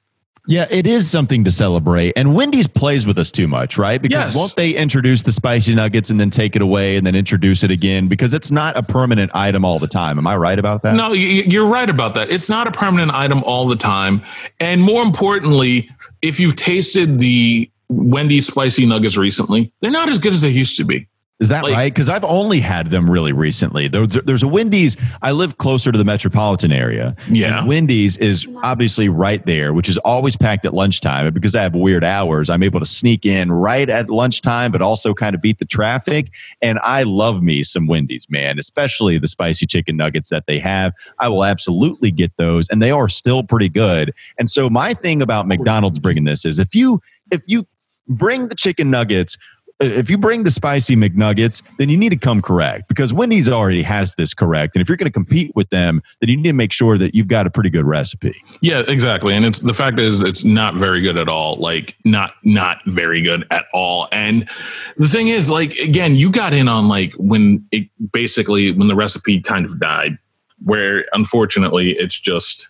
Yeah, 0.48 0.66
it 0.70 0.88
is 0.88 1.10
something 1.10 1.44
to 1.44 1.52
celebrate. 1.52 2.14
And 2.16 2.34
Wendy's 2.34 2.68
plays 2.68 3.06
with 3.06 3.18
us 3.20 3.30
too 3.32 3.48
much, 3.48 3.78
right? 3.78 4.02
Because 4.02 4.34
Yes. 4.34 4.36
won't 4.36 4.56
they 4.56 4.72
introduce 4.72 5.24
the 5.24 5.32
spicy 5.32 5.76
nuggets 5.76 6.10
and 6.10 6.20
then 6.20 6.32
take 6.32 6.56
it 6.56 6.62
away 6.62 6.96
and 6.98 7.06
then 7.06 7.16
introduce 7.16 7.64
it 7.64 7.72
again? 7.72 8.08
Because 8.08 8.34
it's 8.34 8.50
not 8.52 8.76
a 8.78 8.82
permanent 8.84 9.32
item 9.36 9.64
all 9.64 9.78
the 9.80 9.88
time. 9.88 10.18
Am 10.18 10.26
I 10.26 10.36
right 10.38 10.58
about 10.58 10.82
that? 10.84 10.96
No, 10.96 11.14
you- 11.14 11.44
you're 11.48 11.66
right 11.68 11.90
about 11.90 12.14
that. 12.16 12.32
It's 12.32 12.50
not 12.50 12.68
a 12.68 12.72
permanent 12.72 13.14
item 13.14 13.44
all 13.44 13.68
the 13.68 13.76
time. 13.76 14.22
And 14.60 14.82
more 14.82 15.04
importantly, 15.04 15.90
if 16.22 16.40
you've 16.40 16.56
tasted 16.56 17.20
the 17.20 17.70
Wendy's 17.90 18.48
spicy 18.48 18.86
nuggets 18.86 19.18
recently, 19.18 19.72
they're 19.82 19.92
not 19.92 20.10
as 20.10 20.20
good 20.20 20.34
as 20.34 20.42
they 20.42 20.50
used 20.50 20.78
to 20.78 20.84
be. 20.84 21.08
Is 21.40 21.48
that 21.48 21.64
Like- 21.64 21.74
right? 21.74 21.94
Because 21.94 22.10
I've 22.10 22.26
only 22.26 22.60
had 22.60 22.90
them 22.90 23.10
really 23.10 23.32
recently. 23.32 23.88
There, 23.88 24.06
there's 24.06 24.44
a 24.44 24.48
Wendy's. 24.48 24.98
I 25.22 25.32
live 25.32 25.58
closer 25.58 25.90
to 25.90 25.98
the 25.98 26.04
metropolitan 26.04 26.74
area. 26.74 27.16
Yeah. 27.32 27.60
And 27.60 27.68
Wendy's 27.68 28.18
is 28.18 28.46
obviously 28.62 29.08
right 29.08 29.46
there, 29.46 29.74
which 29.74 29.88
is 29.88 29.98
always 30.00 30.36
packed 30.36 30.66
at 30.66 30.74
lunchtime. 30.74 31.26
And 31.28 31.34
because 31.34 31.56
I 31.56 31.62
have 31.62 31.74
weird 31.76 32.04
hours, 32.04 32.50
I'm 32.50 32.62
able 32.62 32.82
to 32.82 32.86
sneak 32.86 33.26
in 33.26 33.54
right 33.54 33.90
at 33.90 34.10
lunchtime, 34.10 34.72
but 34.74 34.82
also 34.82 35.14
kind 35.14 35.34
of 35.34 35.42
beat 35.42 35.60
the 35.60 35.66
traffic. 35.66 36.34
And 36.62 36.78
I 36.84 37.04
love 37.04 37.42
me 37.42 37.64
some 37.64 37.88
Wendy's, 37.88 38.28
man, 38.30 38.60
especially 38.60 39.18
the 39.18 39.28
spicy 39.28 39.66
chicken 39.66 39.96
nuggets 39.96 40.28
that 40.30 40.46
they 40.46 40.60
have. 40.60 40.94
I 41.20 41.30
will 41.30 41.46
absolutely 41.46 42.12
get 42.12 42.36
those, 42.36 42.68
and 42.68 42.82
they 42.82 42.92
are 42.92 43.08
still 43.08 43.44
pretty 43.44 43.70
good. 43.70 44.14
And 44.38 44.52
so 44.52 44.70
my 44.70 44.94
thing 44.94 45.22
about 45.22 45.48
McDonald's 45.48 46.00
bringing 46.00 46.26
this 46.26 46.44
is 46.44 46.60
if 46.60 46.76
you 46.76 47.02
if 47.32 47.44
you 47.46 47.66
bring 48.10 48.48
the 48.48 48.56
chicken 48.56 48.90
nuggets 48.90 49.38
if 49.80 50.10
you 50.10 50.18
bring 50.18 50.44
the 50.44 50.52
spicy 50.52 50.96
McNuggets, 50.96 51.62
then 51.78 51.90
you 51.90 51.98
need 51.98 52.10
to 52.10 52.18
come 52.18 52.42
correct 52.42 52.88
because 52.90 53.14
Wendy's 53.14 53.48
already 53.48 53.82
has 53.84 54.16
this 54.16 54.34
correct. 54.34 54.76
And 54.76 54.82
if 54.82 54.90
you're 54.90 54.98
going 54.98 55.08
to 55.08 55.12
compete 55.12 55.56
with 55.56 55.70
them, 55.70 56.02
then 56.20 56.30
you 56.30 56.38
need 56.38 56.50
to 56.50 56.54
make 56.54 56.74
sure 56.74 56.98
that 56.98 57.16
you've 57.16 57.28
got 57.28 57.48
a 57.48 57.50
pretty 57.50 57.70
good 57.70 57.86
recipe. 57.86 58.36
Yeah, 58.62 58.84
exactly. 58.88 59.34
And 59.34 59.46
it's 59.46 59.62
the 59.62 59.74
fact 59.74 60.00
is 60.00 60.22
it's 60.22 60.44
not 60.44 60.76
very 60.76 61.02
good 61.02 61.18
at 61.18 61.30
all. 61.30 61.56
Like 61.56 61.96
not 62.04 62.34
not 62.44 62.80
very 62.86 63.22
good 63.22 63.46
at 63.52 63.66
all. 63.74 64.08
And 64.12 64.50
the 64.98 65.08
thing 65.08 65.30
is, 65.30 65.50
like 65.50 65.78
again, 65.78 66.16
you 66.16 66.32
got 66.32 66.54
in 66.54 66.68
on 66.68 66.88
like 66.88 67.14
when 67.16 67.66
it 67.72 67.90
basically 68.12 68.72
when 68.72 68.88
the 68.88 68.96
recipe 68.96 69.40
kind 69.40 69.66
of 69.66 69.80
died, 69.80 70.18
where 70.64 71.06
unfortunately 71.14 71.92
it's 71.92 72.20
just 72.20 72.70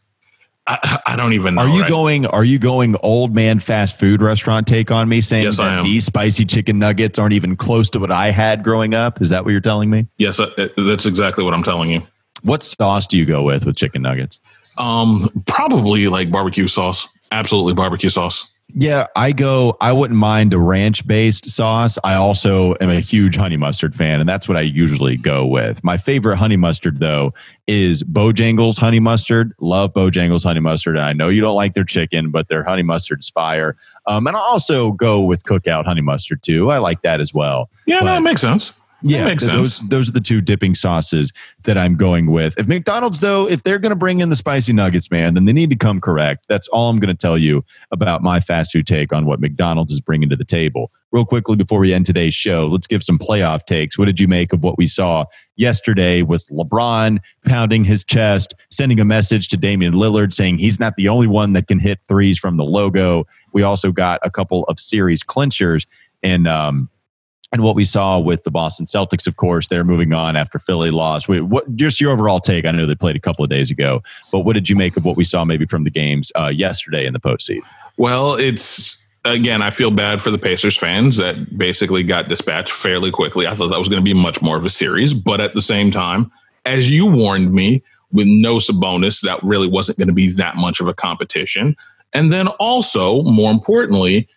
I, 0.70 1.00
I 1.08 1.16
don't 1.16 1.34
even 1.34 1.56
know. 1.56 1.64
Are 1.64 1.68
you 1.68 1.82
right? 1.82 1.90
going? 1.90 2.26
Are 2.28 2.44
you 2.44 2.60
going 2.60 2.96
old 2.98 3.34
man 3.34 3.60
fast 3.60 4.00
food 4.00 4.22
restaurant 4.22 4.68
take 4.68 4.92
on 4.92 5.10
me, 5.10 5.20
saying 5.20 5.46
Yes, 5.46 5.58
that 5.58 5.84
these 5.84 6.06
spicy 6.06 6.46
chicken 6.46 6.78
nuggets 6.78 7.18
aren't 7.18 7.34
even 7.34 7.56
close 7.56 7.90
to 7.92 8.00
what 8.00 8.12
I 8.12 8.30
had 8.30 8.64
growing 8.64 8.94
up? 8.94 9.20
Is 9.20 9.30
that 9.30 9.44
what 9.44 9.52
you're 9.52 9.62
telling 9.62 9.90
me? 9.90 10.06
Yes, 10.18 10.40
uh, 10.40 10.70
that's 10.78 11.08
exactly 11.08 11.44
what 11.44 11.56
I'm 11.56 11.64
telling 11.64 11.90
you. 11.90 12.06
What 12.44 12.62
sauce 12.62 13.08
do 13.08 13.18
you 13.18 13.26
go 13.26 13.42
with 13.42 13.66
with 13.66 13.78
chicken 13.78 14.04
nuggets? 14.04 14.40
Um, 14.78 15.44
probably 15.48 16.08
like 16.08 16.30
barbecue 16.30 16.68
sauce. 16.68 17.08
Absolutely 17.32 17.74
barbecue 17.74 18.10
sauce. 18.10 18.54
Yeah, 18.74 19.08
I 19.16 19.32
go. 19.32 19.76
I 19.82 19.92
wouldn't 19.92 20.20
mind 20.20 20.54
a 20.54 20.60
ranch 20.60 21.06
based 21.08 21.50
sauce. 21.50 21.98
I 22.04 22.16
also 22.16 22.76
am 22.80 22.90
a 22.90 23.00
huge 23.00 23.36
honey 23.36 23.58
mustard 23.58 23.96
fan, 23.96 24.20
and 24.20 24.30
that's 24.30 24.48
what 24.48 24.58
I 24.58 24.62
usually 24.62 25.18
go 25.18 25.46
with. 25.46 25.84
My 25.84 25.98
favorite 25.98 26.38
honey 26.38 26.56
mustard, 26.56 27.00
though, 27.00 27.34
is 27.68 28.04
Bojangles 28.04 28.78
honey 28.78 29.00
mustard. 29.00 29.54
Love 29.60 29.94
Bojangles 29.94 30.44
honey 30.44 30.60
mustard. 30.60 30.98
And 30.98 31.06
I 31.06 31.14
know 31.14 31.30
you 31.30 31.42
don't 31.42 31.56
like 31.56 31.74
their 31.74 31.84
chicken, 31.84 32.30
but 32.30 32.48
their 32.48 32.64
honey 32.64 32.84
mustard's 32.84 33.30
fire. 33.30 33.76
Um, 34.06 34.28
and 34.28 34.38
I 34.38 34.40
also 34.40 34.92
go 34.92 35.22
with 35.22 35.44
cookout 35.44 35.86
honey 35.86 36.02
mustard 36.02 36.44
too. 36.44 36.70
I 36.70 36.78
like 36.78 37.02
that 37.02 37.20
as 37.20 37.34
well. 37.34 37.70
Yeah, 37.88 38.02
no, 38.02 38.16
it 38.16 38.22
makes 38.22 38.42
sense. 38.42 38.80
Yeah, 39.02 39.26
th- 39.26 39.42
those 39.42 39.80
those 39.90 40.10
are 40.10 40.12
the 40.12 40.20
two 40.20 40.42
dipping 40.42 40.76
sauces 40.76 41.32
that 41.64 41.78
I'm 41.78 41.96
going 41.96 42.32
with. 42.32 42.58
If 42.58 42.68
McDonald's 42.68 43.20
though, 43.20 43.48
if 43.48 43.64
they're 43.64 43.80
going 43.80 43.92
to 43.92 43.96
bring 43.96 44.20
in 44.20 44.30
the 44.30 44.36
spicy 44.36 44.74
nuggets, 44.74 45.10
man, 45.10 45.36
then 45.36 45.46
they 45.46 45.54
need 45.54 45.70
to 45.70 45.76
come 45.76 46.02
correct. 46.02 46.46
That's 46.50 46.68
all 46.70 46.90
I'm 46.90 47.00
going 47.00 47.16
to 47.16 47.20
tell 47.20 47.38
you 47.38 47.64
about 47.92 48.22
my 48.22 48.40
fast 48.40 48.74
food 48.74 48.88
take 48.88 49.14
on 49.14 49.26
what 49.26 49.40
McDonald's 49.40 49.94
is 49.94 50.02
bringing 50.02 50.30
to 50.30 50.36
the 50.36 50.46
table. 50.46 50.92
Real 51.12 51.26
quickly 51.26 51.56
before 51.56 51.80
we 51.80 51.94
end 51.94 52.06
today's 52.06 52.36
show, 52.36 52.68
let's 52.68 52.88
give 52.88 53.02
some 53.02 53.18
playoff 53.18 53.66
takes. 53.66 53.98
What 53.98 54.06
did 54.06 54.20
you 54.20 54.28
make 54.28 54.54
of 54.54 54.64
what 54.64 54.78
we 54.78 54.88
saw 54.88 55.26
yesterday 55.56 56.22
with 56.22 56.46
LeBron 56.50 57.20
pounding 57.46 57.84
his 57.84 58.04
chest, 58.04 58.54
sending 58.70 59.00
a 59.00 59.06
message 59.06 59.48
to 59.50 59.58
Damian 59.58 59.94
Lillard 59.94 60.34
saying 60.34 60.60
he's 60.60 60.80
not 60.80 60.96
the 60.98 61.08
only 61.08 61.28
one 61.28 61.54
that 61.54 61.68
can 61.68 61.80
hit 61.80 62.00
threes 62.08 62.38
from 62.38 62.58
the 62.58 62.64
logo. 62.64 63.26
We 63.54 63.64
also 63.64 63.92
got 63.92 64.20
a 64.24 64.30
couple 64.30 64.66
of 64.66 64.80
series 64.80 65.24
clinchers 65.24 65.88
and 66.22 66.48
um 66.48 66.90
and 67.52 67.64
what 67.64 67.76
we 67.76 67.86
saw 67.86 68.20
with 68.20 68.44
the 68.44 68.52
Boston 68.52 68.86
Celtics, 68.86 69.26
of 69.28 69.36
course, 69.36 69.68
they're 69.68 69.84
moving 69.84 70.14
on 70.14 70.36
after 70.36 70.60
Philly 70.60 70.92
lost. 70.92 71.28
What? 71.28 71.76
Just 71.76 72.00
your 72.00 72.12
overall 72.12 72.40
take. 72.40 72.66
I 72.66 72.72
know 72.72 72.86
they 72.86 72.96
played 72.96 73.16
a 73.16 73.20
couple 73.20 73.44
of 73.44 73.50
days 73.50 73.72
ago, 73.72 74.04
but 74.32 74.42
what 74.42 74.54
did 74.54 74.70
you 74.70 74.76
make 74.76 74.98
of 74.98 75.06
what 75.06 75.18
we 75.18 75.24
saw 75.24 75.44
maybe 75.46 75.66
from 75.66 75.84
the 75.84 75.90
games 75.90 76.32
uh, 76.36 76.52
yesterday 76.54 77.06
in 77.06 77.14
the 77.14 77.20
postseason? 77.20 77.64
Well, 77.98 78.36
it's 78.36 79.08
again, 79.26 79.62
I 79.62 79.72
feel 79.72 79.92
bad 79.92 80.22
for 80.22 80.32
the 80.32 80.38
Pacers 80.38 80.78
fans 80.78 81.18
that 81.18 81.58
basically 81.58 82.04
got 82.04 82.30
dispatched 82.30 82.72
fairly 82.72 83.12
quickly. 83.12 83.48
I 83.48 83.56
thought 83.56 83.70
that 83.70 83.80
was 83.80 83.90
going 83.90 84.04
to 84.04 84.06
be 84.06 84.14
much 84.14 84.42
more 84.42 84.58
of 84.58 84.66
a 84.66 84.70
series, 84.70 85.14
but 85.14 85.42
at 85.42 85.54
the 85.54 85.62
same 85.62 85.92
time, 85.92 86.32
as 86.66 86.92
you 86.92 87.12
warned 87.12 87.52
me, 87.52 87.84
with 88.12 88.28
no 88.28 88.58
Sabonis, 88.58 89.22
that 89.22 89.40
really 89.44 89.68
wasn't 89.68 89.98
going 89.98 90.08
to 90.08 90.14
be 90.14 90.32
that 90.32 90.56
much 90.56 90.80
of 90.80 90.88
a 90.88 90.94
competition. 90.94 91.76
And 92.14 92.32
then 92.32 92.48
also, 92.48 93.22
more 93.22 93.52
importantly, 93.52 94.28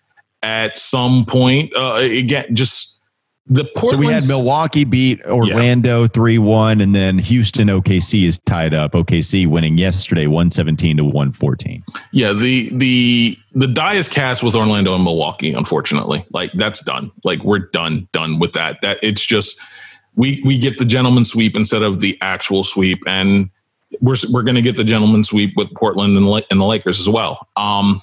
at 0.43 0.77
some 0.77 1.25
point, 1.25 1.75
uh, 1.75 1.95
again, 1.95 2.55
just 2.55 2.92
the 3.47 3.69
So 3.77 3.97
we 3.97 4.07
had 4.07 4.23
Milwaukee 4.29 4.85
beat 4.85 5.21
Orlando 5.25 6.07
three 6.07 6.39
one, 6.39 6.81
and 6.81 6.95
then 6.95 7.19
Houston 7.19 7.69
OKC 7.69 8.27
is 8.27 8.39
tied 8.39 8.73
up. 8.73 8.93
OKC 8.93 9.49
winning 9.49 9.79
yesterday 9.79 10.27
one 10.27 10.53
seventeen 10.53 10.97
to 10.99 11.05
one 11.05 11.33
fourteen. 11.33 11.83
Yeah, 12.13 12.33
the 12.33 12.71
the 12.73 13.37
the 13.53 13.67
die 13.67 13.95
is 13.95 14.09
cast 14.09 14.45
with 14.45 14.55
Orlando 14.55 14.95
and 14.95 15.03
Milwaukee. 15.03 15.53
Unfortunately, 15.53 16.25
like 16.31 16.53
that's 16.55 16.85
done. 16.85 17.11
Like 17.25 17.43
we're 17.43 17.71
done, 17.71 18.09
done 18.13 18.39
with 18.39 18.53
that. 18.53 18.81
That 18.83 18.99
it's 19.03 19.27
just 19.27 19.61
we 20.15 20.41
we 20.45 20.57
get 20.57 20.79
the 20.79 20.85
gentleman 20.85 21.25
sweep 21.25 21.57
instead 21.57 21.83
of 21.83 21.99
the 21.99 22.17
actual 22.21 22.63
sweep, 22.63 23.03
and 23.09 23.51
we're 24.01 24.17
we're 24.31 24.43
going 24.43 24.55
to 24.55 24.63
get 24.63 24.77
the 24.77 24.85
gentleman 24.85 25.25
sweep 25.25 25.55
with 25.57 25.69
Portland 25.75 26.17
and, 26.17 26.45
and 26.51 26.61
the 26.61 26.65
Lakers 26.65 27.01
as 27.01 27.09
well. 27.09 27.49
Um, 27.57 28.01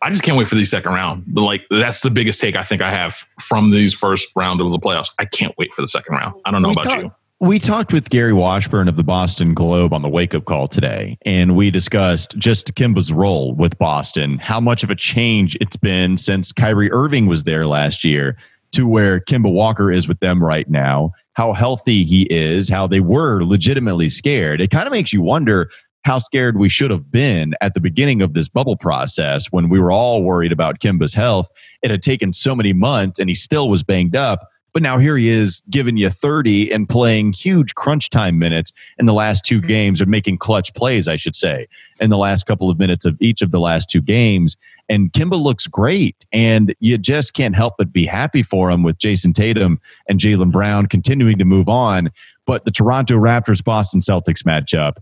I 0.00 0.10
just 0.10 0.22
can't 0.22 0.36
wait 0.38 0.46
for 0.48 0.54
the 0.54 0.64
second 0.64 0.92
round. 0.92 1.24
But 1.26 1.42
like 1.42 1.62
that's 1.70 2.02
the 2.02 2.10
biggest 2.10 2.40
take 2.40 2.56
I 2.56 2.62
think 2.62 2.82
I 2.82 2.90
have 2.90 3.14
from 3.40 3.70
these 3.70 3.92
first 3.94 4.28
round 4.36 4.60
of 4.60 4.70
the 4.70 4.78
playoffs. 4.78 5.10
I 5.18 5.24
can't 5.24 5.54
wait 5.58 5.74
for 5.74 5.80
the 5.82 5.88
second 5.88 6.14
round. 6.14 6.34
I 6.44 6.50
don't 6.50 6.62
know 6.62 6.68
We 6.68 6.74
about 6.74 6.84
talk- 6.84 7.02
you. 7.02 7.12
We 7.40 7.60
talked 7.60 7.92
with 7.92 8.10
Gary 8.10 8.32
Washburn 8.32 8.88
of 8.88 8.96
the 8.96 9.04
Boston 9.04 9.54
Globe 9.54 9.92
on 9.92 10.02
the 10.02 10.08
wake 10.08 10.34
up 10.34 10.44
call 10.44 10.66
today, 10.66 11.18
and 11.24 11.54
we 11.54 11.70
discussed 11.70 12.36
just 12.36 12.74
Kemba's 12.74 13.12
role 13.12 13.54
with 13.54 13.78
Boston, 13.78 14.38
how 14.38 14.58
much 14.58 14.82
of 14.82 14.90
a 14.90 14.96
change 14.96 15.56
it's 15.60 15.76
been 15.76 16.18
since 16.18 16.50
Kyrie 16.50 16.90
Irving 16.90 17.26
was 17.26 17.44
there 17.44 17.64
last 17.68 18.02
year 18.02 18.36
to 18.72 18.88
where 18.88 19.20
Kemba 19.20 19.52
Walker 19.52 19.92
is 19.92 20.08
with 20.08 20.18
them 20.18 20.42
right 20.42 20.68
now, 20.68 21.12
how 21.34 21.52
healthy 21.52 22.02
he 22.02 22.22
is, 22.24 22.68
how 22.68 22.88
they 22.88 22.98
were 22.98 23.44
legitimately 23.44 24.08
scared. 24.08 24.60
It 24.60 24.72
kind 24.72 24.88
of 24.88 24.92
makes 24.92 25.12
you 25.12 25.22
wonder 25.22 25.70
how 26.08 26.18
scared 26.18 26.56
we 26.58 26.70
should 26.70 26.90
have 26.90 27.10
been 27.10 27.54
at 27.60 27.74
the 27.74 27.80
beginning 27.80 28.22
of 28.22 28.32
this 28.32 28.48
bubble 28.48 28.78
process 28.78 29.48
when 29.48 29.68
we 29.68 29.78
were 29.78 29.92
all 29.92 30.22
worried 30.22 30.52
about 30.52 30.78
Kemba's 30.80 31.12
health. 31.12 31.50
It 31.82 31.90
had 31.90 32.00
taken 32.00 32.32
so 32.32 32.56
many 32.56 32.72
months 32.72 33.18
and 33.18 33.28
he 33.28 33.34
still 33.34 33.68
was 33.68 33.82
banged 33.82 34.16
up. 34.16 34.48
But 34.72 34.82
now 34.82 34.96
here 34.96 35.18
he 35.18 35.28
is 35.28 35.62
giving 35.68 35.98
you 35.98 36.08
30 36.08 36.72
and 36.72 36.88
playing 36.88 37.34
huge 37.34 37.74
crunch 37.74 38.08
time 38.08 38.38
minutes 38.38 38.72
in 38.98 39.04
the 39.04 39.12
last 39.12 39.44
two 39.44 39.58
mm-hmm. 39.58 39.66
games 39.66 40.00
or 40.00 40.06
making 40.06 40.38
clutch 40.38 40.72
plays, 40.72 41.08
I 41.08 41.16
should 41.16 41.36
say, 41.36 41.68
in 42.00 42.08
the 42.08 42.16
last 42.16 42.46
couple 42.46 42.70
of 42.70 42.78
minutes 42.78 43.04
of 43.04 43.18
each 43.20 43.42
of 43.42 43.50
the 43.50 43.60
last 43.60 43.90
two 43.90 44.00
games. 44.00 44.56
And 44.88 45.12
Kemba 45.12 45.38
looks 45.38 45.66
great. 45.66 46.24
And 46.32 46.74
you 46.80 46.96
just 46.96 47.34
can't 47.34 47.54
help 47.54 47.74
but 47.76 47.92
be 47.92 48.06
happy 48.06 48.42
for 48.42 48.70
him 48.70 48.82
with 48.82 48.96
Jayson 48.98 49.34
Tatum 49.34 49.78
and 50.08 50.18
Jaylen 50.18 50.52
Brown 50.52 50.86
continuing 50.86 51.36
to 51.36 51.44
move 51.44 51.68
on. 51.68 52.10
But 52.46 52.64
the 52.64 52.70
Toronto 52.70 53.16
Raptors 53.16 53.62
Boston 53.62 54.00
Celtics 54.00 54.42
matchup, 54.42 54.96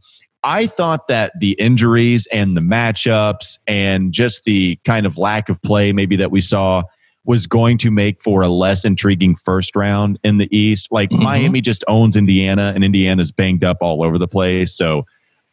I 0.46 0.66
thought 0.66 1.08
that 1.08 1.32
the 1.38 1.52
injuries 1.52 2.26
and 2.32 2.56
the 2.56 2.60
matchups 2.60 3.58
and 3.66 4.12
just 4.12 4.44
the 4.44 4.78
kind 4.84 5.04
of 5.04 5.18
lack 5.18 5.48
of 5.48 5.60
play 5.60 5.92
maybe 5.92 6.16
that 6.16 6.30
we 6.30 6.40
saw 6.40 6.84
was 7.24 7.48
going 7.48 7.76
to 7.78 7.90
make 7.90 8.22
for 8.22 8.42
a 8.42 8.48
less 8.48 8.84
intriguing 8.84 9.34
first 9.34 9.74
round 9.74 10.18
in 10.22 10.38
the 10.38 10.48
East. 10.56 10.86
Like 10.92 11.10
Mhm. 11.10 11.22
Miami 11.24 11.60
just 11.60 11.84
owns 11.88 12.16
Indiana 12.16 12.72
and 12.74 12.84
Indiana's 12.84 13.32
banged 13.32 13.64
up 13.64 13.78
all 13.80 14.04
over 14.04 14.16
the 14.16 14.28
place. 14.28 14.72
So 14.72 15.04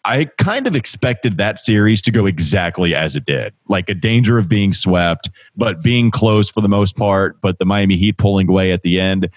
I 0.06 0.26
kind 0.38 0.68
of 0.68 0.76
expected 0.76 1.38
that 1.38 1.60
series 1.60 2.02
to 2.04 2.12
go 2.12 2.26
exactly 2.28 2.94
as 2.94 3.16
it 3.16 3.26
did. 3.26 3.54
Like 3.70 3.90
a 3.90 3.96
danger 3.96 4.38
of 4.38 4.48
being 4.50 4.74
swept, 4.74 5.30
but 5.56 5.82
being 5.82 6.12
close 6.12 6.50
for 6.50 6.62
the 6.62 6.70
most 6.70 6.96
part, 6.96 7.42
but 7.42 7.58
the 7.58 7.66
Miami 7.66 7.96
Heat 7.96 8.18
pulling 8.18 8.48
away 8.50 8.72
at 8.72 8.84
the 8.84 9.00
end. 9.00 9.30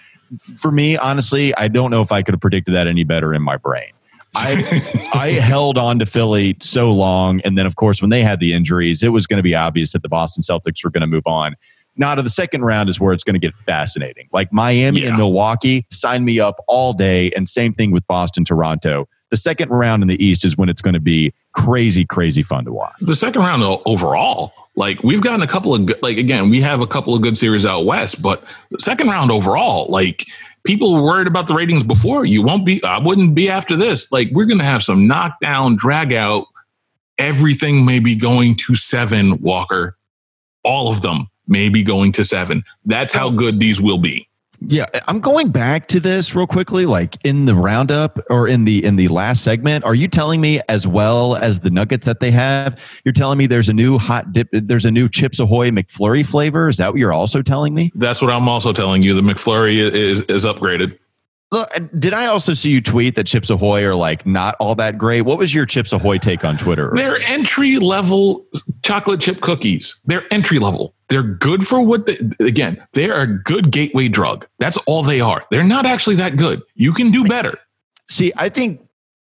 For 0.57 0.71
me, 0.71 0.97
honestly, 0.97 1.55
I 1.55 1.69
don't 1.69 1.89
know 1.89 2.01
if 2.01 2.11
I 2.11 2.21
could 2.21 2.33
have 2.35 2.41
predicted 2.41 2.75
that 2.75 2.85
any 2.85 3.05
better 3.05 3.33
in 3.33 3.41
my 3.41 3.57
brain. 3.57 3.91
I 4.35 5.09
I 5.13 5.31
held 5.31 5.77
on 5.77 5.99
to 5.99 6.05
Philly 6.05 6.55
so 6.59 6.91
long, 6.91 7.41
and 7.41 7.57
then 7.57 7.65
of 7.65 7.75
course 7.75 8.01
when 8.01 8.09
they 8.09 8.21
had 8.23 8.39
the 8.39 8.53
injuries, 8.53 9.03
it 9.03 9.09
was 9.09 9.25
going 9.27 9.37
to 9.37 9.43
be 9.43 9.55
obvious 9.55 9.93
that 9.93 10.01
the 10.03 10.09
Boston 10.09 10.43
Celtics 10.43 10.83
were 10.83 10.91
going 10.91 11.01
to 11.01 11.07
move 11.07 11.25
on. 11.25 11.55
Now 11.95 12.13
to 12.13 12.21
the 12.21 12.29
second 12.29 12.63
round 12.63 12.89
is 12.89 12.99
where 12.99 13.13
it's 13.13 13.23
going 13.23 13.33
to 13.33 13.39
get 13.39 13.55
fascinating. 13.65 14.29
Like 14.31 14.53
Miami 14.53 15.01
Yeah. 15.01 15.07
and 15.09 15.17
Milwaukee, 15.17 15.85
sign 15.91 16.25
me 16.25 16.39
up 16.39 16.63
all 16.67 16.93
day, 16.93 17.31
and 17.31 17.49
same 17.49 17.73
thing 17.73 17.91
with 17.91 18.05
Boston, 18.07 18.45
Toronto. 18.45 19.07
The 19.29 19.37
second 19.37 19.71
round 19.71 20.03
in 20.03 20.07
the 20.07 20.23
East 20.23 20.45
is 20.45 20.55
when 20.57 20.69
it's 20.69 20.81
going 20.81 20.93
to 20.93 21.01
be 21.01 21.33
crazy, 21.51 22.05
crazy 22.05 22.43
fun 22.43 22.63
to 22.63 22.71
watch. 22.71 22.93
the 23.01 23.15
second 23.15 23.41
round 23.41 23.61
overall, 23.85 24.53
like 24.77 25.03
we've 25.03 25.19
gotten 25.21 25.41
a 25.41 25.47
couple 25.47 25.73
of 25.75 25.85
good, 25.85 26.01
like 26.01 26.17
again, 26.17 26.49
we 26.49 26.61
have 26.61 26.79
a 26.79 26.87
couple 26.87 27.13
of 27.13 27.21
good 27.21 27.37
series 27.37 27.65
out 27.65 27.85
west, 27.85 28.21
but 28.21 28.43
the 28.71 28.79
second 28.79 29.09
round 29.09 29.29
overall, 29.31 29.87
like 29.91 30.23
people 30.67 30.93
were 30.93 31.03
worried 31.03 31.27
about 31.27 31.47
the 31.47 31.53
ratings 31.53 31.83
before. 31.83 32.25
You 32.25 32.43
won't 32.43 32.65
be, 32.65 32.83
I 32.83 32.99
wouldn't 32.99 33.33
be 33.33 33.49
after 33.49 33.75
this. 33.75 34.11
Like 34.11 34.29
we're 34.31 34.45
going 34.45 34.59
to 34.59 34.65
have 34.65 34.83
some 34.83 35.07
knockdown, 35.07 35.77
drag 35.77 36.13
out. 36.13 36.45
Everything 37.17 37.85
may 37.85 37.99
be 37.99 38.15
going 38.15 38.55
to 38.57 38.75
seven, 38.75 39.41
Walker. 39.41 39.97
All 40.63 40.89
of 40.91 41.01
them 41.01 41.29
may 41.47 41.69
be 41.69 41.83
going 41.83 42.11
to 42.13 42.23
seven. 42.23 42.63
That's 42.85 43.13
how 43.13 43.29
good 43.29 43.59
these 43.59 43.81
will 43.81 43.97
be. 43.97 44.27
Yeah, 44.59 44.85
I'm 45.07 45.19
going 45.19 45.49
back 45.49 45.87
to 45.89 45.99
this 45.99 46.33
real 46.33 46.47
quickly. 46.47 46.85
Like 46.85 47.17
in 47.23 47.45
the 47.45 47.53
roundup 47.53 48.19
or 48.29 48.47
in 48.47 48.65
the 48.65 48.83
in 48.83 48.95
the 48.95 49.07
last 49.07 49.43
segment, 49.43 49.85
are 49.85 49.95
you 49.95 50.07
telling 50.07 50.41
me 50.41 50.61
as 50.67 50.87
well 50.87 51.35
as 51.35 51.59
the 51.59 51.69
nuggets 51.69 52.05
that 52.05 52.19
they 52.19 52.31
have, 52.31 52.79
you're 53.05 53.13
telling 53.13 53.37
me 53.37 53.45
there's 53.45 53.69
a 53.69 53.73
new 53.73 53.97
hot 53.97 54.33
dip, 54.33 54.47
there's 54.51 54.85
a 54.85 54.91
new 54.91 55.07
Chips 55.07 55.39
Ahoy 55.39 55.69
McFlurry 55.69 56.25
flavor? 56.25 56.69
Is 56.69 56.77
that 56.77 56.91
what 56.91 56.99
you're 56.99 57.13
also 57.13 57.41
telling 57.41 57.75
me? 57.75 57.91
That's 57.95 58.21
what 58.21 58.31
I'm 58.31 58.49
also 58.49 58.73
telling 58.73 59.03
you. 59.03 59.13
The 59.13 59.21
McFlurry 59.21 59.75
is 59.77 60.23
is 60.23 60.43
upgraded. 60.45 60.97
Look, 61.49 61.69
did 61.97 62.13
I 62.13 62.25
also 62.25 62.53
see 62.53 62.71
you 62.71 62.81
tweet 62.81 63.15
that 63.15 63.25
Chips 63.25 63.49
Ahoy 63.49 63.83
are 63.85 63.95
like 63.95 64.25
not 64.25 64.55
all 64.59 64.75
that 64.75 64.97
great? 64.97 65.21
What 65.21 65.37
was 65.37 65.53
your 65.53 65.65
Chips 65.65 65.93
Ahoy 65.93 66.17
take 66.17 66.43
on 66.43 66.57
Twitter? 66.57 66.91
They're 66.93 67.21
entry 67.21 67.77
level 67.77 68.45
chocolate 68.83 69.21
chip 69.21 69.39
cookies. 69.39 69.99
They're 70.05 70.25
entry 70.31 70.59
level. 70.59 70.93
They're 71.07 71.23
good 71.23 71.65
for 71.65 71.81
what 71.81 72.05
they, 72.05 72.17
again, 72.45 72.77
they 72.93 73.09
are 73.09 73.21
a 73.21 73.27
good 73.27 73.71
gateway 73.71 74.09
drug. 74.09 74.45
That's 74.59 74.77
all 74.87 75.03
they 75.03 75.21
are. 75.21 75.45
They're 75.49 75.63
not 75.63 75.85
actually 75.85 76.17
that 76.17 76.35
good. 76.35 76.61
You 76.75 76.93
can 76.93 77.11
do 77.11 77.23
better. 77.23 77.57
See, 78.09 78.33
I 78.35 78.49
think 78.49 78.81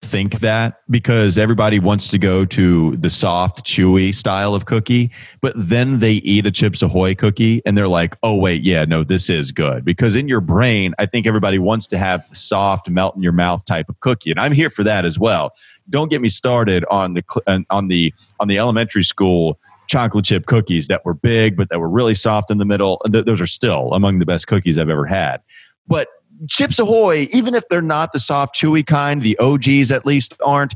think 0.05 0.39
that 0.39 0.81
because 0.89 1.37
everybody 1.37 1.79
wants 1.79 2.09
to 2.09 2.17
go 2.17 2.45
to 2.45 2.95
the 2.97 3.09
soft, 3.09 3.65
chewy 3.65 4.13
style 4.13 4.55
of 4.55 4.65
cookie, 4.65 5.11
but 5.41 5.53
then 5.55 5.99
they 5.99 6.13
eat 6.13 6.45
a 6.45 6.51
Chips 6.51 6.81
Ahoy 6.81 7.15
cookie 7.15 7.61
and 7.65 7.77
they're 7.77 7.87
like, 7.87 8.15
"Oh 8.23 8.35
wait, 8.35 8.63
yeah, 8.63 8.85
no, 8.85 9.03
this 9.03 9.29
is 9.29 9.51
good." 9.51 9.83
Because 9.83 10.15
in 10.15 10.27
your 10.27 10.41
brain, 10.41 10.93
I 10.99 11.05
think 11.05 11.27
everybody 11.27 11.59
wants 11.59 11.87
to 11.87 11.97
have 11.97 12.29
the 12.29 12.35
soft, 12.35 12.89
melt 12.89 13.15
in 13.15 13.21
your 13.21 13.31
mouth 13.31 13.65
type 13.65 13.89
of 13.89 13.99
cookie, 13.99 14.31
and 14.31 14.39
I'm 14.39 14.53
here 14.53 14.69
for 14.69 14.83
that 14.83 15.05
as 15.05 15.19
well. 15.19 15.53
Don't 15.89 16.09
get 16.09 16.21
me 16.21 16.29
started 16.29 16.85
on 16.89 17.13
the 17.13 17.23
on 17.69 17.87
the 17.87 18.13
on 18.39 18.47
the 18.47 18.57
elementary 18.57 19.03
school 19.03 19.59
chocolate 19.87 20.25
chip 20.25 20.45
cookies 20.45 20.87
that 20.87 21.05
were 21.05 21.13
big 21.13 21.55
but 21.55 21.69
that 21.69 21.79
were 21.79 21.89
really 21.89 22.15
soft 22.15 22.49
in 22.49 22.57
the 22.57 22.65
middle. 22.65 23.01
Those 23.05 23.41
are 23.41 23.47
still 23.47 23.93
among 23.93 24.19
the 24.19 24.25
best 24.25 24.47
cookies 24.47 24.77
I've 24.77 24.89
ever 24.89 25.05
had. 25.05 25.41
But 25.87 26.07
Chips 26.49 26.79
Ahoy, 26.79 27.27
even 27.31 27.55
if 27.55 27.67
they're 27.69 27.81
not 27.81 28.13
the 28.13 28.19
soft, 28.19 28.55
chewy 28.55 28.85
kind, 28.85 29.21
the 29.21 29.37
OGs 29.37 29.91
at 29.91 30.05
least 30.05 30.33
aren't. 30.43 30.75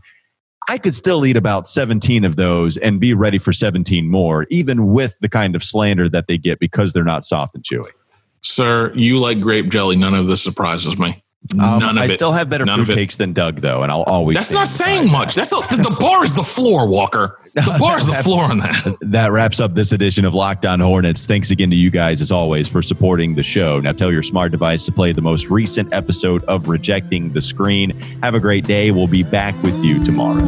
I 0.68 0.78
could 0.78 0.95
still 0.95 1.26
eat 1.26 1.36
about 1.36 1.68
17 1.68 2.24
of 2.24 2.36
those 2.36 2.78
and 2.78 2.99
be 2.99 3.14
ready 3.14 3.39
for 3.39 3.51
17 3.51 4.07
more, 4.07 4.45
even 4.49 4.93
with 4.93 5.18
the 5.20 5.30
kind 5.30 5.55
of 5.55 5.64
slander 5.64 6.07
that 6.10 6.28
they 6.28 6.38
get 6.38 6.60
because 6.60 6.93
they're 6.93 7.03
not 7.03 7.26
soft 7.26 7.55
and 7.55 7.64
chewy. 7.64 7.89
Sir, 8.41 8.93
you 8.95 9.20
like 9.20 9.41
grape 9.41 9.70
jelly. 9.70 9.95
None 9.95 10.14
of 10.14 10.28
this 10.28 10.43
surprises 10.43 10.97
me. 10.97 11.24
Um, 11.54 11.80
None 11.80 11.98
of 11.98 12.04
I 12.04 12.06
it. 12.06 12.12
still 12.12 12.34
have 12.34 12.50
better 12.50 12.66
None 12.66 12.84
food 12.86 12.94
takes 12.96 13.16
than 13.16 13.32
Doug, 13.34 13.62
though, 13.62 13.82
and 13.82 13.92
I'll 13.92 14.04
always. 14.04 14.36
That's 14.36 14.52
not 14.52 14.68
saying 14.68 15.06
that. 15.06 15.12
much. 15.12 15.36
That's 15.36 15.52
a, 15.54 15.56
the 15.56 15.96
bar 16.00 16.24
is 16.24 16.34
the 16.36 16.44
floor, 16.44 16.88
Walker. 16.88 17.40
The 17.56 17.76
bar 17.80 17.98
is 17.98 18.08
the 18.08 18.14
floor 18.16 18.44
on 18.44 18.60
that. 18.60 18.98
That 19.02 19.32
wraps 19.32 19.60
up 19.62 19.74
this 19.74 19.92
edition 19.94 20.26
of 20.26 20.34
Lockdown 20.34 20.84
Hornets. 20.84 21.26
Thanks 21.26 21.50
again 21.50 21.70
to 21.70 21.76
you 21.78 21.90
guys, 21.92 22.20
as 22.22 22.32
always, 22.32 22.68
for 22.68 22.82
supporting 22.82 23.36
the 23.36 23.44
show. 23.44 23.80
Now 23.80 23.94
tell 23.94 24.12
your 24.12 24.22
smart 24.22 24.52
device 24.52 24.84
to 24.86 24.92
play 24.92 25.14
the 25.14 25.22
most 25.22 25.46
recent 25.50 25.92
episode 25.94 26.44
of 26.44 26.68
Rejecting 26.68 27.32
the 27.32 27.42
Screen. 27.42 27.92
Have 28.22 28.36
a 28.36 28.40
great 28.40 28.66
day. 28.68 28.92
We'll 28.92 29.08
be 29.08 29.24
back 29.24 29.56
with 29.64 29.82
you 29.84 30.04
tomorrow. 30.04 30.44